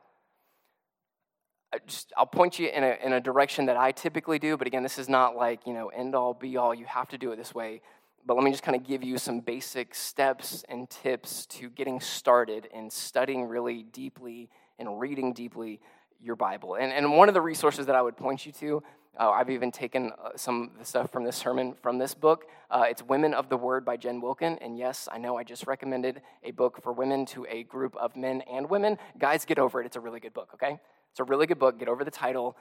Just, 1.87 2.13
I'll 2.17 2.27
point 2.27 2.59
you 2.59 2.69
in 2.69 2.85
a, 2.85 2.97
in 3.05 3.13
a 3.13 3.21
direction 3.21 3.67
that 3.67 3.77
I 3.77 3.93
typically 3.93 4.39
do, 4.39 4.57
but 4.57 4.67
again, 4.67 4.83
this 4.83 4.99
is 4.99 5.09
not 5.09 5.37
like, 5.37 5.67
you 5.67 5.73
know, 5.73 5.89
end 5.89 6.15
all, 6.15 6.35
be 6.35 6.57
all. 6.57 6.75
You 6.75 6.87
have 6.87 7.09
to 7.09 7.19
do 7.19 7.33
it 7.33 7.37
this 7.37 7.55
way 7.55 7.81
but 8.27 8.35
let 8.35 8.43
me 8.43 8.51
just 8.51 8.65
kind 8.65 8.77
of 8.77 8.83
give 8.83 9.05
you 9.05 9.19
some 9.19 9.39
basic 9.39 9.95
steps 9.95 10.65
and 10.69 10.91
tips 10.91 11.47
to 11.47 11.71
getting 11.71 12.01
started 12.01 12.67
in 12.75 12.91
studying 12.91 13.45
really 13.45 13.85
deeply 13.85 14.51
and 14.81 14.99
reading 14.99 15.33
deeply 15.33 15.81
your 16.21 16.35
Bible. 16.35 16.75
And, 16.75 16.93
and 16.93 17.17
one 17.17 17.29
of 17.29 17.35
the 17.35 17.41
resources 17.41 17.87
that 17.87 17.95
I 17.95 18.03
would 18.03 18.17
point 18.17 18.45
you 18.45 18.51
to, 18.53 18.83
uh, 19.19 19.31
I've 19.31 19.49
even 19.49 19.71
taken 19.71 20.11
uh, 20.23 20.31
some 20.35 20.71
of 20.73 20.79
the 20.81 20.85
stuff 20.85 21.11
from 21.11 21.25
this 21.25 21.37
sermon 21.37 21.75
from 21.81 21.99
this 21.99 22.15
book. 22.15 22.47
Uh, 22.69 22.87
it's 22.89 23.03
Women 23.03 23.33
of 23.33 23.49
the 23.49 23.57
Word 23.57 23.85
by 23.85 23.97
Jen 23.97 24.21
Wilkin. 24.21 24.59
And 24.61 24.77
yes, 24.77 25.09
I 25.11 25.19
know 25.19 25.37
I 25.37 25.45
just 25.45 25.67
recommended 25.67 26.21
a 26.43 26.51
book 26.51 26.83
for 26.83 26.93
women 26.93 27.27
to 27.27 27.47
a 27.49 27.63
group 27.63 27.95
of 27.97 28.17
men 28.17 28.43
and 28.43 28.69
women. 28.69 28.99
Guys, 29.19 29.45
get 29.45 29.59
over 29.59 29.81
it. 29.81 29.87
It's 29.87 29.97
a 29.97 30.01
really 30.01 30.21
good 30.21 30.35
book, 30.35 30.51
okay? 30.55 30.81
It's 31.17 31.21
a 31.23 31.25
really 31.25 31.47
good 31.47 31.59
book. 31.59 31.79
Get 31.79 31.89
over 31.89 32.05
the 32.05 32.11
title, 32.11 32.59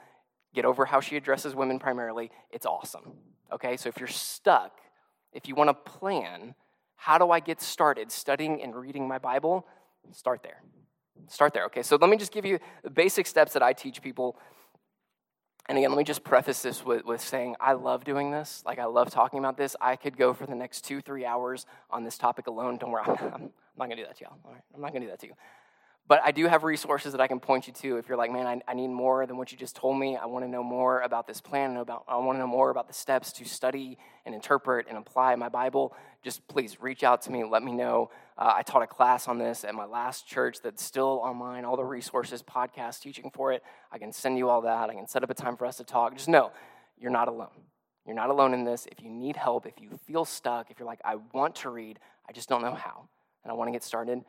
get 0.54 0.64
over 0.64 0.86
how 0.86 0.98
she 0.98 1.14
addresses 1.18 1.54
women 1.54 1.78
primarily. 1.78 2.30
It's 2.50 2.64
awesome, 2.64 3.12
okay? 3.52 3.76
So 3.76 3.90
if 3.90 3.98
you're 3.98 4.08
stuck, 4.08 4.80
if 5.34 5.46
you 5.46 5.54
want 5.54 5.68
to 5.68 5.74
plan 5.74 6.54
How 6.94 7.18
do 7.18 7.30
I 7.30 7.40
get 7.40 7.60
started 7.60 8.10
studying 8.10 8.62
and 8.62 8.74
reading 8.74 9.06
my 9.06 9.18
Bible? 9.18 9.66
Start 10.10 10.42
there. 10.42 10.62
Start 11.28 11.52
there. 11.52 11.66
Okay, 11.66 11.82
so 11.82 11.96
let 11.96 12.08
me 12.08 12.16
just 12.16 12.32
give 12.32 12.46
you 12.46 12.58
the 12.82 12.88
basic 12.88 13.26
steps 13.26 13.52
that 13.52 13.62
I 13.62 13.74
teach 13.74 14.00
people. 14.00 14.38
And 15.68 15.76
again, 15.76 15.90
let 15.90 15.98
me 15.98 16.04
just 16.04 16.24
preface 16.24 16.62
this 16.62 16.82
with, 16.82 17.04
with 17.04 17.20
saying 17.20 17.56
I 17.60 17.74
love 17.74 18.04
doing 18.04 18.30
this. 18.30 18.62
Like, 18.64 18.78
I 18.78 18.86
love 18.86 19.10
talking 19.10 19.38
about 19.38 19.58
this. 19.58 19.76
I 19.82 19.96
could 19.96 20.16
go 20.16 20.32
for 20.32 20.46
the 20.46 20.54
next 20.54 20.86
two, 20.86 21.02
three 21.02 21.26
hours 21.26 21.66
on 21.90 22.04
this 22.04 22.16
topic 22.16 22.46
alone. 22.46 22.78
Don't 22.78 22.90
worry, 22.90 23.04
I'm, 23.06 23.50
not 23.76 23.90
gonna 23.90 23.96
do 23.96 24.06
that 24.06 24.16
to 24.16 24.24
y'all. 24.24 24.38
All 24.46 24.52
right? 24.52 24.62
I'm 24.74 24.80
not 24.80 24.94
gonna 24.94 25.04
do 25.04 25.10
that 25.10 25.20
to 25.20 25.26
you. 25.26 25.34
But 26.08 26.20
I 26.24 26.30
do 26.30 26.46
have 26.46 26.62
resources 26.62 27.12
that 27.12 27.20
I 27.20 27.26
can 27.26 27.40
point 27.40 27.66
you 27.66 27.72
to 27.72 27.96
if 27.96 28.08
you're 28.08 28.16
like, 28.16 28.30
man, 28.30 28.46
I, 28.46 28.60
I 28.70 28.74
need 28.74 28.88
more 28.88 29.26
than 29.26 29.36
what 29.36 29.50
you 29.50 29.58
just 29.58 29.74
told 29.74 29.98
me. 29.98 30.16
I 30.16 30.26
want 30.26 30.44
to 30.44 30.48
know 30.48 30.62
more 30.62 31.00
about 31.00 31.26
this 31.26 31.40
plan. 31.40 31.76
About, 31.76 32.04
I 32.06 32.16
want 32.18 32.36
to 32.36 32.40
know 32.40 32.46
more 32.46 32.70
about 32.70 32.86
the 32.86 32.94
steps 32.94 33.32
to 33.34 33.44
study 33.44 33.98
and 34.24 34.32
interpret 34.32 34.86
and 34.88 34.96
apply 34.98 35.34
my 35.34 35.48
Bible. 35.48 35.94
Just 36.22 36.46
please 36.46 36.80
reach 36.80 37.02
out 37.02 37.22
to 37.22 37.32
me. 37.32 37.42
Let 37.42 37.64
me 37.64 37.72
know. 37.72 38.10
Uh, 38.38 38.52
I 38.56 38.62
taught 38.62 38.82
a 38.82 38.86
class 38.86 39.26
on 39.26 39.38
this 39.38 39.64
at 39.64 39.74
my 39.74 39.84
last 39.84 40.28
church 40.28 40.58
that's 40.62 40.82
still 40.82 41.20
online, 41.24 41.64
all 41.64 41.76
the 41.76 41.84
resources, 41.84 42.40
podcast, 42.40 43.00
teaching 43.00 43.30
for 43.34 43.52
it. 43.52 43.64
I 43.90 43.98
can 43.98 44.12
send 44.12 44.38
you 44.38 44.48
all 44.48 44.60
that. 44.60 44.90
I 44.90 44.94
can 44.94 45.08
set 45.08 45.24
up 45.24 45.30
a 45.30 45.34
time 45.34 45.56
for 45.56 45.66
us 45.66 45.78
to 45.78 45.84
talk. 45.84 46.14
Just 46.14 46.28
know 46.28 46.52
you're 46.98 47.10
not 47.10 47.26
alone. 47.26 47.48
You're 48.06 48.14
not 48.14 48.30
alone 48.30 48.54
in 48.54 48.62
this. 48.62 48.86
If 48.92 49.02
you 49.02 49.10
need 49.10 49.34
help, 49.34 49.66
if 49.66 49.80
you 49.80 49.98
feel 50.06 50.24
stuck, 50.24 50.70
if 50.70 50.78
you're 50.78 50.86
like, 50.86 51.00
I 51.04 51.16
want 51.32 51.56
to 51.56 51.70
read, 51.70 51.98
I 52.28 52.32
just 52.32 52.48
don't 52.48 52.62
know 52.62 52.74
how, 52.74 53.08
and 53.42 53.50
I 53.50 53.54
want 53.54 53.66
to 53.66 53.72
get 53.72 53.82
started, 53.82 54.24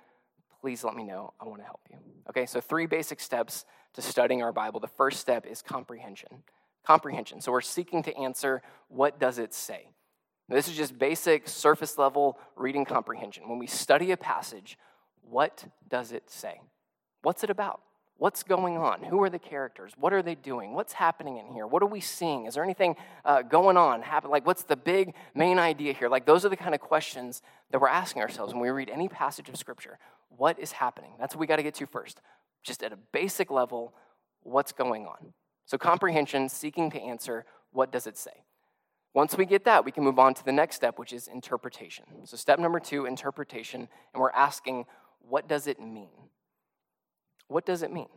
please 0.62 0.84
let 0.84 0.96
me 0.96 1.04
know. 1.04 1.34
I 1.40 1.46
want 1.46 1.60
to 1.60 1.66
help 1.66 1.82
you. 1.90 1.98
Okay, 2.30 2.46
so 2.46 2.60
three 2.60 2.86
basic 2.86 3.20
steps 3.20 3.66
to 3.94 4.02
studying 4.02 4.44
our 4.44 4.52
Bible. 4.52 4.80
The 4.80 4.88
first 4.88 5.20
step 5.20 5.46
is 5.46 5.62
comprehension. 5.62 6.44
Comprehension. 6.86 7.42
So 7.42 7.52
we're 7.52 7.62
seeking 7.62 8.04
to 8.04 8.16
answer 8.18 8.62
what 8.90 9.20
does 9.20 9.40
it 9.40 9.54
say? 9.54 9.90
Now, 10.50 10.56
this 10.56 10.68
is 10.68 10.78
just 10.78 10.98
basic 10.98 11.48
surface 11.48 11.98
level 11.98 12.40
reading 12.56 12.86
comprehension. 12.86 13.50
When 13.50 13.60
we 13.60 13.68
study 13.68 14.12
a 14.12 14.18
passage, 14.18 14.78
what 15.22 15.66
does 15.90 16.12
it 16.12 16.30
say? 16.30 16.62
What's 17.22 17.44
it 17.44 17.50
about? 17.50 17.82
What's 18.20 18.42
going 18.42 18.78
on? 18.78 19.04
Who 19.04 19.22
are 19.22 19.30
the 19.30 19.38
characters? 19.38 19.94
What 19.96 20.12
are 20.12 20.24
they 20.24 20.34
doing? 20.34 20.74
What's 20.74 20.94
happening 20.94 21.38
in 21.38 21.48
here? 21.54 21.68
What 21.68 21.84
are 21.84 21.88
we 21.88 22.00
seeing? 22.00 22.48
Is 22.48 22.56
there 22.56 22.64
anything 22.64 22.96
uh, 23.24 23.44
going 23.44 23.78
on? 23.78 24.02
Happen? 24.02 24.32
Like, 24.32 24.46
what's 24.48 24.64
the 24.64 24.76
big 24.76 25.14
main 25.36 25.60
idea 25.60 25.94
here? 25.94 26.10
Like, 26.10 26.26
those 26.26 26.44
are 26.44 26.50
the 26.50 26.58
kind 26.58 26.74
of 26.74 26.82
questions 26.82 27.44
that 27.70 27.80
we're 27.80 27.90
asking 27.90 28.24
ourselves 28.24 28.54
when 28.54 28.62
we 28.64 28.70
read 28.70 28.90
any 28.90 29.08
passage 29.08 29.50
of 29.50 29.56
Scripture. 29.56 30.00
What 30.30 30.60
is 30.60 30.72
happening? 30.74 31.12
That's 31.20 31.36
what 31.36 31.40
we 31.40 31.48
got 31.48 31.58
to 31.58 31.64
get 31.64 31.76
to 31.76 31.86
first. 31.86 32.22
Just 32.64 32.84
at 32.84 32.94
a 32.94 32.98
basic 33.12 33.50
level, 33.50 33.94
what's 34.42 34.72
going 34.72 35.06
on? 35.06 35.34
So, 35.66 35.78
comprehension, 35.78 36.50
seeking 36.50 36.90
to 36.92 37.02
answer, 37.02 37.46
what 37.72 37.92
does 37.92 38.08
it 38.08 38.18
say? 38.18 38.44
Once 39.14 39.38
we 39.38 39.46
get 39.46 39.64
that, 39.66 39.84
we 39.84 39.92
can 39.92 40.04
move 40.04 40.20
on 40.20 40.34
to 40.34 40.46
the 40.46 40.52
next 40.52 40.76
step, 40.76 41.00
which 41.00 41.12
is 41.14 41.28
interpretation. 41.28 42.06
So, 42.26 42.38
step 42.38 42.60
number 42.60 42.80
two, 42.80 43.06
interpretation, 43.06 43.90
and 44.14 44.22
we're 44.22 44.32
asking, 44.32 44.86
what 45.20 45.48
does 45.48 45.68
it 45.68 45.80
mean? 45.80 46.10
what 47.48 47.66
does 47.66 47.82
it 47.82 47.92
mean? 47.92 48.08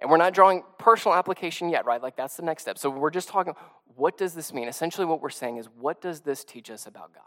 And 0.00 0.10
we're 0.10 0.16
not 0.16 0.34
drawing 0.34 0.62
personal 0.78 1.16
application 1.16 1.70
yet, 1.70 1.86
right? 1.86 2.02
Like 2.02 2.16
that's 2.16 2.36
the 2.36 2.42
next 2.42 2.62
step. 2.62 2.78
So 2.78 2.90
we're 2.90 3.10
just 3.10 3.28
talking, 3.28 3.54
what 3.94 4.18
does 4.18 4.34
this 4.34 4.52
mean? 4.52 4.68
Essentially, 4.68 5.06
what 5.06 5.20
we're 5.20 5.30
saying 5.30 5.58
is, 5.58 5.66
what 5.78 6.02
does 6.02 6.20
this 6.20 6.44
teach 6.44 6.70
us 6.70 6.86
about 6.86 7.14
God? 7.14 7.22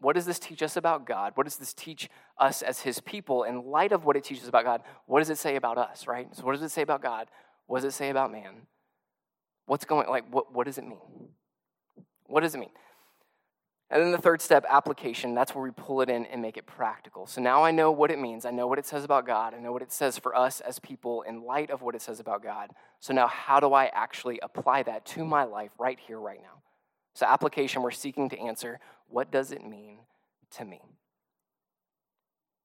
What 0.00 0.16
does 0.16 0.24
this 0.24 0.38
teach 0.38 0.62
us 0.62 0.76
about 0.76 1.06
God? 1.06 1.32
What 1.34 1.44
does 1.44 1.56
this 1.56 1.74
teach 1.74 2.08
us 2.38 2.62
as 2.62 2.80
His 2.80 3.00
people 3.00 3.44
in 3.44 3.66
light 3.66 3.92
of 3.92 4.04
what 4.04 4.16
it 4.16 4.24
teaches 4.24 4.48
about 4.48 4.64
God? 4.64 4.82
What 5.06 5.20
does 5.20 5.30
it 5.30 5.38
say 5.38 5.56
about 5.56 5.78
us, 5.78 6.06
right? 6.06 6.28
So, 6.34 6.44
what 6.44 6.52
does 6.52 6.62
it 6.62 6.70
say 6.70 6.82
about 6.82 7.02
God? 7.02 7.28
What 7.66 7.82
does 7.82 7.94
it 7.94 7.96
say 7.96 8.10
about 8.10 8.32
man? 8.32 8.66
What's 9.66 9.84
going 9.84 10.08
like? 10.08 10.24
What, 10.32 10.54
what 10.54 10.66
does 10.66 10.78
it 10.78 10.84
mean? 10.84 11.28
What 12.26 12.40
does 12.40 12.54
it 12.54 12.58
mean? 12.58 12.70
And 13.90 14.00
then 14.00 14.12
the 14.12 14.18
third 14.18 14.40
step, 14.40 14.64
application, 14.68 15.34
that's 15.34 15.52
where 15.52 15.64
we 15.64 15.72
pull 15.72 16.00
it 16.00 16.08
in 16.08 16.24
and 16.26 16.40
make 16.40 16.56
it 16.56 16.64
practical. 16.64 17.26
So 17.26 17.40
now 17.40 17.64
I 17.64 17.72
know 17.72 17.90
what 17.90 18.12
it 18.12 18.20
means. 18.20 18.44
I 18.44 18.52
know 18.52 18.68
what 18.68 18.78
it 18.78 18.86
says 18.86 19.02
about 19.02 19.26
God. 19.26 19.52
I 19.52 19.58
know 19.58 19.72
what 19.72 19.82
it 19.82 19.90
says 19.90 20.16
for 20.16 20.34
us 20.36 20.60
as 20.60 20.78
people 20.78 21.22
in 21.22 21.42
light 21.42 21.70
of 21.70 21.82
what 21.82 21.96
it 21.96 22.02
says 22.02 22.20
about 22.20 22.40
God. 22.40 22.70
So 23.00 23.12
now, 23.12 23.26
how 23.26 23.58
do 23.58 23.72
I 23.74 23.86
actually 23.86 24.38
apply 24.44 24.84
that 24.84 25.04
to 25.06 25.24
my 25.24 25.42
life 25.42 25.72
right 25.76 25.98
here, 26.06 26.20
right 26.20 26.40
now? 26.40 26.62
So, 27.14 27.26
application, 27.26 27.82
we're 27.82 27.90
seeking 27.90 28.28
to 28.28 28.38
answer 28.38 28.78
what 29.10 29.30
does 29.30 29.52
it 29.52 29.64
mean 29.64 29.98
to 30.56 30.64
me? 30.64 30.80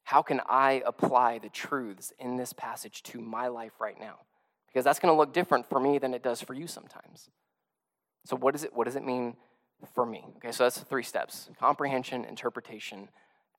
How 0.03 0.21
can 0.21 0.41
I 0.47 0.83
apply 0.85 1.39
the 1.39 1.49
truths 1.49 2.13
in 2.19 2.37
this 2.37 2.53
passage 2.53 3.01
to 3.03 3.19
my 3.19 3.47
life 3.47 3.73
right 3.79 3.99
now? 3.99 4.19
Because 4.67 4.83
that's 4.83 4.99
going 4.99 5.13
to 5.13 5.17
look 5.17 5.33
different 5.33 5.67
for 5.67 5.79
me 5.79 5.97
than 5.97 6.13
it 6.13 6.21
does 6.21 6.41
for 6.41 6.53
you 6.53 6.67
sometimes. 6.67 7.29
So, 8.25 8.35
what, 8.35 8.55
is 8.55 8.63
it, 8.63 8.73
what 8.73 8.85
does 8.85 8.95
it 8.95 9.03
mean 9.03 9.35
for 9.93 10.05
me. 10.05 10.23
Okay, 10.37 10.51
so 10.51 10.63
that's 10.63 10.79
three 10.79 11.03
steps 11.03 11.49
comprehension, 11.59 12.25
interpretation, 12.25 13.09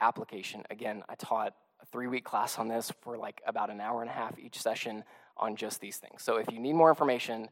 application. 0.00 0.62
Again, 0.70 1.02
I 1.08 1.14
taught 1.14 1.54
a 1.80 1.86
three 1.86 2.06
week 2.06 2.24
class 2.24 2.58
on 2.58 2.68
this 2.68 2.92
for 3.02 3.16
like 3.16 3.42
about 3.46 3.70
an 3.70 3.80
hour 3.80 4.00
and 4.00 4.10
a 4.10 4.14
half 4.14 4.38
each 4.38 4.60
session 4.60 5.04
on 5.36 5.56
just 5.56 5.80
these 5.80 5.96
things. 5.98 6.22
So 6.22 6.36
if 6.36 6.50
you 6.50 6.58
need 6.58 6.74
more 6.74 6.88
information, 6.88 7.48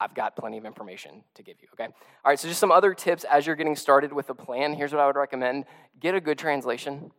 I've 0.00 0.14
got 0.14 0.34
plenty 0.34 0.56
of 0.58 0.64
information 0.64 1.22
to 1.34 1.42
give 1.42 1.56
you, 1.60 1.68
okay? 1.74 1.84
All 1.84 1.92
right, 2.30 2.38
so 2.38 2.48
just 2.48 2.60
some 2.60 2.72
other 2.72 2.94
tips 2.94 3.24
as 3.24 3.46
you're 3.46 3.56
getting 3.56 3.76
started 3.76 4.12
with 4.12 4.26
the 4.26 4.34
plan. 4.34 4.72
Here's 4.72 4.92
what 4.92 5.00
I 5.00 5.06
would 5.06 5.16
recommend 5.16 5.66
get 6.00 6.14
a 6.14 6.20
good 6.20 6.38
translation. 6.38 7.12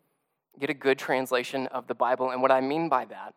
Get 0.59 0.69
a 0.69 0.73
good 0.73 0.99
translation 0.99 1.67
of 1.67 1.87
the 1.87 1.95
Bible. 1.95 2.31
And 2.31 2.41
what 2.41 2.51
I 2.51 2.59
mean 2.59 2.89
by 2.89 3.05
that 3.05 3.35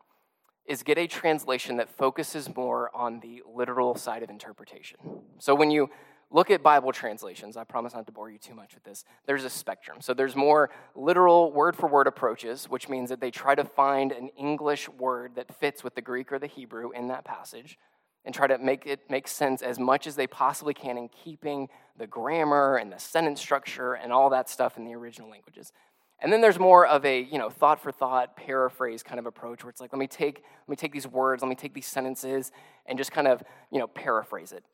is 0.66 0.82
get 0.82 0.98
a 0.98 1.06
translation 1.06 1.76
that 1.76 1.88
focuses 1.88 2.54
more 2.56 2.90
on 2.94 3.20
the 3.20 3.42
literal 3.46 3.94
side 3.94 4.22
of 4.22 4.30
interpretation. 4.30 4.98
So 5.38 5.54
when 5.54 5.70
you 5.70 5.90
look 6.34 6.50
at 6.50 6.62
Bible 6.62 6.90
translations. 6.90 7.56
I 7.56 7.62
promise 7.62 7.94
not 7.94 8.06
to 8.06 8.12
bore 8.12 8.28
you 8.28 8.38
too 8.38 8.54
much 8.54 8.74
with 8.74 8.82
this. 8.82 9.04
There's 9.24 9.44
a 9.44 9.50
spectrum. 9.50 9.98
So 10.00 10.12
there's 10.12 10.34
more 10.34 10.68
literal 10.96 11.52
word 11.52 11.76
for 11.76 11.88
word 11.88 12.08
approaches, 12.08 12.68
which 12.68 12.88
means 12.88 13.08
that 13.10 13.20
they 13.20 13.30
try 13.30 13.54
to 13.54 13.64
find 13.64 14.10
an 14.10 14.30
English 14.36 14.88
word 14.88 15.36
that 15.36 15.54
fits 15.60 15.84
with 15.84 15.94
the 15.94 16.02
Greek 16.02 16.32
or 16.32 16.40
the 16.40 16.48
Hebrew 16.48 16.90
in 16.90 17.08
that 17.08 17.24
passage 17.24 17.78
and 18.24 18.34
try 18.34 18.46
to 18.46 18.58
make 18.58 18.86
it 18.86 19.00
make 19.10 19.28
sense 19.28 19.62
as 19.62 19.78
much 19.78 20.06
as 20.06 20.16
they 20.16 20.26
possibly 20.26 20.74
can 20.74 20.96
in 20.96 21.08
keeping 21.08 21.68
the 21.96 22.06
grammar 22.06 22.76
and 22.76 22.90
the 22.90 22.98
sentence 22.98 23.40
structure 23.40 23.94
and 23.94 24.12
all 24.12 24.30
that 24.30 24.48
stuff 24.48 24.76
in 24.76 24.84
the 24.84 24.94
original 24.94 25.30
languages. 25.30 25.72
And 26.20 26.32
then 26.32 26.40
there's 26.40 26.58
more 26.58 26.86
of 26.86 27.04
a, 27.04 27.20
you 27.20 27.38
know, 27.38 27.50
thought 27.50 27.82
for 27.82 27.92
thought 27.92 28.36
paraphrase 28.36 29.02
kind 29.02 29.18
of 29.18 29.26
approach 29.26 29.62
where 29.62 29.70
it's 29.70 29.80
like, 29.80 29.92
let 29.92 29.98
me 29.98 30.06
take, 30.06 30.42
let 30.66 30.68
me 30.68 30.76
take 30.76 30.92
these 30.92 31.06
words, 31.06 31.42
let 31.42 31.48
me 31.48 31.54
take 31.54 31.74
these 31.74 31.86
sentences 31.86 32.50
and 32.86 32.96
just 32.96 33.12
kind 33.12 33.28
of, 33.28 33.42
you 33.70 33.78
know, 33.78 33.86
paraphrase 33.86 34.52
it 34.52 34.64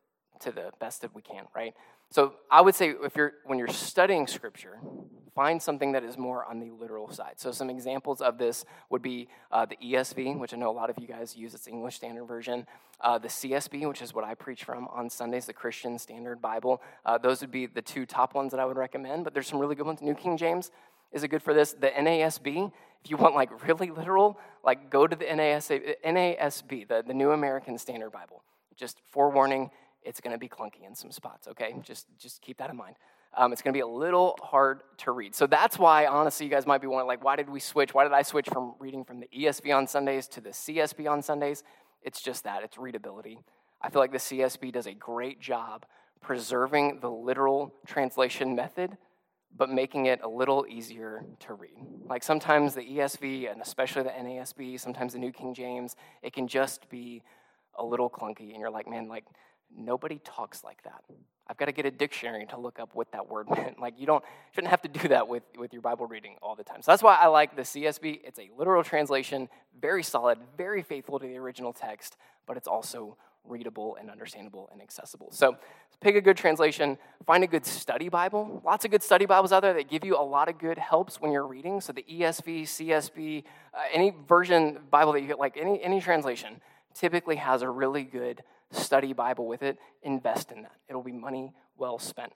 to 0.41 0.53
the 0.53 0.71
best 0.79 1.01
that 1.03 1.15
we 1.15 1.23
can, 1.23 1.45
right? 1.55 1.75
So 2.11 2.35
I 2.51 2.61
would 2.61 2.75
say 2.75 2.95
if 3.03 3.15
you're 3.17 3.35
when 3.45 3.59
you're 3.59 3.69
studying 3.69 4.27
scripture, 4.27 4.79
find 5.35 5.63
something 5.63 5.93
that 5.93 6.03
is 6.03 6.19
more 6.19 6.45
on 6.45 6.59
the 6.59 6.71
literal 6.71 7.11
side. 7.11 7.35
So 7.37 7.53
some 7.53 7.71
examples 7.71 8.21
of 8.21 8.37
this 8.37 8.65
would 8.91 9.01
be 9.01 9.29
uh, 9.53 9.67
the 9.67 9.77
ESV, 9.77 10.39
which 10.39 10.53
I 10.53 10.57
know 10.57 10.71
a 10.71 10.73
lot 10.73 10.91
of 10.91 10.99
you 10.99 11.07
guys 11.07 11.37
use. 11.37 11.55
It's 11.55 11.69
English 11.69 11.97
Standard 11.97 12.25
Version. 12.25 12.67
Uh, 13.01 13.19
the 13.19 13.29
CSB, 13.29 13.89
which 13.89 14.03
is 14.03 14.13
what 14.13 14.25
I 14.25 14.35
preach 14.35 14.65
from 14.65 14.89
on 14.89 15.09
Sundays, 15.09 15.47
the 15.47 15.53
Christian 15.53 15.99
Standard 15.99 16.43
Bible. 16.43 16.83
Uh, 17.07 17.17
those 17.17 17.41
would 17.43 17.53
be 17.53 17.67
the 17.67 17.81
two 17.81 18.05
top 18.07 18.35
ones 18.35 18.51
that 18.51 18.61
I 18.61 18.65
would 18.65 18.77
recommend. 18.77 19.23
But 19.25 19.33
there's 19.33 19.47
some 19.47 19.61
really 19.61 19.77
good 19.77 19.87
ones. 19.87 20.03
New 20.03 20.15
King 20.15 20.37
James 20.37 20.73
is 21.13 21.23
it 21.23 21.29
good 21.29 21.43
for 21.43 21.55
this. 21.55 21.73
The 21.73 21.91
NASB, 21.91 22.73
if 23.05 23.11
you 23.11 23.17
want 23.17 23.35
like 23.35 23.67
really 23.67 23.91
literal, 23.91 24.39
like 24.65 24.91
go 24.91 25.07
to 25.07 25.15
the 25.15 25.25
NASB, 25.25 26.89
the, 26.89 27.05
the 27.07 27.15
New 27.15 27.31
American 27.31 27.79
Standard 27.79 28.11
Bible. 28.11 28.43
Just 28.77 28.99
forewarning, 29.11 29.71
it's 30.03 30.21
going 30.21 30.33
to 30.33 30.39
be 30.39 30.49
clunky 30.49 30.87
in 30.87 30.95
some 30.95 31.11
spots, 31.11 31.49
okay? 31.49 31.75
Just, 31.83 32.07
just 32.19 32.41
keep 32.43 32.59
that 32.59 32.71
in 32.71 32.77
mind. 32.77 32.97
Um, 33.37 33.53
it's 33.53 33.63
going 33.63 33.73
to 33.73 33.77
be 33.77 33.83
a 33.83 33.87
little 33.87 34.37
hard 34.43 34.81
to 34.99 35.13
read. 35.13 35.35
So 35.35 35.47
that's 35.47 35.79
why, 35.79 36.07
honestly, 36.07 36.47
you 36.47 36.51
guys 36.51 36.67
might 36.67 36.81
be 36.81 36.87
wondering, 36.87 37.07
like, 37.07 37.23
why 37.23 37.37
did 37.37 37.49
we 37.49 37.61
switch? 37.61 37.95
Why 37.95 38.05
did 38.05 38.13
I 38.13 38.23
switch 38.23 38.49
from 38.49 38.75
reading 38.81 39.05
from 39.05 39.21
the 39.21 39.29
ESV 39.37 39.75
on 39.77 39.87
Sundays 39.87 40.27
to 40.29 40.41
the 40.41 40.51
CSB 40.51 41.09
on 41.09 41.23
Sundays? 41.23 41.63
It's 42.03 42.21
just 42.21 42.45
that, 42.45 42.63
it's 42.65 42.79
readability. 42.79 43.39
I 43.81 43.91
feel 43.91 44.01
like 44.01 44.13
the 44.13 44.19
CSB 44.19 44.73
does 44.73 44.87
a 44.87 44.95
great 44.95 45.41
job 45.41 45.87
preserving 46.21 47.01
the 47.01 47.11
literal 47.11 47.75
translation 47.87 48.55
method, 48.55 48.97
but 49.57 49.71
making 49.71 50.07
it 50.07 50.21
a 50.23 50.29
little 50.29 50.67
easier 50.69 51.25
to 51.41 51.55
read. 51.55 51.77
Like 52.07 52.23
sometimes 52.23 52.75
the 52.75 52.83
ESV, 52.83 53.51
and 53.51 53.61
especially 53.61 54.03
the 54.03 54.11
NASB, 54.11 54.79
sometimes 54.79 55.13
the 55.13 55.19
New 55.19 55.33
King 55.33 55.55
James, 55.55 55.97
it 56.23 56.33
can 56.33 56.47
just 56.47 56.89
be 56.91 57.23
a 57.77 57.85
little 57.85 58.11
clunky, 58.11 58.51
and 58.51 58.61
you're 58.61 58.71
like, 58.71 58.89
man, 58.89 59.09
like, 59.09 59.25
Nobody 59.77 60.21
talks 60.25 60.65
like 60.65 60.83
that. 60.85 61.03
I've 61.51 61.57
got 61.57 61.65
to 61.65 61.73
get 61.73 61.85
a 61.85 61.91
dictionary 61.91 62.47
to 62.47 62.57
look 62.57 62.79
up 62.79 62.95
what 62.95 63.11
that 63.11 63.29
word 63.29 63.51
meant. 63.57 63.81
Like 63.81 63.99
you 63.99 64.07
don't 64.07 64.25
shouldn't 64.53 64.71
have 64.71 64.83
to 64.83 64.89
do 64.89 65.09
that 65.09 65.27
with, 65.27 65.43
with 65.59 65.73
your 65.73 65.83
Bible 65.83 66.07
reading 66.07 66.37
all 66.43 66.55
the 66.55 66.63
time. 66.63 66.81
So 66.83 66.93
that's 66.93 67.03
why 67.03 67.17
I 67.17 67.27
like 67.27 67.57
the 67.57 67.63
CSB. 67.63 68.21
It's 68.25 68.39
a 68.39 68.49
literal 68.57 68.85
translation, 68.85 69.49
very 69.81 70.05
solid, 70.05 70.39
very 70.57 70.83
faithful 70.83 71.19
to 71.19 71.27
the 71.27 71.37
original 71.37 71.73
text, 71.73 72.17
but 72.47 72.57
it's 72.57 72.69
also 72.69 73.17
readable 73.45 73.97
and 73.97 74.11
understandable 74.11 74.69
and 74.73 74.81
accessible. 74.81 75.29
So 75.33 75.57
pick 76.01 76.15
a 76.15 76.21
good 76.21 76.37
translation, 76.37 76.99
find 77.27 77.43
a 77.43 77.47
good 77.47 77.67
study 77.67 78.09
Bible. 78.09 78.63
Lots 78.65 78.85
of 78.85 78.91
good 78.91 79.03
study 79.03 79.27
Bibles 79.27 79.51
out 79.51 79.63
there 79.63 79.75
that 79.75 79.89
give 79.89 80.05
you 80.05 80.17
a 80.17 80.23
lot 80.23 80.49
of 80.49 80.59
good 80.59 80.79
helps 80.79 81.21
when 81.21 81.33
you're 81.33 81.47
reading. 81.47 81.81
So 81.81 81.93
the 81.93 82.05
ESV, 82.09 82.63
CSB, 82.63 83.45
uh, 83.75 83.79
any 83.93 84.15
version 84.29 84.79
Bible 84.91 85.13
that 85.13 85.21
you 85.21 85.27
get, 85.27 85.39
like 85.39 85.57
any 85.57 85.83
any 85.83 86.01
translation, 86.01 86.61
typically 86.95 87.37
has 87.37 87.63
a 87.63 87.69
really 87.69 88.05
good 88.05 88.43
study 88.71 89.13
Bible 89.13 89.47
with 89.47 89.63
it, 89.63 89.79
invest 90.03 90.53
in 90.53 90.63
that. 90.63 90.77
It'll 90.89 91.03
be 91.03 91.13
money 91.13 91.53
well 91.77 91.99
spent. 91.99 92.33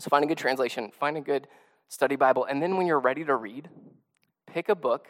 So 0.00 0.08
find 0.08 0.24
a 0.24 0.28
good 0.28 0.38
translation, 0.38 0.90
find 0.98 1.16
a 1.16 1.20
good 1.20 1.46
study 1.88 2.16
Bible, 2.16 2.44
and 2.44 2.62
then 2.62 2.76
when 2.76 2.86
you're 2.86 3.00
ready 3.00 3.24
to 3.24 3.36
read, 3.36 3.68
pick 4.46 4.68
a 4.68 4.74
book 4.74 5.08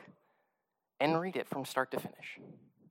and 1.00 1.20
read 1.20 1.36
it 1.36 1.48
from 1.48 1.64
start 1.64 1.90
to 1.92 2.00
finish. 2.00 2.38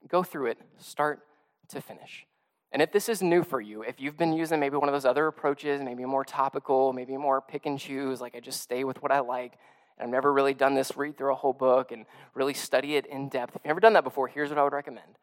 Go 0.07 0.23
through 0.23 0.47
it, 0.47 0.57
start 0.77 1.21
to 1.69 1.81
finish. 1.81 2.25
And 2.71 2.81
if 2.81 2.91
this 2.91 3.07
is 3.07 3.21
new 3.21 3.43
for 3.43 3.61
you, 3.61 3.83
if 3.83 4.01
you've 4.01 4.17
been 4.17 4.33
using 4.33 4.59
maybe 4.59 4.77
one 4.77 4.89
of 4.89 4.93
those 4.93 5.05
other 5.05 5.27
approaches, 5.27 5.81
maybe 5.81 6.05
more 6.05 6.25
topical, 6.25 6.91
maybe 6.91 7.15
more 7.17 7.39
pick 7.39 7.67
and 7.67 7.79
choose, 7.79 8.19
like 8.19 8.35
I 8.35 8.39
just 8.39 8.61
stay 8.61 8.83
with 8.83 9.01
what 9.03 9.11
I 9.11 9.19
like, 9.19 9.59
and 9.97 10.07
I've 10.07 10.11
never 10.11 10.33
really 10.33 10.55
done 10.55 10.73
this, 10.73 10.97
read 10.97 11.15
through 11.15 11.33
a 11.33 11.35
whole 11.35 11.53
book 11.53 11.91
and 11.91 12.05
really 12.33 12.55
study 12.55 12.95
it 12.95 13.05
in 13.05 13.29
depth. 13.29 13.55
If 13.55 13.61
you've 13.61 13.69
never 13.69 13.79
done 13.79 13.93
that 13.93 14.03
before, 14.03 14.27
here's 14.27 14.49
what 14.49 14.57
I 14.57 14.63
would 14.63 14.73
recommend. 14.73 15.19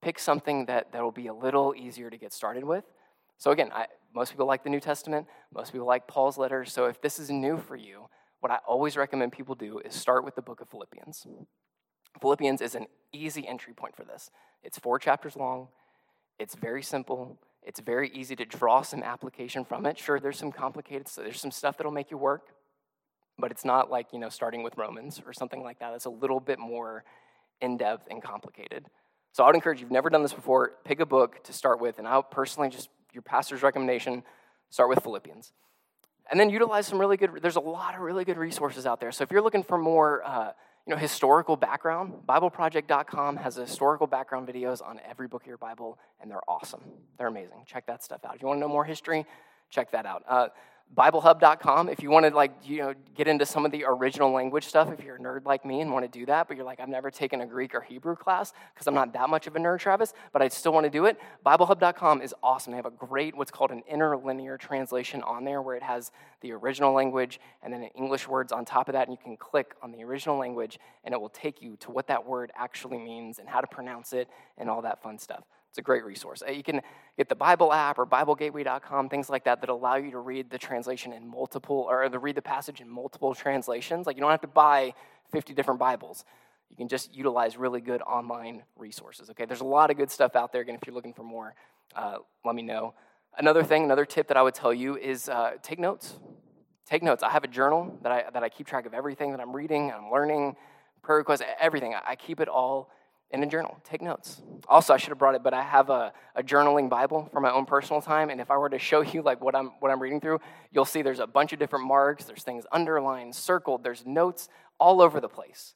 Pick 0.00 0.18
something 0.18 0.66
that, 0.66 0.92
that 0.92 1.02
will 1.02 1.12
be 1.12 1.26
a 1.26 1.34
little 1.34 1.74
easier 1.76 2.10
to 2.10 2.16
get 2.16 2.32
started 2.32 2.64
with. 2.64 2.84
So 3.36 3.50
again, 3.50 3.70
I, 3.72 3.86
most 4.14 4.30
people 4.30 4.46
like 4.46 4.64
the 4.64 4.70
New 4.70 4.80
Testament, 4.80 5.26
most 5.54 5.72
people 5.72 5.86
like 5.86 6.06
Paul's 6.06 6.38
letters. 6.38 6.72
So 6.72 6.86
if 6.86 7.00
this 7.00 7.18
is 7.18 7.30
new 7.30 7.56
for 7.56 7.76
you, 7.76 8.08
what 8.40 8.52
I 8.52 8.58
always 8.66 8.96
recommend 8.96 9.32
people 9.32 9.54
do 9.54 9.80
is 9.80 9.94
start 9.94 10.24
with 10.24 10.34
the 10.34 10.42
book 10.42 10.60
of 10.60 10.68
Philippians. 10.68 11.26
Philippians 12.20 12.60
is 12.60 12.74
an 12.74 12.86
easy 13.12 13.46
entry 13.46 13.74
point 13.74 13.96
for 13.96 14.04
this. 14.04 14.30
It's 14.62 14.78
four 14.78 14.98
chapters 14.98 15.36
long, 15.36 15.68
it's 16.38 16.54
very 16.54 16.82
simple, 16.82 17.38
it's 17.62 17.80
very 17.80 18.10
easy 18.10 18.36
to 18.36 18.44
draw 18.44 18.82
some 18.82 19.02
application 19.02 19.64
from 19.64 19.86
it. 19.86 19.98
Sure, 19.98 20.20
there's 20.20 20.38
some 20.38 20.52
complicated, 20.52 21.08
so 21.08 21.22
there's 21.22 21.40
some 21.40 21.50
stuff 21.50 21.76
that'll 21.76 21.92
make 21.92 22.10
you 22.10 22.18
work, 22.18 22.48
but 23.38 23.50
it's 23.50 23.64
not 23.64 23.90
like, 23.90 24.06
you 24.12 24.18
know, 24.18 24.28
starting 24.28 24.62
with 24.62 24.76
Romans 24.76 25.20
or 25.24 25.32
something 25.32 25.62
like 25.62 25.78
that. 25.80 25.94
It's 25.94 26.06
a 26.06 26.10
little 26.10 26.40
bit 26.40 26.58
more 26.58 27.04
in 27.60 27.76
depth 27.76 28.06
and 28.10 28.22
complicated. 28.22 28.86
So 29.38 29.44
I 29.44 29.46
would 29.46 29.54
encourage 29.54 29.78
you, 29.78 29.82
if 29.82 29.86
you've 29.86 29.92
never 29.92 30.10
done 30.10 30.22
this 30.22 30.32
before, 30.32 30.72
pick 30.84 30.98
a 30.98 31.06
book 31.06 31.44
to 31.44 31.52
start 31.52 31.80
with, 31.80 32.00
and 32.00 32.08
I 32.08 32.16
would 32.16 32.28
personally 32.28 32.70
just, 32.70 32.88
your 33.12 33.22
pastor's 33.22 33.62
recommendation, 33.62 34.24
start 34.68 34.88
with 34.88 34.98
Philippians. 34.98 35.52
And 36.28 36.40
then 36.40 36.50
utilize 36.50 36.88
some 36.88 36.98
really 36.98 37.16
good, 37.16 37.30
there's 37.40 37.54
a 37.54 37.60
lot 37.60 37.94
of 37.94 38.00
really 38.00 38.24
good 38.24 38.36
resources 38.36 38.84
out 38.84 38.98
there. 38.98 39.12
So 39.12 39.22
if 39.22 39.30
you're 39.30 39.40
looking 39.40 39.62
for 39.62 39.78
more, 39.78 40.24
uh, 40.26 40.50
you 40.88 40.92
know, 40.92 40.96
historical 40.96 41.54
background, 41.54 42.14
BibleProject.com 42.28 43.36
has 43.36 43.54
historical 43.54 44.08
background 44.08 44.48
videos 44.48 44.84
on 44.84 44.98
every 45.08 45.28
book 45.28 45.42
of 45.42 45.46
your 45.46 45.56
Bible, 45.56 46.00
and 46.20 46.28
they're 46.28 46.42
awesome. 46.48 46.80
They're 47.16 47.28
amazing. 47.28 47.62
Check 47.64 47.86
that 47.86 48.02
stuff 48.02 48.24
out. 48.24 48.34
If 48.34 48.42
you 48.42 48.48
want 48.48 48.58
to 48.58 48.62
know 48.62 48.68
more 48.68 48.84
history, 48.84 49.24
check 49.70 49.92
that 49.92 50.04
out. 50.04 50.24
Uh, 50.28 50.48
BibleHub.com, 50.96 51.88
if 51.88 52.02
you 52.02 52.10
want 52.10 52.26
to 52.26 52.34
like, 52.34 52.50
you 52.64 52.78
know, 52.78 52.94
get 53.14 53.28
into 53.28 53.46
some 53.46 53.64
of 53.64 53.70
the 53.70 53.84
original 53.86 54.32
language 54.32 54.66
stuff, 54.66 54.90
if 54.90 55.04
you're 55.04 55.16
a 55.16 55.18
nerd 55.20 55.44
like 55.44 55.64
me 55.64 55.80
and 55.80 55.92
want 55.92 56.04
to 56.04 56.18
do 56.18 56.26
that, 56.26 56.48
but 56.48 56.56
you're 56.56 56.66
like, 56.66 56.80
I've 56.80 56.88
never 56.88 57.10
taken 57.10 57.40
a 57.42 57.46
Greek 57.46 57.74
or 57.74 57.80
Hebrew 57.80 58.16
class 58.16 58.52
because 58.74 58.86
I'm 58.86 58.94
not 58.94 59.12
that 59.12 59.28
much 59.30 59.46
of 59.46 59.54
a 59.54 59.60
nerd, 59.60 59.78
Travis, 59.78 60.12
but 60.32 60.42
I 60.42 60.48
still 60.48 60.72
want 60.72 60.84
to 60.84 60.90
do 60.90 61.04
it. 61.04 61.20
BibleHub.com 61.46 62.22
is 62.22 62.34
awesome. 62.42 62.72
They 62.72 62.78
have 62.78 62.86
a 62.86 62.90
great, 62.90 63.36
what's 63.36 63.50
called 63.50 63.70
an 63.70 63.82
interlinear 63.88 64.58
translation 64.58 65.22
on 65.22 65.44
there 65.44 65.62
where 65.62 65.76
it 65.76 65.82
has 65.82 66.10
the 66.40 66.52
original 66.52 66.92
language 66.92 67.38
and 67.62 67.72
then 67.72 67.84
English 67.94 68.26
words 68.26 68.50
on 68.50 68.64
top 68.64 68.88
of 68.88 68.94
that, 68.94 69.06
and 69.06 69.16
you 69.16 69.22
can 69.22 69.36
click 69.36 69.74
on 69.82 69.92
the 69.92 70.02
original 70.02 70.36
language 70.36 70.80
and 71.04 71.14
it 71.14 71.20
will 71.20 71.28
take 71.28 71.62
you 71.62 71.76
to 71.76 71.92
what 71.92 72.08
that 72.08 72.26
word 72.26 72.50
actually 72.56 72.98
means 72.98 73.38
and 73.38 73.48
how 73.48 73.60
to 73.60 73.66
pronounce 73.66 74.12
it 74.12 74.28
and 74.56 74.68
all 74.68 74.82
that 74.82 75.02
fun 75.02 75.18
stuff. 75.18 75.44
It's 75.70 75.78
a 75.78 75.82
great 75.82 76.04
resource. 76.04 76.42
Uh, 76.46 76.50
you 76.50 76.62
can 76.62 76.80
get 77.16 77.28
the 77.28 77.34
Bible 77.34 77.72
app 77.72 77.98
or 77.98 78.06
BibleGateway.com, 78.06 79.08
things 79.08 79.28
like 79.28 79.44
that, 79.44 79.60
that 79.60 79.70
allow 79.70 79.96
you 79.96 80.10
to 80.12 80.18
read 80.18 80.50
the 80.50 80.58
translation 80.58 81.12
in 81.12 81.28
multiple, 81.28 81.86
or 81.88 82.08
to 82.08 82.18
read 82.18 82.36
the 82.36 82.42
passage 82.42 82.80
in 82.80 82.88
multiple 82.88 83.34
translations. 83.34 84.06
Like 84.06 84.16
you 84.16 84.22
don't 84.22 84.30
have 84.30 84.40
to 84.40 84.46
buy 84.46 84.94
50 85.30 85.52
different 85.54 85.78
Bibles. 85.78 86.24
You 86.70 86.76
can 86.76 86.88
just 86.88 87.14
utilize 87.14 87.56
really 87.56 87.80
good 87.80 88.02
online 88.02 88.62
resources. 88.76 89.30
Okay, 89.30 89.44
there's 89.44 89.60
a 89.60 89.64
lot 89.64 89.90
of 89.90 89.96
good 89.96 90.10
stuff 90.10 90.36
out 90.36 90.52
there. 90.52 90.62
Again, 90.62 90.74
if 90.74 90.86
you're 90.86 90.94
looking 90.94 91.14
for 91.14 91.22
more, 91.22 91.54
uh, 91.94 92.18
let 92.44 92.54
me 92.54 92.62
know. 92.62 92.94
Another 93.36 93.62
thing, 93.62 93.84
another 93.84 94.04
tip 94.04 94.28
that 94.28 94.36
I 94.36 94.42
would 94.42 94.54
tell 94.54 94.74
you 94.74 94.96
is 94.96 95.28
uh, 95.28 95.52
take 95.62 95.78
notes. 95.78 96.18
Take 96.86 97.02
notes. 97.02 97.22
I 97.22 97.30
have 97.30 97.44
a 97.44 97.48
journal 97.48 97.98
that 98.02 98.10
I, 98.10 98.24
that 98.32 98.42
I 98.42 98.48
keep 98.48 98.66
track 98.66 98.86
of 98.86 98.94
everything 98.94 99.30
that 99.32 99.40
I'm 99.40 99.54
reading, 99.54 99.92
I'm 99.92 100.10
learning, 100.10 100.56
prayer 101.02 101.18
requests, 101.18 101.42
everything. 101.60 101.94
I 101.94 102.16
keep 102.16 102.40
it 102.40 102.48
all 102.48 102.90
in 103.30 103.42
a 103.42 103.46
journal. 103.46 103.78
Take 103.84 104.00
notes. 104.00 104.40
Also, 104.68 104.94
I 104.94 104.96
should 104.96 105.10
have 105.10 105.18
brought 105.18 105.34
it, 105.34 105.42
but 105.42 105.52
I 105.52 105.62
have 105.62 105.90
a, 105.90 106.12
a 106.34 106.42
journaling 106.42 106.88
Bible 106.88 107.28
for 107.32 107.40
my 107.40 107.50
own 107.50 107.66
personal 107.66 108.00
time. 108.00 108.30
And 108.30 108.40
if 108.40 108.50
I 108.50 108.56
were 108.56 108.70
to 108.70 108.78
show 108.78 109.02
you 109.02 109.22
like 109.22 109.42
what 109.42 109.54
I'm 109.54 109.72
what 109.80 109.90
I'm 109.90 110.00
reading 110.00 110.20
through, 110.20 110.40
you'll 110.70 110.84
see 110.84 111.02
there's 111.02 111.18
a 111.18 111.26
bunch 111.26 111.52
of 111.52 111.58
different 111.58 111.86
marks. 111.86 112.24
There's 112.24 112.42
things 112.42 112.64
underlined, 112.72 113.34
circled. 113.34 113.84
There's 113.84 114.06
notes 114.06 114.48
all 114.78 115.02
over 115.02 115.20
the 115.20 115.28
place. 115.28 115.74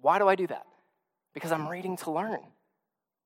Why 0.00 0.18
do 0.18 0.28
I 0.28 0.34
do 0.34 0.46
that? 0.46 0.66
Because 1.34 1.52
I'm 1.52 1.68
reading 1.68 1.96
to 1.98 2.10
learn. 2.10 2.40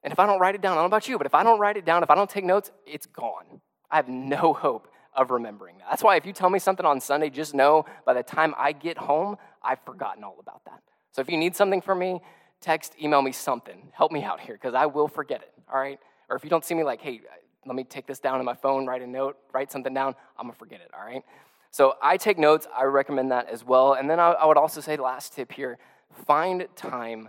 And 0.02 0.12
if 0.12 0.18
I 0.18 0.26
don't 0.26 0.40
write 0.40 0.54
it 0.54 0.60
down, 0.60 0.72
I 0.72 0.74
don't 0.76 0.84
know 0.84 0.96
about 0.96 1.08
you, 1.08 1.18
but 1.18 1.26
if 1.26 1.34
I 1.34 1.42
don't 1.42 1.58
write 1.58 1.76
it 1.76 1.84
down, 1.84 2.02
if 2.02 2.10
I 2.10 2.14
don't 2.14 2.30
take 2.30 2.44
notes, 2.44 2.70
it's 2.86 3.06
gone. 3.06 3.60
I 3.90 3.96
have 3.96 4.08
no 4.08 4.52
hope 4.58 4.88
of 5.14 5.30
remembering 5.30 5.78
that. 5.78 5.86
That's 5.90 6.02
why 6.02 6.16
if 6.16 6.24
you 6.24 6.32
tell 6.32 6.50
me 6.50 6.58
something 6.58 6.86
on 6.86 7.00
Sunday, 7.00 7.30
just 7.30 7.54
know 7.54 7.84
by 8.06 8.14
the 8.14 8.22
time 8.22 8.54
I 8.56 8.72
get 8.72 8.98
home, 8.98 9.36
I've 9.62 9.80
forgotten 9.84 10.22
all 10.22 10.36
about 10.40 10.64
that. 10.66 10.82
So 11.12 11.20
if 11.20 11.28
you 11.28 11.36
need 11.36 11.56
something 11.56 11.80
from 11.80 11.98
me, 11.98 12.20
text, 12.60 12.94
email 13.00 13.22
me 13.22 13.32
something. 13.32 13.90
Help 13.92 14.12
me 14.12 14.24
out 14.24 14.40
here 14.40 14.54
because 14.54 14.74
I 14.74 14.86
will 14.86 15.08
forget 15.08 15.42
it, 15.42 15.52
all 15.72 15.78
right? 15.78 15.98
Or 16.28 16.36
if 16.36 16.44
you 16.44 16.50
don't 16.50 16.64
see 16.64 16.74
me 16.74 16.84
like, 16.84 17.00
hey, 17.00 17.20
let 17.66 17.76
me 17.76 17.84
take 17.84 18.06
this 18.06 18.18
down 18.18 18.38
on 18.38 18.44
my 18.44 18.54
phone, 18.54 18.86
write 18.86 19.02
a 19.02 19.06
note, 19.06 19.36
write 19.52 19.70
something 19.70 19.92
down, 19.94 20.14
I'm 20.38 20.46
gonna 20.46 20.54
forget 20.54 20.80
it, 20.80 20.90
all 20.98 21.04
right? 21.04 21.22
So 21.70 21.94
I 22.02 22.16
take 22.16 22.38
notes, 22.38 22.66
I 22.76 22.84
recommend 22.84 23.30
that 23.30 23.48
as 23.48 23.64
well. 23.64 23.94
And 23.94 24.08
then 24.08 24.18
I, 24.18 24.30
I 24.32 24.46
would 24.46 24.56
also 24.56 24.80
say, 24.80 24.96
last 24.96 25.34
tip 25.34 25.52
here 25.52 25.78
find 26.26 26.66
time 26.74 27.28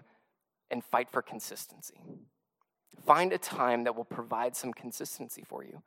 and 0.71 0.83
fight 0.83 1.09
for 1.09 1.21
consistency. 1.21 1.99
Find 3.05 3.33
a 3.33 3.37
time 3.37 3.83
that 3.83 3.95
will 3.95 4.05
provide 4.05 4.55
some 4.55 4.73
consistency 4.73 5.43
for 5.47 5.63
you. 5.63 5.81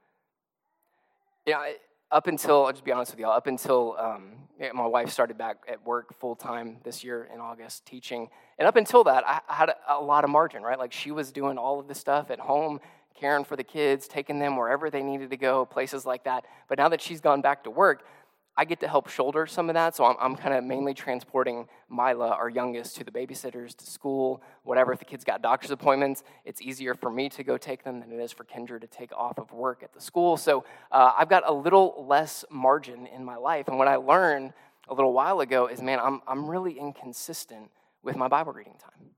Yeah, 1.46 1.72
up 2.12 2.26
until, 2.26 2.66
I'll 2.66 2.72
just 2.72 2.84
be 2.84 2.92
honest 2.92 3.10
with 3.12 3.20
y'all, 3.20 3.32
up 3.32 3.46
until 3.46 3.96
um, 3.98 4.34
my 4.74 4.86
wife 4.86 5.10
started 5.10 5.38
back 5.38 5.56
at 5.66 5.84
work 5.84 6.16
full 6.20 6.36
time 6.36 6.76
this 6.84 7.02
year 7.02 7.28
in 7.34 7.40
August 7.40 7.86
teaching. 7.86 8.28
And 8.58 8.68
up 8.68 8.76
until 8.76 9.02
that, 9.04 9.26
I, 9.26 9.40
I 9.48 9.54
had 9.54 9.70
a, 9.70 9.76
a, 9.88 10.00
lot 10.00 10.22
of 10.22 10.30
margin, 10.30 10.62
right? 10.62 10.78
Like 10.78 10.92
she 10.92 11.10
was 11.10 11.32
doing 11.32 11.56
all 11.56 11.80
of 11.80 11.88
this 11.88 11.98
stuff 11.98 12.30
at 12.30 12.38
home, 12.38 12.80
caring 13.18 13.44
for 13.44 13.56
the 13.56 13.64
kids, 13.64 14.06
taking 14.06 14.38
them 14.38 14.56
wherever 14.56 14.90
they 14.90 15.02
needed 15.02 15.30
to 15.30 15.36
go, 15.38 15.64
places 15.64 16.04
like 16.04 16.24
that. 16.24 16.44
But 16.68 16.78
now 16.78 16.90
that 16.90 17.00
she's 17.00 17.20
gone 17.20 17.40
back 17.40 17.64
to 17.64 17.70
work, 17.70 18.04
I 18.54 18.66
get 18.66 18.80
to 18.80 18.88
help 18.88 19.08
shoulder 19.08 19.46
some 19.46 19.70
of 19.70 19.74
that. 19.74 19.96
So 19.96 20.04
I'm, 20.04 20.16
I'm 20.20 20.36
kind 20.36 20.54
of 20.54 20.62
mainly 20.62 20.92
transporting 20.92 21.66
Mila, 21.88 22.28
our 22.28 22.50
youngest, 22.50 22.96
to 22.96 23.04
the 23.04 23.10
babysitters, 23.10 23.74
to 23.76 23.86
school, 23.86 24.42
whatever. 24.62 24.92
If 24.92 24.98
the 24.98 25.06
kids 25.06 25.24
got 25.24 25.40
doctor's 25.40 25.70
appointments, 25.70 26.22
it's 26.44 26.60
easier 26.60 26.94
for 26.94 27.10
me 27.10 27.30
to 27.30 27.42
go 27.42 27.56
take 27.56 27.82
them 27.82 28.00
than 28.00 28.12
it 28.12 28.22
is 28.22 28.30
for 28.30 28.44
Kendra 28.44 28.78
to 28.80 28.86
take 28.86 29.10
off 29.12 29.38
of 29.38 29.52
work 29.52 29.82
at 29.82 29.94
the 29.94 30.00
school. 30.00 30.36
So 30.36 30.64
uh, 30.90 31.12
I've 31.18 31.30
got 31.30 31.48
a 31.48 31.52
little 31.52 32.04
less 32.06 32.44
margin 32.50 33.06
in 33.06 33.24
my 33.24 33.36
life. 33.36 33.68
And 33.68 33.78
what 33.78 33.88
I 33.88 33.96
learned 33.96 34.52
a 34.88 34.94
little 34.94 35.14
while 35.14 35.40
ago 35.40 35.66
is 35.66 35.80
man, 35.80 35.98
I'm, 35.98 36.20
I'm 36.28 36.48
really 36.48 36.78
inconsistent 36.78 37.70
with 38.02 38.16
my 38.16 38.28
Bible 38.28 38.52
reading 38.52 38.76
time. 38.78 39.10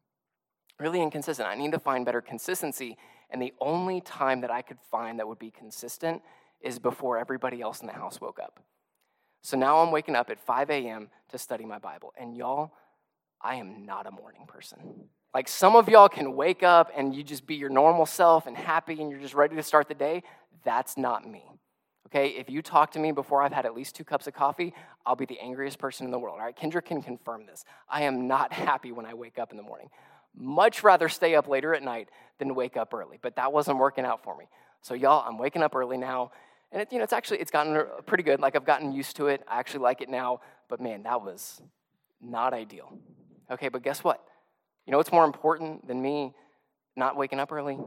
Really 0.79 1.03
inconsistent. 1.03 1.49
I 1.49 1.57
need 1.57 1.73
to 1.73 1.81
find 1.81 2.05
better 2.05 2.21
consistency. 2.21 2.97
And 3.31 3.43
the 3.43 3.53
only 3.61 4.01
time 4.01 4.43
that 4.43 4.51
I 4.53 4.63
could 4.63 4.79
find 4.93 5.19
that 5.19 5.27
would 5.27 5.39
be 5.41 5.51
consistent 5.51 6.23
is 6.61 6.79
before 6.79 7.19
everybody 7.19 7.61
else 7.61 7.81
in 7.81 7.89
the 7.89 7.93
house 7.93 8.21
woke 8.21 8.39
up. 8.41 8.61
So 9.45 9.59
now 9.59 9.83
I'm 9.83 9.93
waking 9.93 10.17
up 10.17 10.31
at 10.31 10.41
5 10.41 10.71
a.m. 10.71 11.11
to 11.29 11.37
study 11.37 11.67
my 11.67 11.79
Bible. 11.79 12.15
And 12.19 12.35
y'all, 12.35 12.73
I 13.43 13.57
am 13.57 13.85
not 13.85 14.07
a 14.07 14.11
morning 14.11 14.47
person. 14.49 14.79
Like 15.35 15.49
some 15.49 15.77
of 15.77 15.87
y'all 15.87 16.09
can 16.09 16.35
wake 16.35 16.63
up 16.63 16.91
and 16.97 17.15
you 17.15 17.23
just 17.23 17.47
be 17.47 17.55
your 17.55 17.69
normal 17.69 18.07
self 18.07 18.47
and 18.47 18.57
happy 18.57 19.03
and 19.03 19.11
you're 19.11 19.21
just 19.21 19.35
ready 19.35 19.55
to 19.55 19.63
start 19.63 19.87
the 19.87 19.95
day. 19.95 20.23
That's 20.65 20.97
not 20.97 21.31
me. 21.31 21.45
Okay, 22.09 22.29
if 22.29 22.49
you 22.49 22.63
talk 22.63 22.93
to 22.93 22.99
me 22.99 23.13
before 23.13 23.43
I've 23.43 23.53
had 23.53 23.67
at 23.67 23.75
least 23.75 23.95
two 23.95 24.05
cups 24.05 24.27
of 24.27 24.33
coffee, 24.33 24.73
I'll 25.05 25.17
be 25.17 25.27
the 25.27 25.39
angriest 25.41 25.79
person 25.79 26.07
in 26.07 26.11
the 26.11 26.19
world. 26.19 26.39
All 26.39 26.47
right, 26.47 26.57
Kendra 26.57 26.83
can 26.83 27.03
confirm 27.03 27.45
this. 27.45 27.67
I 27.87 28.05
am 28.05 28.27
not 28.27 28.51
happy 28.53 28.93
when 28.93 29.05
I 29.05 29.13
wake 29.13 29.39
up 29.39 29.51
in 29.51 29.59
the 29.59 29.63
morning. 29.63 29.91
Much 30.35 30.83
rather 30.83 31.11
stay 31.11 31.35
up 31.35 31.49
later 31.49 31.75
at 31.75 31.83
night 31.83 32.09
than 32.39 32.55
wake 32.55 32.79
up 32.79 32.95
early, 32.95 33.19
but 33.21 33.37
that 33.37 33.53
wasn't 33.53 33.77
working 33.77 34.07
out 34.07 34.25
for 34.25 34.35
me. 34.39 34.47
So, 34.81 34.95
y'all, 34.95 35.23
I'm 35.29 35.37
waking 35.37 35.63
up 35.63 35.75
early 35.75 35.99
now 35.99 36.31
and 36.75 36.83
it, 36.83 36.89
you 36.91 36.99
know, 36.99 37.05
it's 37.05 37.13
actually 37.13 37.39
it's 37.39 37.53
gotten 37.53 37.81
pretty 38.05 38.25
good. 38.25 38.41
Like 38.41 38.57
I've 38.57 38.67
gotten 38.67 38.91
used 38.91 39.17
to 39.17 39.29
it. 39.29 39.43
I 39.49 39.61
actually 39.61 39.81
like 39.81 40.01
it 40.01 40.09
now. 40.09 40.41
But 40.69 40.81
man, 40.81 41.05
that 41.05 41.23
was 41.23 41.63
not 42.21 42.53
ideal. 42.53 42.99
Okay, 43.51 43.69
but 43.69 43.83
guess 43.83 44.03
what? 44.03 44.21
You 44.85 44.91
know 44.91 44.99
what's 44.99 45.13
more 45.13 45.25
important 45.25 45.87
than 45.87 46.03
me 46.03 46.35
not 46.97 47.17
waking 47.17 47.39
up 47.39 47.53
early? 47.53 47.79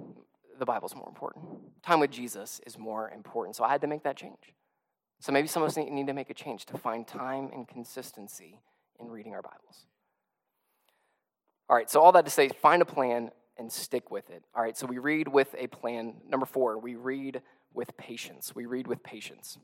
The 0.57 0.65
Bible's 0.65 0.95
more 0.95 1.07
important. 1.09 1.45
Time 1.83 1.99
with 1.99 2.11
Jesus 2.11 2.61
is 2.65 2.77
more 2.79 3.11
important. 3.11 3.57
So 3.57 3.65
I 3.65 3.69
had 3.69 3.81
to 3.81 3.87
make 3.87 4.03
that 4.03 4.15
change. 4.15 4.53
So 5.19 5.33
maybe 5.33 5.47
some 5.47 5.63
of 5.63 5.67
us 5.67 5.75
need 5.75 6.07
to 6.07 6.13
make 6.13 6.29
a 6.29 6.33
change 6.33 6.65
to 6.67 6.77
find 6.77 7.05
time 7.05 7.49
and 7.53 7.67
consistency 7.67 8.61
in 8.99 9.09
reading 9.09 9.33
our 9.33 9.41
Bibles. 9.41 9.85
All 11.69 11.75
right, 11.75 11.89
so 11.89 11.99
all 11.99 12.13
that 12.13 12.23
to 12.23 12.31
say, 12.31 12.47
find 12.47 12.81
a 12.81 12.85
plan 12.85 13.31
and 13.57 13.71
stick 13.71 14.09
with 14.11 14.29
it. 14.29 14.43
All 14.55 14.63
right, 14.63 14.77
so 14.77 14.87
we 14.87 14.99
read 14.99 15.27
with 15.27 15.53
a 15.57 15.67
plan. 15.67 16.15
Number 16.29 16.45
four, 16.45 16.77
we 16.77 16.95
read 16.95 17.41
with 17.77 17.95
patience. 17.95 18.53
We 18.53 18.65
read 18.65 18.87
with 18.87 19.03
patience. 19.03 19.57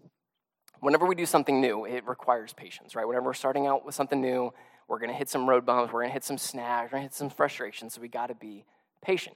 Whenever 0.80 1.06
we 1.06 1.16
do 1.16 1.26
something 1.26 1.60
new, 1.60 1.86
it 1.86 2.08
requires 2.08 2.54
patience, 2.54 2.96
right? 2.96 3.06
Whenever 3.06 3.26
we're 3.26 3.34
starting 3.34 3.68
out 3.68 3.86
with 3.86 3.96
something 3.96 4.22
new, 4.22 4.54
we're 4.88 5.00
going 5.00 5.10
to 5.10 5.16
hit 5.16 5.30
some 5.30 5.50
road 5.50 5.66
bumps, 5.66 5.92
we're 5.92 6.02
going 6.02 6.10
to 6.10 6.14
hit 6.14 6.24
some 6.24 6.38
snags, 6.38 6.92
we're 6.92 6.98
going 6.98 7.02
to 7.02 7.10
hit 7.10 7.16
some 7.16 7.30
frustrations, 7.30 7.96
so 7.96 8.02
we 8.02 8.08
got 8.08 8.28
to 8.28 8.36
be 8.36 8.64
patient. 9.02 9.36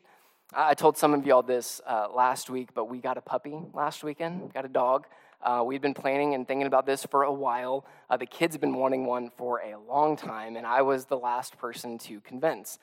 I 0.53 0.75
told 0.75 0.97
some 0.97 1.13
of 1.13 1.25
y'all 1.25 1.41
this 1.41 1.81
uh, 1.85 2.07
last 2.15 2.49
week, 2.49 2.69
but 2.73 2.85
we 2.85 2.99
got 2.99 3.17
a 3.17 3.21
puppy 3.21 3.57
last 3.73 4.03
weekend, 4.03 4.53
got 4.53 4.63
a 4.63 4.69
dog. 4.69 5.07
Uh, 5.41 5.63
we've 5.65 5.81
been 5.81 5.93
planning 5.93 6.35
and 6.35 6.47
thinking 6.47 6.67
about 6.67 6.85
this 6.85 7.05
for 7.05 7.23
a 7.23 7.33
while. 7.33 7.85
Uh, 8.09 8.17
the 8.17 8.25
kids 8.25 8.53
have 8.53 8.61
been 8.61 8.75
wanting 8.75 9.05
one 9.05 9.31
for 9.37 9.59
a 9.59 9.77
long 9.77 10.15
time, 10.15 10.55
and 10.55 10.65
I 10.65 10.83
was 10.83 11.05
the 11.05 11.17
last 11.17 11.57
person 11.57 11.97
to 11.99 12.21
convince. 12.21 12.79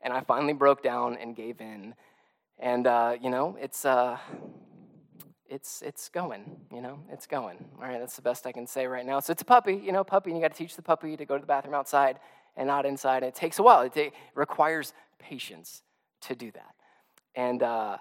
And 0.00 0.12
I 0.12 0.20
finally 0.20 0.52
broke 0.52 0.82
down 0.82 1.16
and 1.16 1.36
gave 1.36 1.60
in. 1.60 1.94
And, 2.58 2.86
uh, 2.86 3.16
you 3.20 3.30
know, 3.30 3.56
it's, 3.60 3.84
uh, 3.84 4.18
it's, 5.52 5.82
it's 5.82 6.08
going, 6.08 6.56
you 6.72 6.80
know, 6.80 6.98
it's 7.10 7.26
going. 7.26 7.58
All 7.76 7.86
right, 7.86 8.00
that's 8.00 8.16
the 8.16 8.22
best 8.22 8.46
I 8.46 8.52
can 8.52 8.66
say 8.66 8.86
right 8.86 9.04
now. 9.04 9.20
So 9.20 9.32
it's 9.32 9.42
a 9.42 9.44
puppy, 9.44 9.74
you 9.74 9.92
know, 9.92 10.02
puppy, 10.02 10.30
and 10.30 10.38
you 10.38 10.42
got 10.42 10.52
to 10.52 10.58
teach 10.58 10.76
the 10.76 10.82
puppy 10.82 11.14
to 11.16 11.24
go 11.26 11.36
to 11.36 11.40
the 11.40 11.46
bathroom 11.46 11.74
outside 11.74 12.18
and 12.56 12.66
not 12.66 12.86
inside. 12.86 13.22
It 13.22 13.34
takes 13.34 13.58
a 13.58 13.62
while, 13.62 13.82
it, 13.82 13.96
it 13.96 14.12
requires 14.34 14.94
patience 15.18 15.82
to 16.22 16.34
do 16.34 16.50
that. 16.52 16.74
And, 17.34 17.62
uh, 17.62 17.98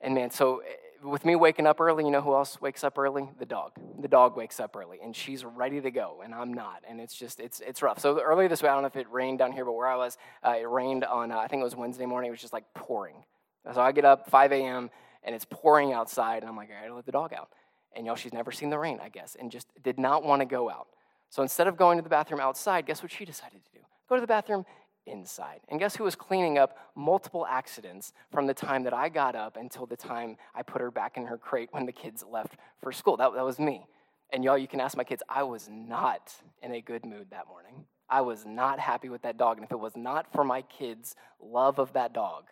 and 0.00 0.14
man, 0.14 0.30
so 0.30 0.62
with 1.02 1.24
me 1.24 1.34
waking 1.34 1.66
up 1.66 1.80
early, 1.80 2.04
you 2.04 2.10
know 2.12 2.20
who 2.20 2.34
else 2.34 2.60
wakes 2.60 2.84
up 2.84 2.96
early? 2.96 3.28
The 3.38 3.46
dog. 3.46 3.72
The 4.00 4.08
dog 4.08 4.36
wakes 4.36 4.60
up 4.60 4.76
early, 4.76 4.98
and 5.02 5.14
she's 5.14 5.44
ready 5.44 5.80
to 5.80 5.90
go, 5.90 6.20
and 6.24 6.32
I'm 6.32 6.54
not, 6.54 6.82
and 6.88 7.00
it's 7.00 7.14
just 7.14 7.40
it's 7.40 7.60
it's 7.60 7.82
rough. 7.82 7.98
So 7.98 8.20
earlier 8.20 8.48
this 8.48 8.62
week, 8.62 8.70
I 8.70 8.74
don't 8.74 8.82
know 8.82 8.88
if 8.88 8.96
it 8.96 9.10
rained 9.10 9.38
down 9.38 9.52
here, 9.52 9.64
but 9.64 9.72
where 9.72 9.88
I 9.88 9.96
was, 9.96 10.18
uh, 10.44 10.54
it 10.60 10.68
rained 10.68 11.04
on 11.04 11.32
uh, 11.32 11.38
I 11.38 11.48
think 11.48 11.60
it 11.60 11.64
was 11.64 11.76
Wednesday 11.76 12.06
morning. 12.06 12.28
It 12.28 12.32
was 12.32 12.40
just 12.40 12.52
like 12.52 12.64
pouring. 12.74 13.24
So 13.72 13.80
I 13.80 13.92
get 13.92 14.04
up 14.04 14.28
5 14.28 14.52
a.m. 14.52 14.90
and 15.24 15.34
it's 15.34 15.46
pouring 15.48 15.92
outside, 15.92 16.42
and 16.42 16.48
I'm 16.48 16.56
like, 16.56 16.70
I 16.70 16.82
gotta 16.82 16.94
let 16.94 17.06
the 17.06 17.12
dog 17.12 17.32
out. 17.32 17.50
And 17.94 18.06
y'all, 18.06 18.16
she's 18.16 18.32
never 18.32 18.52
seen 18.52 18.70
the 18.70 18.78
rain, 18.78 19.00
I 19.02 19.08
guess, 19.08 19.36
and 19.38 19.50
just 19.50 19.68
did 19.82 19.98
not 19.98 20.24
want 20.24 20.40
to 20.40 20.46
go 20.46 20.70
out. 20.70 20.88
So 21.30 21.42
instead 21.42 21.66
of 21.66 21.76
going 21.76 21.98
to 21.98 22.02
the 22.02 22.10
bathroom 22.10 22.40
outside, 22.40 22.86
guess 22.86 23.02
what 23.02 23.12
she 23.12 23.24
decided 23.24 23.64
to 23.64 23.72
do? 23.72 23.78
Go 24.08 24.16
to 24.16 24.20
the 24.20 24.26
bathroom 24.26 24.64
inside. 25.06 25.60
And 25.68 25.80
guess 25.80 25.96
who 25.96 26.04
was 26.04 26.14
cleaning 26.14 26.58
up 26.58 26.78
multiple 26.94 27.46
accidents 27.46 28.12
from 28.30 28.46
the 28.46 28.54
time 28.54 28.84
that 28.84 28.94
I 28.94 29.08
got 29.08 29.34
up 29.34 29.56
until 29.56 29.86
the 29.86 29.96
time 29.96 30.36
I 30.54 30.62
put 30.62 30.80
her 30.80 30.90
back 30.90 31.16
in 31.16 31.26
her 31.26 31.38
crate 31.38 31.68
when 31.72 31.86
the 31.86 31.92
kids 31.92 32.24
left 32.30 32.56
for 32.82 32.92
school? 32.92 33.16
That, 33.16 33.34
that 33.34 33.44
was 33.44 33.58
me. 33.58 33.86
And 34.30 34.44
y'all, 34.44 34.56
you 34.56 34.68
can 34.68 34.80
ask 34.80 34.96
my 34.96 35.04
kids, 35.04 35.22
I 35.28 35.42
was 35.42 35.68
not 35.70 36.32
in 36.62 36.72
a 36.72 36.80
good 36.80 37.04
mood 37.04 37.26
that 37.30 37.48
morning. 37.48 37.84
I 38.08 38.22
was 38.22 38.44
not 38.46 38.78
happy 38.78 39.08
with 39.08 39.22
that 39.22 39.36
dog. 39.36 39.58
And 39.58 39.64
if 39.64 39.72
it 39.72 39.80
was 39.80 39.96
not 39.96 40.32
for 40.32 40.44
my 40.44 40.62
kids' 40.62 41.16
love 41.40 41.78
of 41.78 41.92
that 41.94 42.12
dog, 42.12 42.44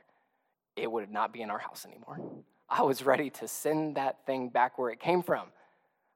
it 0.77 0.91
would 0.91 1.11
not 1.11 1.33
be 1.33 1.43
in 1.43 1.51
our 1.51 1.59
house 1.59 1.87
anymore. 1.87 2.19
I 2.81 2.83
was 2.83 3.05
ready 3.05 3.31
to 3.31 3.49
send 3.49 3.97
that 3.97 4.25
thing 4.27 4.49
back 4.49 4.79
where 4.79 4.91
it 4.91 5.01
came 5.01 5.23
from. 5.23 5.49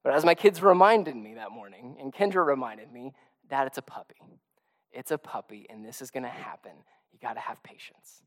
But 0.03 0.15
as 0.15 0.25
my 0.25 0.35
kids 0.35 0.63
reminded 0.63 1.17
me 1.17 1.35
that 1.35 1.51
morning, 1.51 1.97
and 2.01 2.13
Kendra 2.13 2.47
reminded 2.47 2.93
me, 2.93 3.13
Dad, 3.49 3.67
it's 3.67 3.79
a 3.79 3.83
puppy. 3.83 4.17
It's 4.93 5.11
a 5.11 5.19
puppy, 5.19 5.67
and 5.69 5.85
this 5.85 6.01
is 6.01 6.11
going 6.11 6.23
to 6.23 6.29
happen. 6.29 6.73
You 7.13 7.19
got 7.21 7.35
to 7.35 7.41
have 7.41 7.63
patience. 7.63 8.23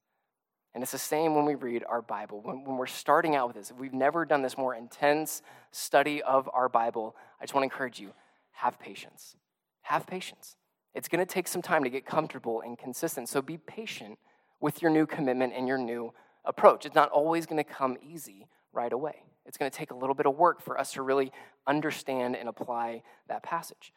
And 0.74 0.84
it's 0.84 0.92
the 0.92 0.98
same 0.98 1.34
when 1.36 1.46
we 1.46 1.56
read 1.56 1.84
our 1.88 2.02
Bible. 2.02 2.42
When, 2.42 2.66
when, 2.66 2.78
we're 2.78 2.88
starting 2.88 3.36
out 3.36 3.48
with 3.48 3.56
this, 3.56 3.72
if 3.72 3.78
we've 3.78 3.94
never 3.94 4.26
done 4.26 4.42
this 4.42 4.58
more 4.58 4.76
intense 4.76 5.42
study 5.72 6.22
of 6.22 6.50
our 6.54 6.68
Bible, 6.68 7.16
I 7.40 7.46
just 7.46 7.54
want 7.54 7.64
to 7.64 7.74
encourage 7.74 8.00
you 8.00 8.12
have 8.52 8.80
patience. 8.80 9.36
Have 9.84 10.06
patience. 10.06 10.56
It's 10.94 11.08
going 11.08 11.26
to 11.26 11.32
take 11.32 11.48
some 11.48 11.62
time 11.62 11.84
to 11.84 11.90
get 11.90 12.06
comfortable 12.06 12.62
and 12.62 12.78
consistent. 12.78 13.30
So 13.30 13.42
be 13.42 13.58
patient 13.58 14.18
with 14.60 14.82
your 14.82 14.92
new 14.92 15.06
commitment 15.06 15.54
and 15.56 15.68
your 15.68 15.78
new 15.78 16.14
approach. 16.48 16.86
It's 16.86 16.96
not 16.96 17.10
always 17.10 17.46
going 17.46 17.64
to 17.64 17.70
come 17.70 17.98
easy 18.02 18.48
right 18.74 18.92
away. 18.92 19.24
It's 19.46 19.58
going 19.58 19.70
to 19.70 19.78
take 19.78 19.92
a 19.92 19.96
little 19.96 20.16
bit 20.16 20.26
of 20.26 20.36
work 20.36 20.62
for 20.62 20.80
us 20.80 20.94
to 20.94 21.02
really 21.02 21.32
understand 21.68 22.36
and 22.36 22.50
apply 22.50 23.04
that 23.28 23.44
passage. 23.44 23.94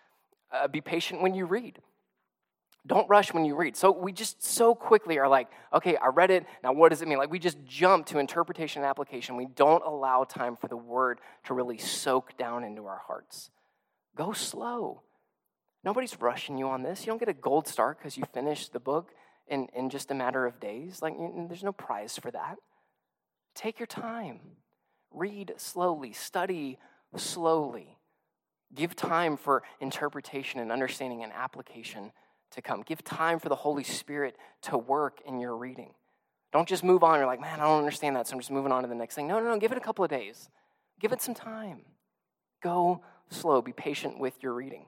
Uh, 0.53 0.68
be 0.68 0.80
patient 0.80 1.22
when 1.22 1.34
you 1.34 1.46
read. 1.46 1.80
Don't 2.86 3.09
rush 3.09 3.34
when 3.34 3.44
you 3.44 3.55
read. 3.57 3.76
So 3.76 3.90
we 3.90 4.12
just 4.12 4.42
so 4.42 4.74
quickly 4.74 5.18
are 5.18 5.28
like, 5.28 5.48
okay, 5.72 5.96
I 5.96 6.07
read 6.09 6.30
it. 6.30 6.46
Now 6.64 6.72
what 6.72 6.88
does 6.90 7.03
it 7.03 7.09
mean? 7.09 7.18
Like 7.18 7.30
we 7.30 7.38
just 7.38 7.59
jump 7.66 8.07
to 8.07 8.18
interpretation 8.18 8.82
and 8.82 8.88
application. 8.88 9.36
We 9.36 9.46
don't 9.46 9.84
allow 9.84 10.24
time 10.24 10.57
for 10.57 10.66
the 10.66 10.76
word 10.76 11.20
to 11.44 11.55
really 11.55 11.78
soak 11.78 12.36
down 12.38 12.64
into 12.64 12.86
our 12.86 13.03
hearts. 13.07 13.51
Go 14.16 14.32
slow. 14.32 15.03
Nobody's 15.84 16.18
rushing 16.20 16.59
you 16.59 16.68
on 16.68 16.82
this. 16.82 17.01
You 17.01 17.07
don't 17.07 17.18
get 17.18 17.28
a 17.28 17.34
gold 17.34 17.66
star 17.66 17.94
because 17.94 18.16
you 18.16 18.24
finished 18.32 18.72
the 18.72 18.80
book 18.80 19.11
in, 19.51 19.68
in 19.74 19.90
just 19.90 20.11
a 20.11 20.14
matter 20.14 20.46
of 20.46 20.59
days. 20.61 21.03
Like 21.03 21.14
there's 21.48 21.64
no 21.64 21.72
prize 21.72 22.16
for 22.16 22.30
that. 22.30 22.57
Take 23.55 23.78
your 23.78 23.86
time. 23.86 24.40
Read 25.12 25.53
slowly. 25.57 26.12
Study 26.12 26.78
slowly. 27.16 27.98
Give 28.74 28.94
time 28.94 29.36
for 29.36 29.64
interpretation 29.80 30.61
and 30.61 30.70
understanding 30.70 31.24
and 31.24 31.32
application 31.32 32.12
to 32.53 32.62
come. 32.62 32.82
Give 32.82 33.03
time 33.03 33.40
for 33.40 33.48
the 33.48 33.57
Holy 33.57 33.82
Spirit 33.82 34.36
to 34.62 34.78
work 34.78 35.18
in 35.26 35.40
your 35.40 35.57
reading. 35.57 35.92
Don't 36.53 36.68
just 36.68 36.84
move 36.84 37.03
on. 37.03 37.18
You're 37.18 37.26
like, 37.26 37.40
man, 37.40 37.61
I 37.61 37.64
don't 37.64 37.78
understand 37.78 38.16
that, 38.16 38.26
so 38.28 38.34
I'm 38.34 38.40
just 38.40 38.51
moving 38.51 38.72
on 38.72 38.82
to 38.82 38.88
the 38.88 38.94
next 38.94 39.14
thing. 39.14 39.26
No, 39.26 39.40
no, 39.40 39.46
no. 39.51 39.59
Give 39.59 39.72
it 39.72 39.78
a 39.78 39.80
couple 39.80 40.05
of 40.05 40.11
days. 40.11 40.48
Give 41.01 41.12
it 41.12 41.22
some 41.22 41.34
time. 41.34 41.82
Go 42.62 43.03
slow. 43.30 43.62
Be 43.62 43.72
patient 43.72 44.18
with 44.18 44.42
your 44.42 44.53
reading. 44.53 44.86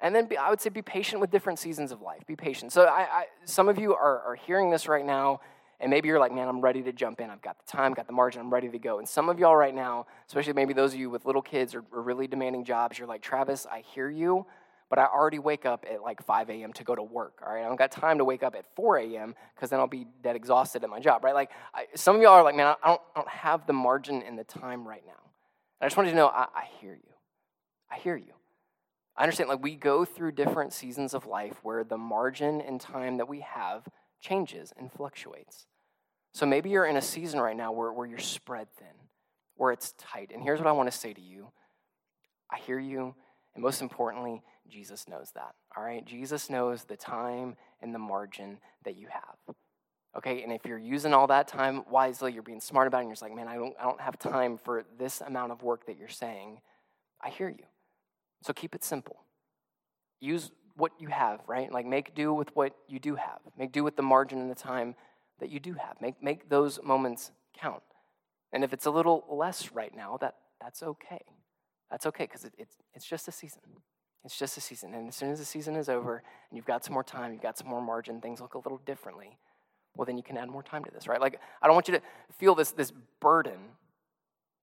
And 0.00 0.14
then 0.14 0.26
be, 0.26 0.36
I 0.36 0.48
would 0.48 0.60
say 0.60 0.70
be 0.70 0.82
patient 0.82 1.20
with 1.20 1.30
different 1.30 1.58
seasons 1.58 1.92
of 1.92 2.00
life. 2.00 2.26
Be 2.26 2.36
patient. 2.36 2.72
So 2.72 2.84
I, 2.84 3.00
I, 3.00 3.24
some 3.44 3.68
of 3.68 3.78
you 3.78 3.94
are, 3.94 4.20
are 4.20 4.34
hearing 4.34 4.70
this 4.70 4.88
right 4.88 5.04
now, 5.04 5.40
and 5.78 5.90
maybe 5.90 6.08
you're 6.08 6.18
like, 6.18 6.32
man, 6.32 6.48
I'm 6.48 6.60
ready 6.60 6.82
to 6.82 6.92
jump 6.92 7.20
in. 7.20 7.30
I've 7.30 7.42
got 7.42 7.58
the 7.58 7.70
time, 7.70 7.92
got 7.92 8.06
the 8.06 8.12
margin, 8.12 8.40
I'm 8.40 8.52
ready 8.52 8.68
to 8.70 8.78
go. 8.78 8.98
And 8.98 9.08
some 9.08 9.28
of 9.28 9.38
y'all 9.38 9.56
right 9.56 9.74
now, 9.74 10.06
especially 10.26 10.54
maybe 10.54 10.72
those 10.72 10.94
of 10.94 11.00
you 11.00 11.10
with 11.10 11.26
little 11.26 11.42
kids 11.42 11.74
or, 11.74 11.84
or 11.92 12.02
really 12.02 12.26
demanding 12.26 12.64
jobs, 12.64 12.98
you're 12.98 13.08
like, 13.08 13.22
Travis, 13.22 13.66
I 13.70 13.82
hear 13.94 14.08
you, 14.08 14.46
but 14.88 14.98
I 14.98 15.04
already 15.04 15.38
wake 15.38 15.66
up 15.66 15.84
at 15.90 16.02
like 16.02 16.22
5 16.22 16.50
a.m. 16.50 16.72
to 16.74 16.84
go 16.84 16.94
to 16.94 17.02
work, 17.02 17.42
all 17.46 17.52
right? 17.52 17.64
I 17.64 17.68
don't 17.68 17.76
got 17.76 17.92
time 17.92 18.18
to 18.18 18.24
wake 18.24 18.42
up 18.42 18.54
at 18.54 18.64
4 18.74 18.98
a.m. 18.98 19.34
because 19.54 19.70
then 19.70 19.80
I'll 19.80 19.86
be 19.86 20.06
dead 20.22 20.34
exhausted 20.34 20.82
at 20.82 20.90
my 20.90 21.00
job, 21.00 21.24
right? 21.24 21.34
Like, 21.34 21.50
I, 21.74 21.86
some 21.94 22.16
of 22.16 22.22
y'all 22.22 22.32
are 22.32 22.42
like, 22.42 22.56
man, 22.56 22.74
I 22.82 22.88
don't, 22.88 23.00
I 23.14 23.20
don't 23.20 23.28
have 23.28 23.66
the 23.66 23.72
margin 23.74 24.22
and 24.22 24.38
the 24.38 24.44
time 24.44 24.86
right 24.86 25.02
now. 25.06 25.12
And 25.80 25.86
I 25.86 25.86
just 25.86 25.96
wanted 25.96 26.10
to 26.10 26.16
know, 26.16 26.26
I, 26.28 26.46
I 26.54 26.64
hear 26.80 26.94
you. 26.94 27.12
I 27.90 27.96
hear 27.98 28.16
you. 28.16 28.32
I 29.16 29.22
understand, 29.22 29.48
like, 29.50 29.62
we 29.62 29.74
go 29.74 30.04
through 30.04 30.32
different 30.32 30.72
seasons 30.72 31.14
of 31.14 31.26
life 31.26 31.58
where 31.62 31.84
the 31.84 31.98
margin 31.98 32.60
and 32.60 32.80
time 32.80 33.18
that 33.18 33.28
we 33.28 33.40
have 33.40 33.86
changes 34.20 34.72
and 34.76 34.90
fluctuates. 34.92 35.66
So 36.32 36.46
maybe 36.46 36.70
you're 36.70 36.86
in 36.86 36.96
a 36.96 37.02
season 37.02 37.40
right 37.40 37.56
now 37.56 37.72
where, 37.72 37.92
where 37.92 38.06
you're 38.06 38.18
spread 38.18 38.68
thin, 38.78 38.86
where 39.56 39.72
it's 39.72 39.94
tight. 39.98 40.30
And 40.32 40.42
here's 40.42 40.58
what 40.58 40.68
I 40.68 40.72
want 40.72 40.90
to 40.90 40.96
say 40.96 41.12
to 41.12 41.20
you 41.20 41.48
I 42.50 42.58
hear 42.58 42.78
you, 42.78 43.14
and 43.54 43.62
most 43.62 43.82
importantly, 43.82 44.42
Jesus 44.68 45.08
knows 45.08 45.30
that. 45.34 45.54
All 45.76 45.82
right? 45.82 46.04
Jesus 46.04 46.48
knows 46.48 46.84
the 46.84 46.96
time 46.96 47.56
and 47.80 47.94
the 47.94 47.98
margin 47.98 48.58
that 48.84 48.96
you 48.96 49.08
have. 49.08 49.56
Okay, 50.16 50.42
and 50.42 50.52
if 50.52 50.64
you're 50.64 50.78
using 50.78 51.14
all 51.14 51.28
that 51.28 51.46
time 51.46 51.84
wisely, 51.88 52.32
you're 52.32 52.42
being 52.42 52.60
smart 52.60 52.88
about 52.88 52.98
it, 52.98 53.00
and 53.02 53.08
you're 53.10 53.14
just 53.14 53.22
like, 53.22 53.34
man, 53.34 53.46
I 53.46 53.54
don't, 53.54 53.76
I 53.78 53.84
don't 53.84 54.00
have 54.00 54.18
time 54.18 54.58
for 54.58 54.84
this 54.98 55.20
amount 55.20 55.52
of 55.52 55.62
work 55.62 55.86
that 55.86 55.98
you're 55.98 56.08
saying, 56.08 56.60
I 57.20 57.30
hear 57.30 57.48
you. 57.48 57.64
So 58.42 58.52
keep 58.52 58.74
it 58.74 58.84
simple. 58.84 59.16
Use 60.20 60.50
what 60.76 60.92
you 60.98 61.08
have, 61.08 61.40
right? 61.46 61.70
Like 61.72 61.86
make 61.86 62.14
do 62.14 62.32
with 62.32 62.54
what 62.54 62.74
you 62.88 62.98
do 62.98 63.16
have. 63.16 63.40
Make 63.58 63.72
do 63.72 63.84
with 63.84 63.96
the 63.96 64.02
margin 64.02 64.38
and 64.40 64.50
the 64.50 64.54
time 64.54 64.94
that 65.40 65.50
you 65.50 65.60
do 65.60 65.74
have. 65.74 65.96
Make, 66.00 66.22
make 66.22 66.48
those 66.48 66.80
moments 66.82 67.32
count. 67.58 67.82
And 68.52 68.64
if 68.64 68.72
it's 68.72 68.86
a 68.86 68.90
little 68.90 69.24
less 69.30 69.72
right 69.72 69.94
now, 69.94 70.16
that, 70.20 70.36
that's 70.60 70.82
okay. 70.82 71.22
That's 71.90 72.06
okay 72.06 72.24
because 72.24 72.44
it, 72.44 72.54
it's, 72.58 72.76
it's 72.94 73.06
just 73.06 73.28
a 73.28 73.32
season. 73.32 73.60
It's 74.24 74.38
just 74.38 74.56
a 74.56 74.60
season. 74.60 74.94
And 74.94 75.08
as 75.08 75.16
soon 75.16 75.30
as 75.30 75.38
the 75.38 75.44
season 75.44 75.76
is 75.76 75.88
over 75.88 76.22
and 76.50 76.56
you've 76.56 76.66
got 76.66 76.84
some 76.84 76.94
more 76.94 77.04
time, 77.04 77.32
you've 77.32 77.42
got 77.42 77.58
some 77.58 77.68
more 77.68 77.80
margin, 77.80 78.20
things 78.20 78.40
look 78.40 78.54
a 78.54 78.58
little 78.58 78.80
differently, 78.84 79.38
well, 79.96 80.06
then 80.06 80.16
you 80.16 80.22
can 80.22 80.36
add 80.36 80.48
more 80.48 80.62
time 80.62 80.84
to 80.84 80.90
this, 80.90 81.08
right? 81.08 81.20
Like, 81.20 81.40
I 81.60 81.66
don't 81.66 81.74
want 81.74 81.88
you 81.88 81.94
to 81.94 82.02
feel 82.38 82.54
this, 82.54 82.72
this 82.72 82.92
burden 83.20 83.58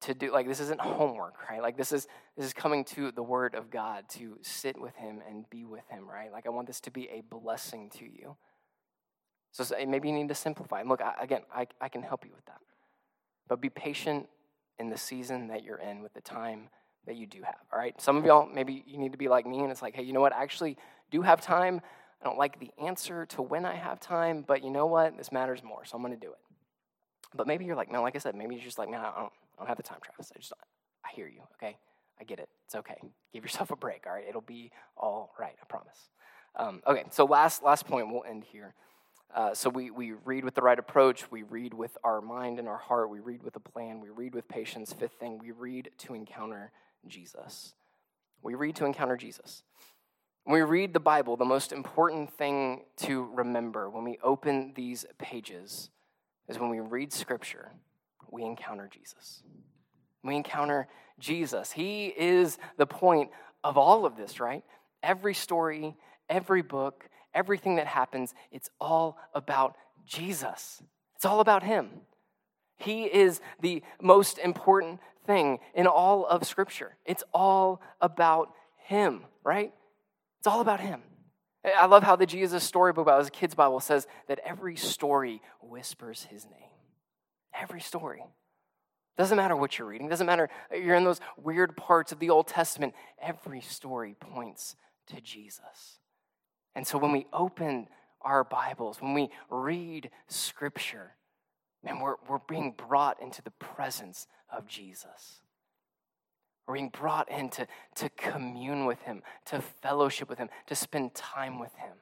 to 0.01 0.13
do, 0.13 0.31
like, 0.31 0.47
this 0.47 0.59
isn't 0.59 0.79
homework, 0.79 1.35
right? 1.49 1.61
Like, 1.61 1.77
this 1.77 1.91
is, 1.91 2.07
this 2.35 2.45
is 2.45 2.53
coming 2.53 2.85
to 2.85 3.11
the 3.11 3.23
Word 3.23 3.55
of 3.55 3.71
God 3.71 4.05
to 4.09 4.37
sit 4.41 4.79
with 4.79 4.95
Him 4.95 5.21
and 5.27 5.49
be 5.49 5.65
with 5.65 5.87
Him, 5.89 6.07
right? 6.07 6.31
Like, 6.31 6.45
I 6.45 6.49
want 6.49 6.67
this 6.67 6.79
to 6.81 6.91
be 6.91 7.09
a 7.09 7.21
blessing 7.21 7.89
to 7.97 8.05
you. 8.05 8.37
So 9.51 9.65
maybe 9.87 10.09
you 10.09 10.13
need 10.13 10.27
to 10.27 10.35
simplify. 10.35 10.81
And 10.81 10.89
look, 10.89 11.01
I, 11.01 11.15
again, 11.19 11.41
I, 11.53 11.67
I 11.81 11.89
can 11.89 12.03
help 12.03 12.25
you 12.25 12.31
with 12.35 12.45
that. 12.45 12.59
But 13.47 13.59
be 13.59 13.69
patient 13.69 14.27
in 14.77 14.89
the 14.89 14.97
season 14.97 15.47
that 15.47 15.63
you're 15.63 15.79
in 15.79 16.03
with 16.03 16.13
the 16.13 16.21
time 16.21 16.69
that 17.07 17.15
you 17.15 17.25
do 17.25 17.41
have. 17.41 17.55
All 17.73 17.79
right. 17.79 17.99
Some 17.99 18.17
of 18.17 18.25
y'all, 18.25 18.47
maybe 18.47 18.83
you 18.85 18.97
need 18.97 19.13
to 19.13 19.17
be 19.17 19.29
like 19.29 19.47
me 19.47 19.59
and 19.61 19.71
it's 19.71 19.81
like, 19.81 19.95
hey, 19.95 20.03
you 20.03 20.13
know 20.13 20.21
what? 20.21 20.33
I 20.33 20.43
actually 20.43 20.77
do 21.09 21.21
have 21.21 21.41
time. 21.41 21.81
I 22.21 22.25
don't 22.25 22.37
like 22.37 22.59
the 22.59 22.69
answer 22.79 23.25
to 23.27 23.41
when 23.41 23.65
I 23.65 23.75
have 23.75 23.99
time, 23.99 24.43
but 24.45 24.63
you 24.63 24.69
know 24.69 24.85
what? 24.85 25.17
This 25.17 25.31
matters 25.31 25.63
more, 25.63 25.85
so 25.85 25.95
I'm 25.95 26.03
going 26.03 26.13
to 26.13 26.19
do 26.19 26.31
it. 26.31 26.39
But 27.35 27.47
maybe 27.47 27.65
you're 27.65 27.75
like, 27.75 27.91
man, 27.91 28.01
like 28.01 28.15
I 28.15 28.19
said, 28.19 28.35
maybe 28.35 28.55
you're 28.55 28.63
just 28.63 28.77
like, 28.77 28.89
man, 28.89 29.01
I 29.01 29.19
don't, 29.19 29.33
I 29.57 29.61
don't 29.61 29.67
have 29.67 29.77
the 29.77 29.83
time, 29.83 29.99
Travis. 30.03 30.31
I 30.35 30.39
just, 30.39 30.53
I 31.05 31.09
hear 31.15 31.27
you. 31.27 31.41
Okay. 31.61 31.77
I 32.19 32.23
get 32.23 32.39
it. 32.39 32.49
It's 32.65 32.75
okay. 32.75 32.97
Give 33.33 33.43
yourself 33.43 33.71
a 33.71 33.75
break. 33.75 34.05
All 34.07 34.13
right. 34.13 34.25
It'll 34.27 34.41
be 34.41 34.71
all 34.95 35.33
right. 35.39 35.55
I 35.61 35.65
promise. 35.65 36.09
Um, 36.55 36.81
okay. 36.87 37.03
So 37.11 37.25
last, 37.25 37.63
last 37.63 37.85
point. 37.85 38.11
We'll 38.11 38.23
end 38.23 38.43
here. 38.43 38.73
Uh, 39.35 39.53
so 39.53 39.69
we, 39.69 39.91
we 39.91 40.13
read 40.25 40.45
with 40.45 40.55
the 40.55 40.61
right 40.61 40.79
approach. 40.79 41.29
We 41.29 41.43
read 41.43 41.73
with 41.73 41.97
our 42.03 42.21
mind 42.21 42.59
and 42.59 42.67
our 42.67 42.77
heart. 42.77 43.09
We 43.09 43.19
read 43.19 43.43
with 43.43 43.55
a 43.55 43.59
plan. 43.59 43.99
We 43.99 44.09
read 44.09 44.33
with 44.33 44.47
patience. 44.47 44.93
Fifth 44.93 45.19
thing, 45.19 45.37
we 45.37 45.51
read 45.51 45.91
to 45.99 46.13
encounter 46.13 46.71
Jesus. 47.07 47.73
We 48.41 48.55
read 48.55 48.75
to 48.77 48.85
encounter 48.85 49.17
Jesus. 49.17 49.63
When 50.45 50.55
we 50.55 50.61
read 50.61 50.93
the 50.93 51.01
Bible, 51.01 51.35
the 51.35 51.45
most 51.45 51.73
important 51.73 52.31
thing 52.31 52.85
to 52.97 53.29
remember 53.33 53.89
when 53.89 54.05
we 54.05 54.17
open 54.23 54.71
these 54.75 55.05
pages 55.17 55.89
is 56.47 56.57
when 56.57 56.69
we 56.69 56.79
read 56.79 57.11
Scripture, 57.11 57.73
we 58.31 58.43
encounter 58.43 58.89
Jesus. 58.91 59.43
We 60.23 60.35
encounter 60.35 60.87
Jesus. 61.19 61.71
He 61.71 62.07
is 62.07 62.57
the 62.77 62.85
point 62.85 63.29
of 63.63 63.77
all 63.77 64.05
of 64.05 64.15
this, 64.15 64.39
right? 64.39 64.63
Every 65.03 65.33
story, 65.33 65.95
every 66.29 66.61
book, 66.61 67.09
everything 67.33 67.75
that 67.75 67.87
happens, 67.87 68.33
it's 68.51 68.69
all 68.79 69.17
about 69.33 69.75
Jesus. 70.05 70.81
It's 71.15 71.25
all 71.25 71.39
about 71.39 71.63
Him. 71.63 71.89
He 72.77 73.05
is 73.05 73.41
the 73.61 73.83
most 74.01 74.37
important 74.37 74.99
thing 75.25 75.59
in 75.73 75.87
all 75.87 76.25
of 76.25 76.45
Scripture. 76.45 76.95
It's 77.05 77.23
all 77.33 77.81
about 78.01 78.51
Him, 78.85 79.21
right? 79.43 79.73
It's 80.39 80.47
all 80.47 80.61
about 80.61 80.79
Him. 80.79 81.01
I 81.65 81.85
love 81.87 82.03
how 82.03 82.15
the 82.15 82.25
Jesus 82.25 82.63
storybook 82.63 83.07
Bible, 83.07 83.19
as 83.19 83.27
a 83.27 83.31
kid's 83.31 83.55
Bible, 83.55 83.79
says 83.79 84.07
that 84.27 84.39
every 84.45 84.75
story 84.75 85.41
whispers 85.61 86.23
His 86.29 86.45
name. 86.45 86.69
Every 87.61 87.81
story. 87.81 88.23
Doesn't 89.17 89.37
matter 89.37 89.55
what 89.55 89.77
you're 89.77 89.87
reading, 89.87 90.09
doesn't 90.09 90.27
matter 90.27 90.47
you're 90.71 90.95
in 90.95 91.03
those 91.03 91.19
weird 91.37 91.75
parts 91.75 92.11
of 92.11 92.19
the 92.19 92.29
Old 92.29 92.47
Testament. 92.47 92.93
Every 93.21 93.61
story 93.61 94.15
points 94.19 94.75
to 95.07 95.19
Jesus. 95.21 95.99
And 96.75 96.85
so 96.85 96.99
when 96.99 97.11
we 97.11 97.25
open 97.33 97.87
our 98.21 98.43
Bibles, 98.43 99.01
when 99.01 99.15
we 99.15 99.31
read 99.49 100.11
Scripture, 100.27 101.13
man, 101.83 101.99
we're, 101.99 102.15
we're 102.29 102.39
being 102.47 102.75
brought 102.77 103.19
into 103.21 103.41
the 103.41 103.51
presence 103.51 104.27
of 104.55 104.67
Jesus. 104.67 105.41
We're 106.67 106.75
being 106.75 106.89
brought 106.89 107.31
in 107.31 107.49
to, 107.51 107.67
to 107.95 108.09
commune 108.09 108.85
with 108.85 109.01
Him, 109.01 109.23
to 109.45 109.61
fellowship 109.61 110.29
with 110.29 110.37
Him, 110.37 110.49
to 110.67 110.75
spend 110.75 111.15
time 111.15 111.57
with 111.57 111.73
Him. 111.75 111.93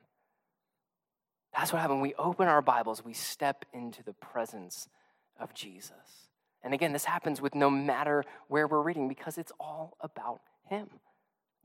That's 1.56 1.72
what 1.72 1.82
happens. 1.82 1.96
When 1.96 2.02
we 2.02 2.16
open 2.16 2.48
our 2.48 2.62
Bibles, 2.62 3.06
we 3.06 3.14
step 3.14 3.64
into 3.74 4.04
the 4.04 4.14
presence 4.14 4.90
of 5.40 5.54
Jesus. 5.54 6.30
And 6.64 6.74
again, 6.74 6.94
this 6.94 7.06
happens 7.06 7.42
with 7.42 7.54
no 7.56 7.70
matter 7.70 8.24
where 8.48 8.68
we're 8.68 8.82
reading 8.82 9.08
because 9.08 9.38
it's 9.38 9.52
all 9.60 9.98
about 10.02 10.42
Him. 10.70 10.88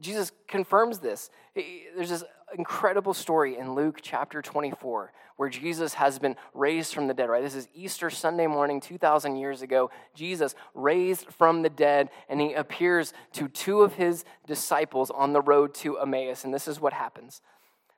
Jesus 0.00 0.32
confirms 0.48 0.98
this. 0.98 1.30
There's 1.54 2.10
this 2.10 2.24
incredible 2.56 3.14
story 3.14 3.58
in 3.58 3.74
Luke 3.74 4.00
chapter 4.02 4.40
24 4.40 5.12
where 5.36 5.48
Jesus 5.48 5.94
has 5.94 6.18
been 6.18 6.36
raised 6.52 6.92
from 6.92 7.06
the 7.06 7.14
dead, 7.14 7.30
right? 7.30 7.42
This 7.42 7.54
is 7.54 7.68
Easter 7.74 8.10
Sunday 8.10 8.46
morning, 8.46 8.80
2,000 8.80 9.36
years 9.36 9.62
ago. 9.62 9.90
Jesus 10.14 10.54
raised 10.74 11.26
from 11.30 11.62
the 11.62 11.70
dead, 11.70 12.10
and 12.28 12.40
he 12.40 12.52
appears 12.52 13.14
to 13.32 13.48
two 13.48 13.80
of 13.80 13.94
his 13.94 14.24
disciples 14.46 15.10
on 15.10 15.32
the 15.32 15.40
road 15.40 15.72
to 15.76 15.98
Emmaus. 15.98 16.44
And 16.44 16.52
this 16.52 16.68
is 16.68 16.78
what 16.78 16.92
happens. 16.92 17.40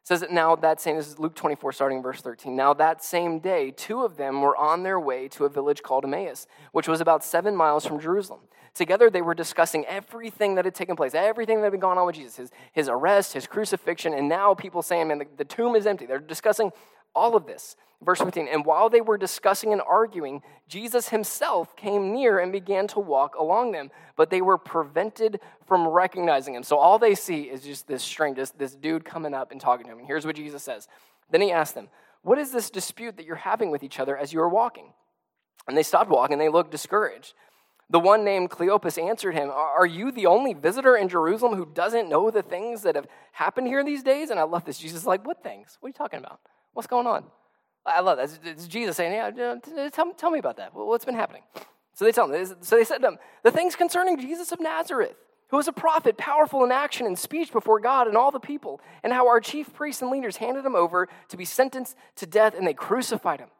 It 0.03 0.09
says 0.09 0.20
that 0.20 0.32
now 0.32 0.57
that 0.57 0.80
same, 0.80 0.96
this 0.96 1.07
is 1.07 1.20
Luke 1.20 1.36
24, 1.36 1.72
starting 1.72 2.03
verse 2.03 2.20
13. 2.20 2.57
Now 2.57 2.74
that 2.74 3.05
same 3.05 3.38
day, 3.38 3.70
two 3.70 4.03
of 4.03 4.16
them 4.16 4.42
were 4.42 4.57
on 4.57 4.82
their 4.82 4.98
way 4.98 5.28
to 5.28 5.44
a 5.44 5.48
village 5.48 5.82
called 5.82 6.05
Emmaus, 6.05 6.48
which 6.72 6.88
was 6.88 7.00
about 7.00 7.22
seven 7.22 7.55
miles 7.55 7.86
from 7.86 8.00
Jerusalem. 8.00 8.40
Together, 8.74 9.11
they 9.11 9.22
were 9.22 9.34
discussing 9.34 9.84
everything 9.84 10.57
that 10.57 10.64
had 10.64 10.74
taken 10.74 10.96
place, 10.96 11.14
everything 11.14 11.59
that 11.59 11.64
had 11.64 11.70
been 11.70 11.80
going 11.80 11.98
on 11.98 12.07
with 12.07 12.16
Jesus, 12.16 12.36
his, 12.36 12.50
his 12.72 12.88
arrest, 12.88 13.34
his 13.34 13.46
crucifixion, 13.46 14.12
and 14.12 14.28
now 14.28 14.55
people 14.55 14.82
saying, 14.82 15.07
man, 15.07 15.18
the, 15.18 15.26
the 15.36 15.44
tomb 15.44 15.76
is 15.76 15.86
empty. 15.86 16.07
They're 16.07 16.18
discussing 16.18 16.72
all 17.14 17.36
of 17.36 17.46
this. 17.46 17.76
Verse 18.05 18.18
15, 18.18 18.48
and 18.48 18.64
while 18.64 18.90
they 18.90 19.00
were 19.00 19.16
discussing 19.16 19.72
and 19.72 19.80
arguing, 19.80 20.42
Jesus 20.66 21.11
himself 21.11 21.76
came 21.76 22.12
near 22.12 22.40
and 22.40 22.50
began 22.50 22.88
to 22.88 22.98
walk 22.98 23.36
along 23.36 23.70
them, 23.70 23.92
but 24.16 24.28
they 24.28 24.40
were 24.40 24.59
prevented 24.59 25.38
from 25.66 25.86
recognizing 25.86 26.55
him. 26.55 26.64
So 26.64 26.78
all 26.78 26.98
they 26.98 27.14
see 27.14 27.42
is 27.42 27.62
just 27.62 27.86
this 27.86 28.03
strange, 28.03 28.36
this, 28.36 28.50
this 28.50 28.74
dude 28.74 29.05
coming 29.05 29.34
up 29.34 29.53
and 29.53 29.61
talking 29.61 29.86
to 29.86 29.92
him. 29.92 29.98
And 29.98 30.07
here's 30.07 30.26
what 30.26 30.34
Jesus 30.34 30.64
says. 30.64 30.88
Then 31.30 31.42
he 31.42 31.53
asked 31.53 31.76
them, 31.76 31.88
What 32.22 32.38
is 32.38 32.50
this 32.50 32.70
dispute 32.70 33.16
that 33.18 33.26
you're 33.26 33.36
having 33.36 33.70
with 33.70 33.84
each 33.84 34.00
other 34.00 34.16
as 34.16 34.32
you 34.32 34.40
are 34.40 34.48
walking? 34.48 34.92
And 35.68 35.76
they 35.76 35.84
stopped 35.84 36.11
walking, 36.11 36.34
and 36.34 36.40
they 36.40 36.48
looked 36.48 36.72
discouraged. 36.72 37.34
The 37.88 38.00
one 38.00 38.24
named 38.24 38.50
Cleopas 38.50 39.00
answered 39.00 39.34
him, 39.34 39.48
Are 39.48 39.86
you 39.86 40.11
the 40.11 40.26
only 40.26 40.55
visitor 40.55 40.96
in 40.96 41.09
Jerusalem 41.09 41.55
who 41.55 41.66
doesn't 41.66 42.09
know 42.09 42.32
the 42.32 42.42
things 42.42 42.82
that 42.82 42.96
have 42.96 43.07
happened 43.30 43.68
here 43.68 43.84
these 43.84 44.03
days? 44.03 44.30
And 44.30 44.40
I 44.40 44.42
love 44.42 44.64
this. 44.64 44.78
Jesus 44.78 45.03
is 45.03 45.07
like, 45.07 45.24
What 45.24 45.44
things? 45.44 45.76
What 45.78 45.86
are 45.86 45.90
you 45.90 45.94
talking 45.94 46.18
about? 46.18 46.40
What's 46.72 46.88
going 46.88 47.07
on? 47.07 47.26
I 47.84 48.00
love 48.00 48.18
that. 48.18 48.38
It's 48.44 48.66
Jesus 48.66 48.96
saying, 48.96 49.12
Yeah, 49.12 49.56
tell, 49.90 50.12
tell 50.12 50.30
me 50.30 50.38
about 50.38 50.56
that. 50.56 50.74
What's 50.74 51.04
been 51.04 51.14
happening? 51.14 51.42
So 51.94 52.04
they 52.04 52.12
tell 52.12 52.32
him, 52.32 52.56
so 52.60 52.76
they 52.76 52.84
said 52.84 52.98
to 52.98 53.08
him, 53.08 53.18
The 53.42 53.50
things 53.50 53.76
concerning 53.76 54.18
Jesus 54.18 54.52
of 54.52 54.60
Nazareth, 54.60 55.16
who 55.48 55.56
was 55.56 55.68
a 55.68 55.72
prophet, 55.72 56.16
powerful 56.16 56.64
in 56.64 56.72
action 56.72 57.06
and 57.06 57.18
speech 57.18 57.52
before 57.52 57.80
God 57.80 58.06
and 58.08 58.16
all 58.16 58.30
the 58.30 58.40
people, 58.40 58.80
and 59.02 59.12
how 59.12 59.28
our 59.28 59.40
chief 59.40 59.72
priests 59.74 60.00
and 60.00 60.10
leaders 60.10 60.36
handed 60.36 60.64
him 60.64 60.74
over 60.74 61.08
to 61.28 61.36
be 61.36 61.44
sentenced 61.44 61.96
to 62.16 62.26
death 62.26 62.54
and 62.56 62.66
they 62.66 62.74
crucified 62.74 63.40
him. 63.40 63.50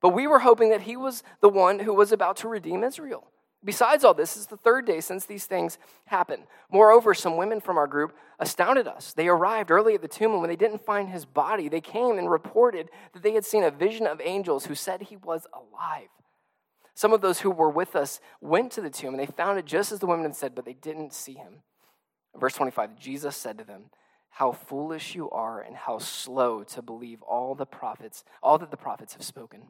But 0.00 0.10
we 0.10 0.26
were 0.26 0.38
hoping 0.40 0.70
that 0.70 0.82
he 0.82 0.96
was 0.96 1.22
the 1.40 1.48
one 1.48 1.80
who 1.80 1.94
was 1.94 2.12
about 2.12 2.36
to 2.38 2.48
redeem 2.48 2.84
Israel. 2.84 3.26
Besides 3.62 4.04
all 4.04 4.14
this, 4.14 4.34
this 4.34 4.42
is 4.42 4.46
the 4.46 4.56
third 4.56 4.86
day 4.86 5.00
since 5.00 5.26
these 5.26 5.44
things 5.44 5.78
happened. 6.06 6.44
Moreover, 6.70 7.12
some 7.12 7.36
women 7.36 7.60
from 7.60 7.76
our 7.76 7.86
group 7.86 8.16
astounded 8.38 8.88
us. 8.88 9.12
They 9.12 9.28
arrived 9.28 9.70
early 9.70 9.94
at 9.94 10.00
the 10.00 10.08
tomb, 10.08 10.32
and 10.32 10.40
when 10.40 10.48
they 10.48 10.56
didn't 10.56 10.84
find 10.84 11.10
his 11.10 11.26
body, 11.26 11.68
they 11.68 11.82
came 11.82 12.16
and 12.16 12.30
reported 12.30 12.88
that 13.12 13.22
they 13.22 13.32
had 13.32 13.44
seen 13.44 13.62
a 13.62 13.70
vision 13.70 14.06
of 14.06 14.20
angels 14.22 14.66
who 14.66 14.74
said 14.74 15.02
he 15.02 15.16
was 15.16 15.46
alive. 15.52 16.08
Some 16.94 17.12
of 17.12 17.20
those 17.20 17.40
who 17.40 17.50
were 17.50 17.70
with 17.70 17.94
us 17.94 18.20
went 18.40 18.72
to 18.72 18.80
the 18.80 18.90
tomb, 18.90 19.14
and 19.14 19.20
they 19.20 19.26
found 19.26 19.58
it 19.58 19.66
just 19.66 19.92
as 19.92 20.00
the 20.00 20.06
women 20.06 20.24
had 20.24 20.36
said, 20.36 20.54
but 20.54 20.64
they 20.64 20.74
didn't 20.74 21.12
see 21.12 21.34
him. 21.34 21.62
Verse 22.38 22.54
25 22.54 22.98
Jesus 22.98 23.36
said 23.36 23.58
to 23.58 23.64
them, 23.64 23.90
How 24.30 24.52
foolish 24.52 25.14
you 25.14 25.30
are, 25.30 25.60
and 25.60 25.76
how 25.76 25.98
slow 25.98 26.62
to 26.64 26.80
believe 26.80 27.20
all 27.22 27.54
the 27.54 27.66
prophets, 27.66 28.24
all 28.42 28.56
that 28.58 28.70
the 28.70 28.76
prophets 28.78 29.12
have 29.12 29.22
spoken. 29.22 29.64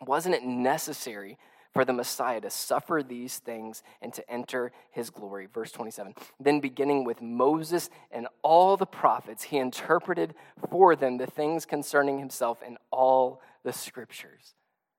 Wasn't 0.00 0.34
it 0.34 0.44
necessary 0.44 1.38
for 1.72 1.84
the 1.84 1.92
Messiah 1.92 2.40
to 2.40 2.50
suffer 2.50 3.02
these 3.06 3.38
things 3.38 3.82
and 4.00 4.12
to 4.14 4.30
enter 4.30 4.72
his 4.90 5.10
glory. 5.10 5.48
Verse 5.52 5.72
27. 5.72 6.14
Then, 6.38 6.60
beginning 6.60 7.04
with 7.04 7.22
Moses 7.22 7.90
and 8.10 8.28
all 8.42 8.76
the 8.76 8.86
prophets, 8.86 9.44
he 9.44 9.58
interpreted 9.58 10.34
for 10.70 10.94
them 10.96 11.18
the 11.18 11.26
things 11.26 11.64
concerning 11.64 12.18
himself 12.18 12.62
in 12.62 12.76
all 12.90 13.40
the 13.64 13.72
scriptures. 13.72 14.54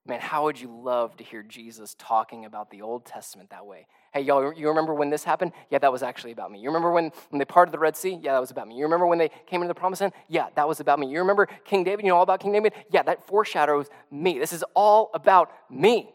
Man, 0.06 0.20
how 0.20 0.44
would 0.44 0.60
you 0.60 0.70
love 0.70 1.16
to 1.18 1.24
hear 1.24 1.44
Jesus 1.44 1.96
talking 1.98 2.44
about 2.44 2.70
the 2.70 2.82
Old 2.82 3.06
Testament 3.06 3.52
that 3.52 3.66
way? 3.66 3.88
Hey, 4.14 4.20
y'all, 4.20 4.52
you 4.52 4.68
remember 4.68 4.94
when 4.94 5.10
this 5.10 5.24
happened? 5.24 5.54
Yeah, 5.70 5.80
that 5.80 5.94
was 5.94 6.04
actually 6.04 6.34
about 6.34 6.52
me. 6.52 6.60
You 6.60 6.68
remember 6.68 6.92
when, 6.92 7.10
when 7.30 7.40
they 7.40 7.46
parted 7.46 7.72
the 7.72 7.80
Red 7.80 7.96
Sea? 7.96 8.20
Yeah, 8.22 8.34
that 8.34 8.42
was 8.42 8.52
about 8.52 8.68
me. 8.68 8.76
You 8.76 8.84
remember 8.84 9.08
when 9.08 9.18
they 9.18 9.30
came 9.48 9.62
into 9.62 9.70
the 9.70 9.80
Promised 9.80 10.02
Land? 10.02 10.14
Yeah, 10.28 10.48
that 10.56 10.68
was 10.68 10.82
about 10.82 11.00
me. 11.00 11.08
You 11.08 11.20
remember 11.20 11.48
King 11.64 11.86
David? 11.86 12.04
You 12.04 12.10
know 12.10 12.18
all 12.18 12.24
about 12.24 12.42
King 12.42 12.52
David? 12.52 12.74
Yeah, 12.90 13.04
that 13.04 13.26
foreshadows 13.26 13.88
me. 14.12 14.40
This 14.40 14.52
is 14.52 14.64
all 14.76 15.10
about 15.14 15.52
me. 15.70 16.14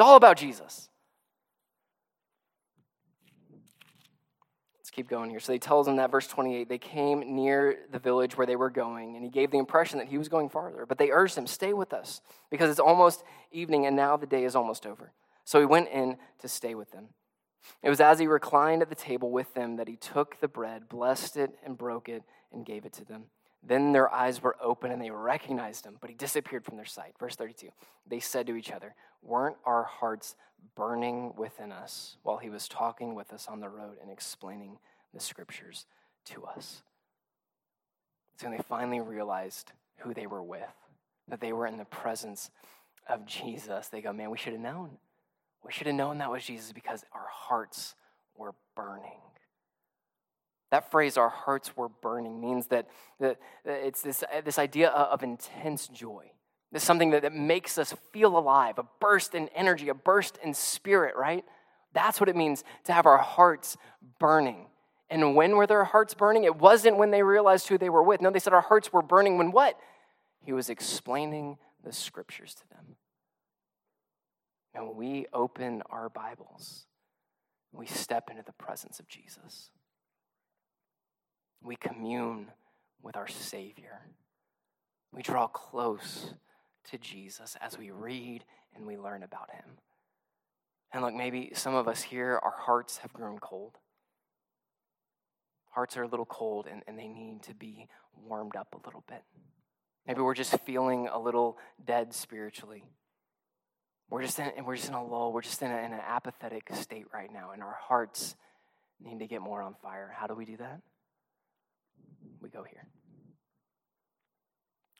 It's 0.00 0.06
all 0.06 0.16
about 0.16 0.38
Jesus. 0.38 0.88
Let's 4.78 4.88
keep 4.90 5.10
going 5.10 5.28
here. 5.28 5.40
So 5.40 5.52
he 5.52 5.58
tells 5.58 5.84
them 5.84 5.96
that, 5.96 6.10
verse 6.10 6.26
28, 6.26 6.70
they 6.70 6.78
came 6.78 7.36
near 7.36 7.80
the 7.92 7.98
village 7.98 8.34
where 8.38 8.46
they 8.46 8.56
were 8.56 8.70
going, 8.70 9.16
and 9.16 9.22
he 9.22 9.30
gave 9.30 9.50
the 9.50 9.58
impression 9.58 9.98
that 9.98 10.08
he 10.08 10.16
was 10.16 10.30
going 10.30 10.48
farther. 10.48 10.86
But 10.86 10.96
they 10.96 11.10
urged 11.10 11.36
him, 11.36 11.46
Stay 11.46 11.74
with 11.74 11.92
us, 11.92 12.22
because 12.50 12.70
it's 12.70 12.80
almost 12.80 13.24
evening, 13.52 13.84
and 13.84 13.94
now 13.94 14.16
the 14.16 14.24
day 14.24 14.44
is 14.44 14.56
almost 14.56 14.86
over. 14.86 15.12
So 15.44 15.60
he 15.60 15.66
went 15.66 15.90
in 15.90 16.16
to 16.38 16.48
stay 16.48 16.74
with 16.74 16.92
them. 16.92 17.08
It 17.82 17.90
was 17.90 18.00
as 18.00 18.18
he 18.18 18.26
reclined 18.26 18.80
at 18.80 18.88
the 18.88 18.94
table 18.94 19.30
with 19.30 19.52
them 19.52 19.76
that 19.76 19.86
he 19.86 19.96
took 19.96 20.40
the 20.40 20.48
bread, 20.48 20.88
blessed 20.88 21.36
it, 21.36 21.58
and 21.62 21.76
broke 21.76 22.08
it, 22.08 22.22
and 22.54 22.64
gave 22.64 22.86
it 22.86 22.94
to 22.94 23.04
them. 23.04 23.24
Then 23.62 23.92
their 23.92 24.12
eyes 24.12 24.42
were 24.42 24.56
open 24.60 24.90
and 24.90 25.00
they 25.00 25.10
recognized 25.10 25.84
him, 25.84 25.96
but 26.00 26.08
he 26.08 26.16
disappeared 26.16 26.64
from 26.64 26.76
their 26.76 26.86
sight. 26.86 27.14
Verse 27.18 27.36
32 27.36 27.68
They 28.06 28.20
said 28.20 28.46
to 28.46 28.56
each 28.56 28.70
other, 28.70 28.94
Weren't 29.22 29.56
our 29.64 29.84
hearts 29.84 30.34
burning 30.74 31.34
within 31.36 31.72
us 31.72 32.16
while 32.22 32.38
he 32.38 32.48
was 32.48 32.68
talking 32.68 33.14
with 33.14 33.32
us 33.32 33.46
on 33.48 33.60
the 33.60 33.68
road 33.68 33.96
and 34.00 34.10
explaining 34.10 34.78
the 35.12 35.20
scriptures 35.20 35.86
to 36.26 36.44
us? 36.44 36.82
So 38.40 38.48
they 38.48 38.62
finally 38.66 39.00
realized 39.00 39.72
who 39.98 40.14
they 40.14 40.26
were 40.26 40.42
with, 40.42 40.62
that 41.28 41.40
they 41.40 41.52
were 41.52 41.66
in 41.66 41.76
the 41.76 41.84
presence 41.84 42.50
of 43.08 43.26
Jesus, 43.26 43.88
they 43.88 44.00
go, 44.00 44.12
Man, 44.12 44.30
we 44.30 44.38
should 44.38 44.52
have 44.52 44.62
known. 44.62 44.98
We 45.64 45.72
should 45.72 45.86
have 45.86 45.96
known 45.96 46.18
that 46.18 46.30
was 46.30 46.44
Jesus 46.44 46.72
because 46.72 47.04
our 47.12 47.26
hearts 47.30 47.94
were 48.36 48.54
burning. 48.74 49.20
That 50.70 50.90
phrase, 50.90 51.16
our 51.16 51.28
hearts 51.28 51.76
were 51.76 51.88
burning, 51.88 52.40
means 52.40 52.68
that, 52.68 52.88
it's 53.64 54.02
this, 54.02 54.22
uh, 54.22 54.40
this 54.40 54.58
idea 54.58 54.88
of 54.90 55.22
intense 55.22 55.88
joy. 55.88 56.30
It's 56.72 56.84
something 56.84 57.10
that, 57.10 57.22
that 57.22 57.34
makes 57.34 57.76
us 57.76 57.94
feel 58.12 58.38
alive, 58.38 58.78
a 58.78 58.84
burst 59.00 59.34
in 59.34 59.48
energy, 59.48 59.88
a 59.88 59.94
burst 59.94 60.38
in 60.42 60.54
spirit, 60.54 61.16
right? 61.16 61.44
That's 61.92 62.20
what 62.20 62.28
it 62.28 62.36
means 62.36 62.62
to 62.84 62.92
have 62.92 63.06
our 63.06 63.18
hearts 63.18 63.76
burning. 64.20 64.66
And 65.08 65.34
when 65.34 65.56
were 65.56 65.66
their 65.66 65.82
hearts 65.82 66.14
burning? 66.14 66.44
It 66.44 66.54
wasn't 66.54 66.98
when 66.98 67.10
they 67.10 67.24
realized 67.24 67.66
who 67.66 67.76
they 67.76 67.90
were 67.90 68.04
with. 68.04 68.20
No, 68.20 68.30
they 68.30 68.38
said 68.38 68.52
our 68.52 68.60
hearts 68.60 68.92
were 68.92 69.02
burning 69.02 69.38
when 69.38 69.50
what? 69.50 69.76
He 70.44 70.52
was 70.52 70.70
explaining 70.70 71.58
the 71.82 71.92
scriptures 71.92 72.54
to 72.54 72.62
them. 72.68 72.96
And 74.72 74.94
we 74.94 75.26
open 75.32 75.82
our 75.90 76.08
Bibles, 76.08 76.86
we 77.72 77.86
step 77.86 78.30
into 78.30 78.44
the 78.44 78.52
presence 78.52 79.00
of 79.00 79.08
Jesus. 79.08 79.70
We 81.62 81.76
commune 81.76 82.46
with 83.02 83.16
our 83.16 83.28
Savior. 83.28 84.00
We 85.12 85.22
draw 85.22 85.46
close 85.46 86.34
to 86.90 86.98
Jesus 86.98 87.56
as 87.60 87.78
we 87.78 87.90
read 87.90 88.44
and 88.74 88.86
we 88.86 88.96
learn 88.96 89.22
about 89.22 89.50
him. 89.50 89.78
And 90.92 91.02
look, 91.02 91.14
maybe 91.14 91.52
some 91.54 91.74
of 91.74 91.86
us 91.86 92.02
here, 92.02 92.40
our 92.42 92.54
hearts 92.58 92.98
have 92.98 93.12
grown 93.12 93.38
cold. 93.38 93.76
Hearts 95.70 95.96
are 95.96 96.02
a 96.02 96.08
little 96.08 96.26
cold 96.26 96.66
and, 96.70 96.82
and 96.86 96.98
they 96.98 97.08
need 97.08 97.42
to 97.44 97.54
be 97.54 97.86
warmed 98.26 98.56
up 98.56 98.74
a 98.74 98.86
little 98.86 99.04
bit. 99.08 99.22
Maybe 100.06 100.20
we're 100.20 100.34
just 100.34 100.58
feeling 100.60 101.08
a 101.12 101.18
little 101.18 101.58
dead 101.84 102.12
spiritually. 102.14 102.84
We're 104.08 104.22
just 104.22 104.40
in, 104.40 104.64
we're 104.64 104.74
just 104.76 104.88
in 104.88 104.94
a 104.94 105.04
lull. 105.04 105.32
We're 105.32 105.42
just 105.42 105.62
in, 105.62 105.70
a, 105.70 105.78
in 105.78 105.92
an 105.92 106.00
apathetic 106.04 106.68
state 106.74 107.06
right 107.14 107.32
now, 107.32 107.52
and 107.52 107.62
our 107.62 107.76
hearts 107.80 108.34
need 109.00 109.20
to 109.20 109.28
get 109.28 109.40
more 109.40 109.62
on 109.62 109.76
fire. 109.80 110.12
How 110.16 110.26
do 110.26 110.34
we 110.34 110.44
do 110.44 110.56
that? 110.56 110.80
We 112.40 112.48
go 112.48 112.62
here. 112.62 112.86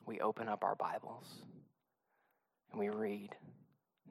We 0.05 0.19
open 0.19 0.47
up 0.47 0.63
our 0.63 0.75
Bibles 0.75 1.25
and 2.71 2.79
we 2.79 2.89
read 2.89 3.35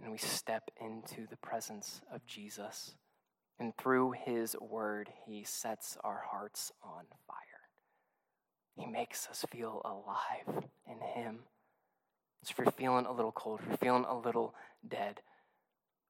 and 0.02 0.10
we 0.10 0.18
step 0.18 0.70
into 0.80 1.26
the 1.28 1.36
presence 1.36 2.00
of 2.12 2.24
Jesus. 2.26 2.94
And 3.58 3.76
through 3.76 4.12
his 4.12 4.56
word, 4.60 5.10
he 5.26 5.44
sets 5.44 5.98
our 6.02 6.22
hearts 6.30 6.72
on 6.82 7.04
fire. 7.26 7.36
He 8.74 8.86
makes 8.86 9.28
us 9.28 9.44
feel 9.50 9.82
alive 9.84 10.64
in 10.86 11.22
him. 11.22 11.40
So 12.42 12.52
if 12.52 12.58
you're 12.58 12.72
feeling 12.72 13.04
a 13.04 13.12
little 13.12 13.32
cold, 13.32 13.60
if 13.60 13.68
you're 13.68 13.76
feeling 13.76 14.06
a 14.08 14.18
little 14.18 14.54
dead, 14.88 15.20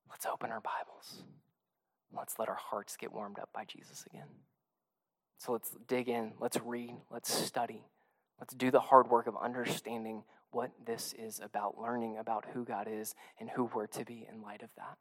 let's 0.08 0.26
open 0.26 0.50
our 0.50 0.60
Bibles. 0.60 1.24
Let's 2.16 2.38
let 2.38 2.48
our 2.48 2.58
hearts 2.58 2.96
get 2.96 3.12
warmed 3.12 3.38
up 3.40 3.48
by 3.52 3.64
Jesus 3.64 4.04
again. 4.06 4.28
So 5.41 5.53
let's 5.53 5.74
dig 5.88 6.11
in, 6.11 6.32
let's 6.38 6.59
read, 6.61 6.95
let's 7.11 7.32
study, 7.32 7.82
let's 8.38 8.53
do 8.53 8.70
the 8.70 8.78
hard 8.78 9.09
work 9.09 9.26
of 9.26 9.34
understanding 9.43 10.22
what 10.51 10.70
this 10.84 11.14
is 11.18 11.41
about, 11.43 11.80
learning 11.80 12.18
about 12.18 12.45
who 12.53 12.62
God 12.62 12.86
is 12.91 13.14
and 13.38 13.49
who 13.49 13.70
we're 13.72 13.86
to 13.86 14.05
be 14.05 14.26
in 14.30 14.43
light 14.43 14.62
of 14.62 14.68
that. 14.76 14.99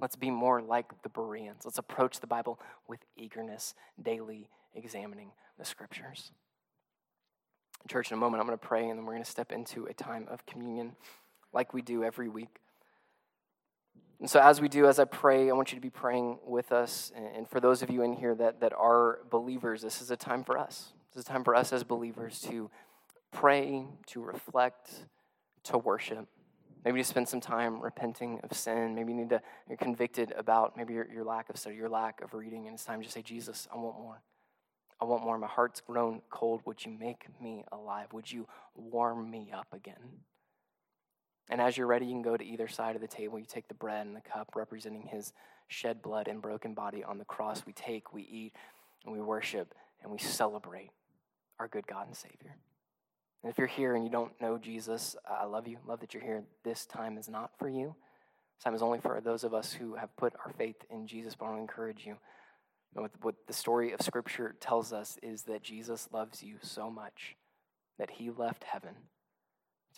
Let's 0.00 0.16
be 0.16 0.30
more 0.30 0.62
like 0.62 1.02
the 1.02 1.10
Bereans. 1.10 1.66
Let's 1.66 1.76
approach 1.76 2.20
the 2.20 2.26
Bible 2.26 2.58
with 2.86 3.00
eagerness, 3.14 3.74
daily 4.00 4.48
examining 4.74 5.32
the 5.58 5.66
scriptures. 5.66 6.32
Church, 7.88 8.10
in 8.10 8.16
a 8.16 8.20
moment, 8.20 8.40
I'm 8.40 8.46
going 8.46 8.58
to 8.58 8.66
pray 8.66 8.88
and 8.88 8.98
then 8.98 9.04
we're 9.04 9.14
going 9.14 9.24
to 9.24 9.30
step 9.30 9.52
into 9.52 9.84
a 9.84 9.92
time 9.92 10.26
of 10.30 10.46
communion 10.46 10.92
like 11.52 11.74
we 11.74 11.82
do 11.82 12.04
every 12.04 12.28
week. 12.28 12.60
And 14.20 14.28
so, 14.28 14.40
as 14.40 14.60
we 14.60 14.68
do, 14.68 14.86
as 14.86 14.98
I 14.98 15.04
pray, 15.04 15.48
I 15.48 15.52
want 15.52 15.70
you 15.70 15.76
to 15.76 15.82
be 15.82 15.90
praying 15.90 16.38
with 16.44 16.72
us. 16.72 17.12
And 17.14 17.48
for 17.48 17.60
those 17.60 17.82
of 17.82 17.90
you 17.90 18.02
in 18.02 18.12
here 18.12 18.34
that, 18.34 18.60
that 18.60 18.72
are 18.72 19.20
believers, 19.30 19.82
this 19.82 20.02
is 20.02 20.10
a 20.10 20.16
time 20.16 20.42
for 20.42 20.58
us. 20.58 20.92
This 21.14 21.22
is 21.22 21.28
a 21.28 21.32
time 21.32 21.44
for 21.44 21.54
us 21.54 21.72
as 21.72 21.84
believers 21.84 22.40
to 22.42 22.70
pray, 23.30 23.84
to 24.06 24.20
reflect, 24.20 24.90
to 25.64 25.78
worship. 25.78 26.26
Maybe 26.84 27.00
to 27.00 27.04
spend 27.04 27.28
some 27.28 27.40
time 27.40 27.80
repenting 27.80 28.40
of 28.42 28.56
sin. 28.56 28.94
Maybe 28.94 29.12
you 29.12 29.18
need 29.18 29.30
to, 29.30 29.42
you're 29.68 29.76
convicted 29.76 30.32
about 30.36 30.76
maybe 30.76 30.94
your, 30.94 31.08
your 31.12 31.24
lack 31.24 31.50
of 31.50 31.56
study, 31.56 31.76
your 31.76 31.88
lack 31.88 32.20
of 32.20 32.34
reading, 32.34 32.66
and 32.66 32.74
it's 32.74 32.84
time 32.84 33.02
to 33.02 33.10
say, 33.10 33.20
Jesus, 33.20 33.68
I 33.72 33.76
want 33.76 33.98
more. 33.98 34.22
I 35.00 35.04
want 35.04 35.22
more. 35.22 35.38
My 35.38 35.46
heart's 35.46 35.80
grown 35.80 36.22
cold. 36.30 36.62
Would 36.64 36.84
you 36.84 36.92
make 36.92 37.26
me 37.40 37.64
alive? 37.70 38.12
Would 38.12 38.30
you 38.30 38.48
warm 38.74 39.30
me 39.30 39.52
up 39.54 39.68
again? 39.72 40.22
And 41.50 41.60
as 41.60 41.76
you're 41.76 41.86
ready, 41.86 42.06
you 42.06 42.12
can 42.12 42.22
go 42.22 42.36
to 42.36 42.44
either 42.44 42.68
side 42.68 42.94
of 42.94 43.00
the 43.00 43.08
table. 43.08 43.38
You 43.38 43.46
take 43.46 43.68
the 43.68 43.74
bread 43.74 44.06
and 44.06 44.14
the 44.14 44.20
cup 44.20 44.54
representing 44.54 45.02
his 45.02 45.32
shed 45.68 46.02
blood 46.02 46.28
and 46.28 46.42
broken 46.42 46.74
body 46.74 47.02
on 47.02 47.18
the 47.18 47.24
cross. 47.24 47.64
We 47.66 47.72
take, 47.72 48.12
we 48.12 48.22
eat, 48.22 48.52
and 49.04 49.14
we 49.14 49.20
worship, 49.20 49.74
and 50.02 50.12
we 50.12 50.18
celebrate 50.18 50.90
our 51.58 51.68
good 51.68 51.86
God 51.86 52.06
and 52.06 52.16
Savior. 52.16 52.56
And 53.42 53.50
if 53.50 53.58
you're 53.58 53.66
here 53.66 53.94
and 53.94 54.04
you 54.04 54.10
don't 54.10 54.38
know 54.40 54.58
Jesus, 54.58 55.16
I 55.26 55.44
love 55.44 55.66
you. 55.68 55.78
Love 55.86 56.00
that 56.00 56.12
you're 56.12 56.22
here. 56.22 56.44
This 56.64 56.86
time 56.86 57.16
is 57.16 57.28
not 57.28 57.50
for 57.58 57.68
you. 57.68 57.94
This 58.56 58.64
time 58.64 58.74
is 58.74 58.82
only 58.82 58.98
for 58.98 59.20
those 59.20 59.44
of 59.44 59.54
us 59.54 59.72
who 59.72 59.94
have 59.94 60.14
put 60.16 60.34
our 60.44 60.52
faith 60.52 60.76
in 60.90 61.06
Jesus. 61.06 61.34
But 61.34 61.46
I 61.46 61.48
want 61.50 61.58
to 61.58 61.62
encourage 61.62 62.04
you. 62.04 62.16
What, 62.94 63.12
what 63.22 63.34
the 63.46 63.52
story 63.52 63.92
of 63.92 64.02
Scripture 64.02 64.56
tells 64.60 64.92
us 64.92 65.18
is 65.22 65.42
that 65.42 65.62
Jesus 65.62 66.08
loves 66.12 66.42
you 66.42 66.56
so 66.62 66.90
much 66.90 67.36
that 67.98 68.10
he 68.10 68.30
left 68.30 68.64
heaven 68.64 68.94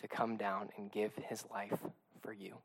to 0.01 0.07
come 0.07 0.37
down 0.37 0.69
and 0.77 0.91
give 0.91 1.11
his 1.29 1.45
life 1.51 1.79
for 2.21 2.33
you. 2.33 2.57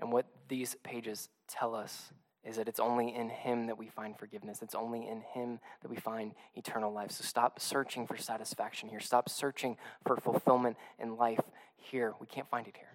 And 0.00 0.12
what 0.12 0.26
these 0.48 0.76
pages 0.82 1.28
tell 1.48 1.74
us 1.74 2.12
is 2.44 2.56
that 2.56 2.68
it's 2.68 2.80
only 2.80 3.14
in 3.14 3.30
him 3.30 3.66
that 3.66 3.78
we 3.78 3.88
find 3.88 4.18
forgiveness. 4.18 4.60
It's 4.60 4.74
only 4.74 5.08
in 5.08 5.22
him 5.32 5.60
that 5.82 5.90
we 5.90 5.96
find 5.96 6.32
eternal 6.54 6.92
life. 6.92 7.10
So 7.10 7.24
stop 7.24 7.58
searching 7.58 8.06
for 8.06 8.16
satisfaction 8.16 8.88
here. 8.88 9.00
Stop 9.00 9.28
searching 9.28 9.76
for 10.04 10.16
fulfillment 10.16 10.76
in 10.98 11.16
life 11.16 11.40
here. 11.76 12.12
We 12.20 12.26
can't 12.26 12.48
find 12.48 12.66
it 12.66 12.76
here. 12.76 12.92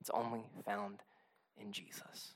It's 0.00 0.10
only 0.10 0.44
found 0.64 1.00
in 1.60 1.72
Jesus. 1.72 2.34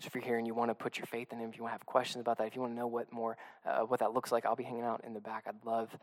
So 0.00 0.08
if 0.08 0.14
you're 0.14 0.24
here 0.24 0.38
and 0.38 0.46
you 0.46 0.54
want 0.54 0.70
to 0.70 0.74
put 0.74 0.98
your 0.98 1.06
faith 1.06 1.32
in 1.32 1.38
him, 1.38 1.50
if 1.50 1.56
you 1.56 1.62
want 1.62 1.70
to 1.70 1.78
have 1.78 1.86
questions 1.86 2.20
about 2.20 2.38
that, 2.38 2.48
if 2.48 2.56
you 2.56 2.60
want 2.60 2.72
to 2.72 2.76
know 2.76 2.88
what 2.88 3.12
more 3.12 3.36
uh, 3.64 3.80
what 3.82 4.00
that 4.00 4.12
looks 4.12 4.32
like, 4.32 4.44
I'll 4.44 4.56
be 4.56 4.64
hanging 4.64 4.82
out 4.82 5.02
in 5.06 5.14
the 5.14 5.20
back. 5.20 5.44
I'd 5.46 5.64
love 5.64 5.96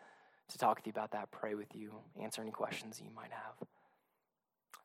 to 0.49 0.57
talk 0.57 0.77
with 0.77 0.87
you 0.87 0.91
about 0.91 1.11
that, 1.11 1.31
pray 1.31 1.55
with 1.55 1.75
you, 1.75 1.93
answer 2.21 2.41
any 2.41 2.51
questions 2.51 3.01
you 3.03 3.11
might 3.15 3.31
have. 3.31 3.67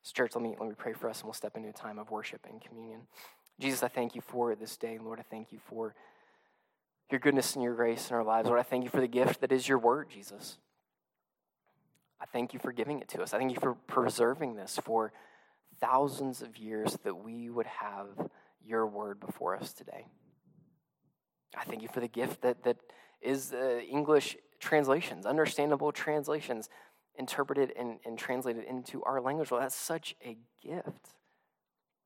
So, 0.02 0.12
church, 0.14 0.32
let 0.34 0.42
me, 0.42 0.54
let 0.58 0.68
me 0.68 0.74
pray 0.76 0.92
for 0.92 1.08
us 1.08 1.20
and 1.20 1.26
we'll 1.26 1.34
step 1.34 1.56
into 1.56 1.68
a 1.68 1.72
time 1.72 1.98
of 1.98 2.10
worship 2.10 2.46
and 2.48 2.60
communion. 2.60 3.00
Jesus, 3.58 3.82
I 3.82 3.88
thank 3.88 4.14
you 4.14 4.20
for 4.20 4.54
this 4.54 4.76
day. 4.76 4.98
Lord, 5.02 5.18
I 5.18 5.24
thank 5.24 5.50
you 5.50 5.58
for 5.68 5.94
your 7.10 7.20
goodness 7.20 7.54
and 7.54 7.64
your 7.64 7.74
grace 7.74 8.10
in 8.10 8.16
our 8.16 8.24
lives. 8.24 8.48
Lord, 8.48 8.60
I 8.60 8.64
thank 8.64 8.84
you 8.84 8.90
for 8.90 9.00
the 9.00 9.08
gift 9.08 9.40
that 9.40 9.52
is 9.52 9.68
your 9.68 9.78
word, 9.78 10.08
Jesus. 10.10 10.58
I 12.20 12.26
thank 12.26 12.54
you 12.54 12.60
for 12.60 12.72
giving 12.72 13.00
it 13.00 13.08
to 13.08 13.22
us. 13.22 13.34
I 13.34 13.38
thank 13.38 13.52
you 13.52 13.60
for 13.60 13.74
preserving 13.74 14.56
this 14.56 14.78
for 14.82 15.12
thousands 15.80 16.42
of 16.42 16.56
years 16.56 16.96
that 17.04 17.14
we 17.14 17.50
would 17.50 17.66
have 17.66 18.28
your 18.64 18.86
word 18.86 19.20
before 19.20 19.56
us 19.56 19.72
today. 19.72 20.06
I 21.56 21.64
thank 21.64 21.82
you 21.82 21.88
for 21.88 22.00
the 22.00 22.08
gift 22.08 22.42
that, 22.42 22.62
that 22.64 22.76
is 23.20 23.52
uh, 23.52 23.80
English 23.88 24.36
translations, 24.58 25.26
understandable 25.26 25.92
translations, 25.92 26.68
interpreted 27.18 27.72
and, 27.78 27.98
and 28.04 28.18
translated 28.18 28.64
into 28.64 29.02
our 29.04 29.20
language. 29.20 29.50
Well, 29.50 29.60
that's 29.60 29.74
such 29.74 30.14
a 30.24 30.36
gift. 30.62 31.14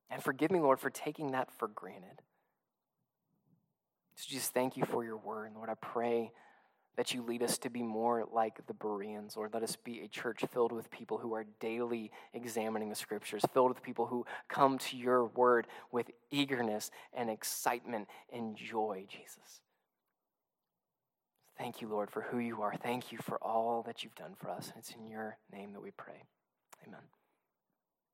And 0.09 0.21
forgive 0.21 0.51
me, 0.51 0.59
Lord, 0.59 0.79
for 0.79 0.89
taking 0.89 1.31
that 1.31 1.49
for 1.57 1.67
granted. 1.67 2.21
So 4.15 4.25
just 4.29 4.53
thank 4.53 4.77
you 4.77 4.85
for 4.85 5.03
your 5.03 5.17
word. 5.17 5.51
Lord, 5.55 5.69
I 5.69 5.75
pray 5.75 6.31
that 6.97 7.13
you 7.13 7.23
lead 7.23 7.41
us 7.41 7.57
to 7.59 7.69
be 7.69 7.81
more 7.81 8.27
like 8.31 8.65
the 8.67 8.73
Bereans. 8.73 9.37
Lord, 9.37 9.53
let 9.53 9.63
us 9.63 9.77
be 9.77 10.01
a 10.01 10.07
church 10.07 10.43
filled 10.51 10.73
with 10.73 10.91
people 10.91 11.17
who 11.17 11.33
are 11.33 11.45
daily 11.59 12.11
examining 12.33 12.89
the 12.89 12.95
scriptures, 12.95 13.43
filled 13.53 13.69
with 13.69 13.81
people 13.81 14.05
who 14.05 14.25
come 14.49 14.77
to 14.77 14.97
your 14.97 15.25
word 15.25 15.67
with 15.91 16.11
eagerness 16.29 16.91
and 17.13 17.29
excitement 17.29 18.07
and 18.31 18.57
joy, 18.57 19.05
Jesus. 19.07 19.61
Thank 21.61 21.79
you, 21.79 21.87
Lord, 21.87 22.09
for 22.09 22.21
who 22.21 22.39
you 22.39 22.63
are. 22.63 22.73
Thank 22.73 23.11
you 23.11 23.19
for 23.21 23.37
all 23.37 23.83
that 23.85 24.03
you've 24.03 24.15
done 24.15 24.33
for 24.35 24.49
us. 24.49 24.69
And 24.69 24.79
it's 24.79 24.95
in 24.95 25.05
your 25.05 25.37
name 25.53 25.73
that 25.73 25.81
we 25.81 25.91
pray. 25.91 26.23
Amen. 26.87 27.01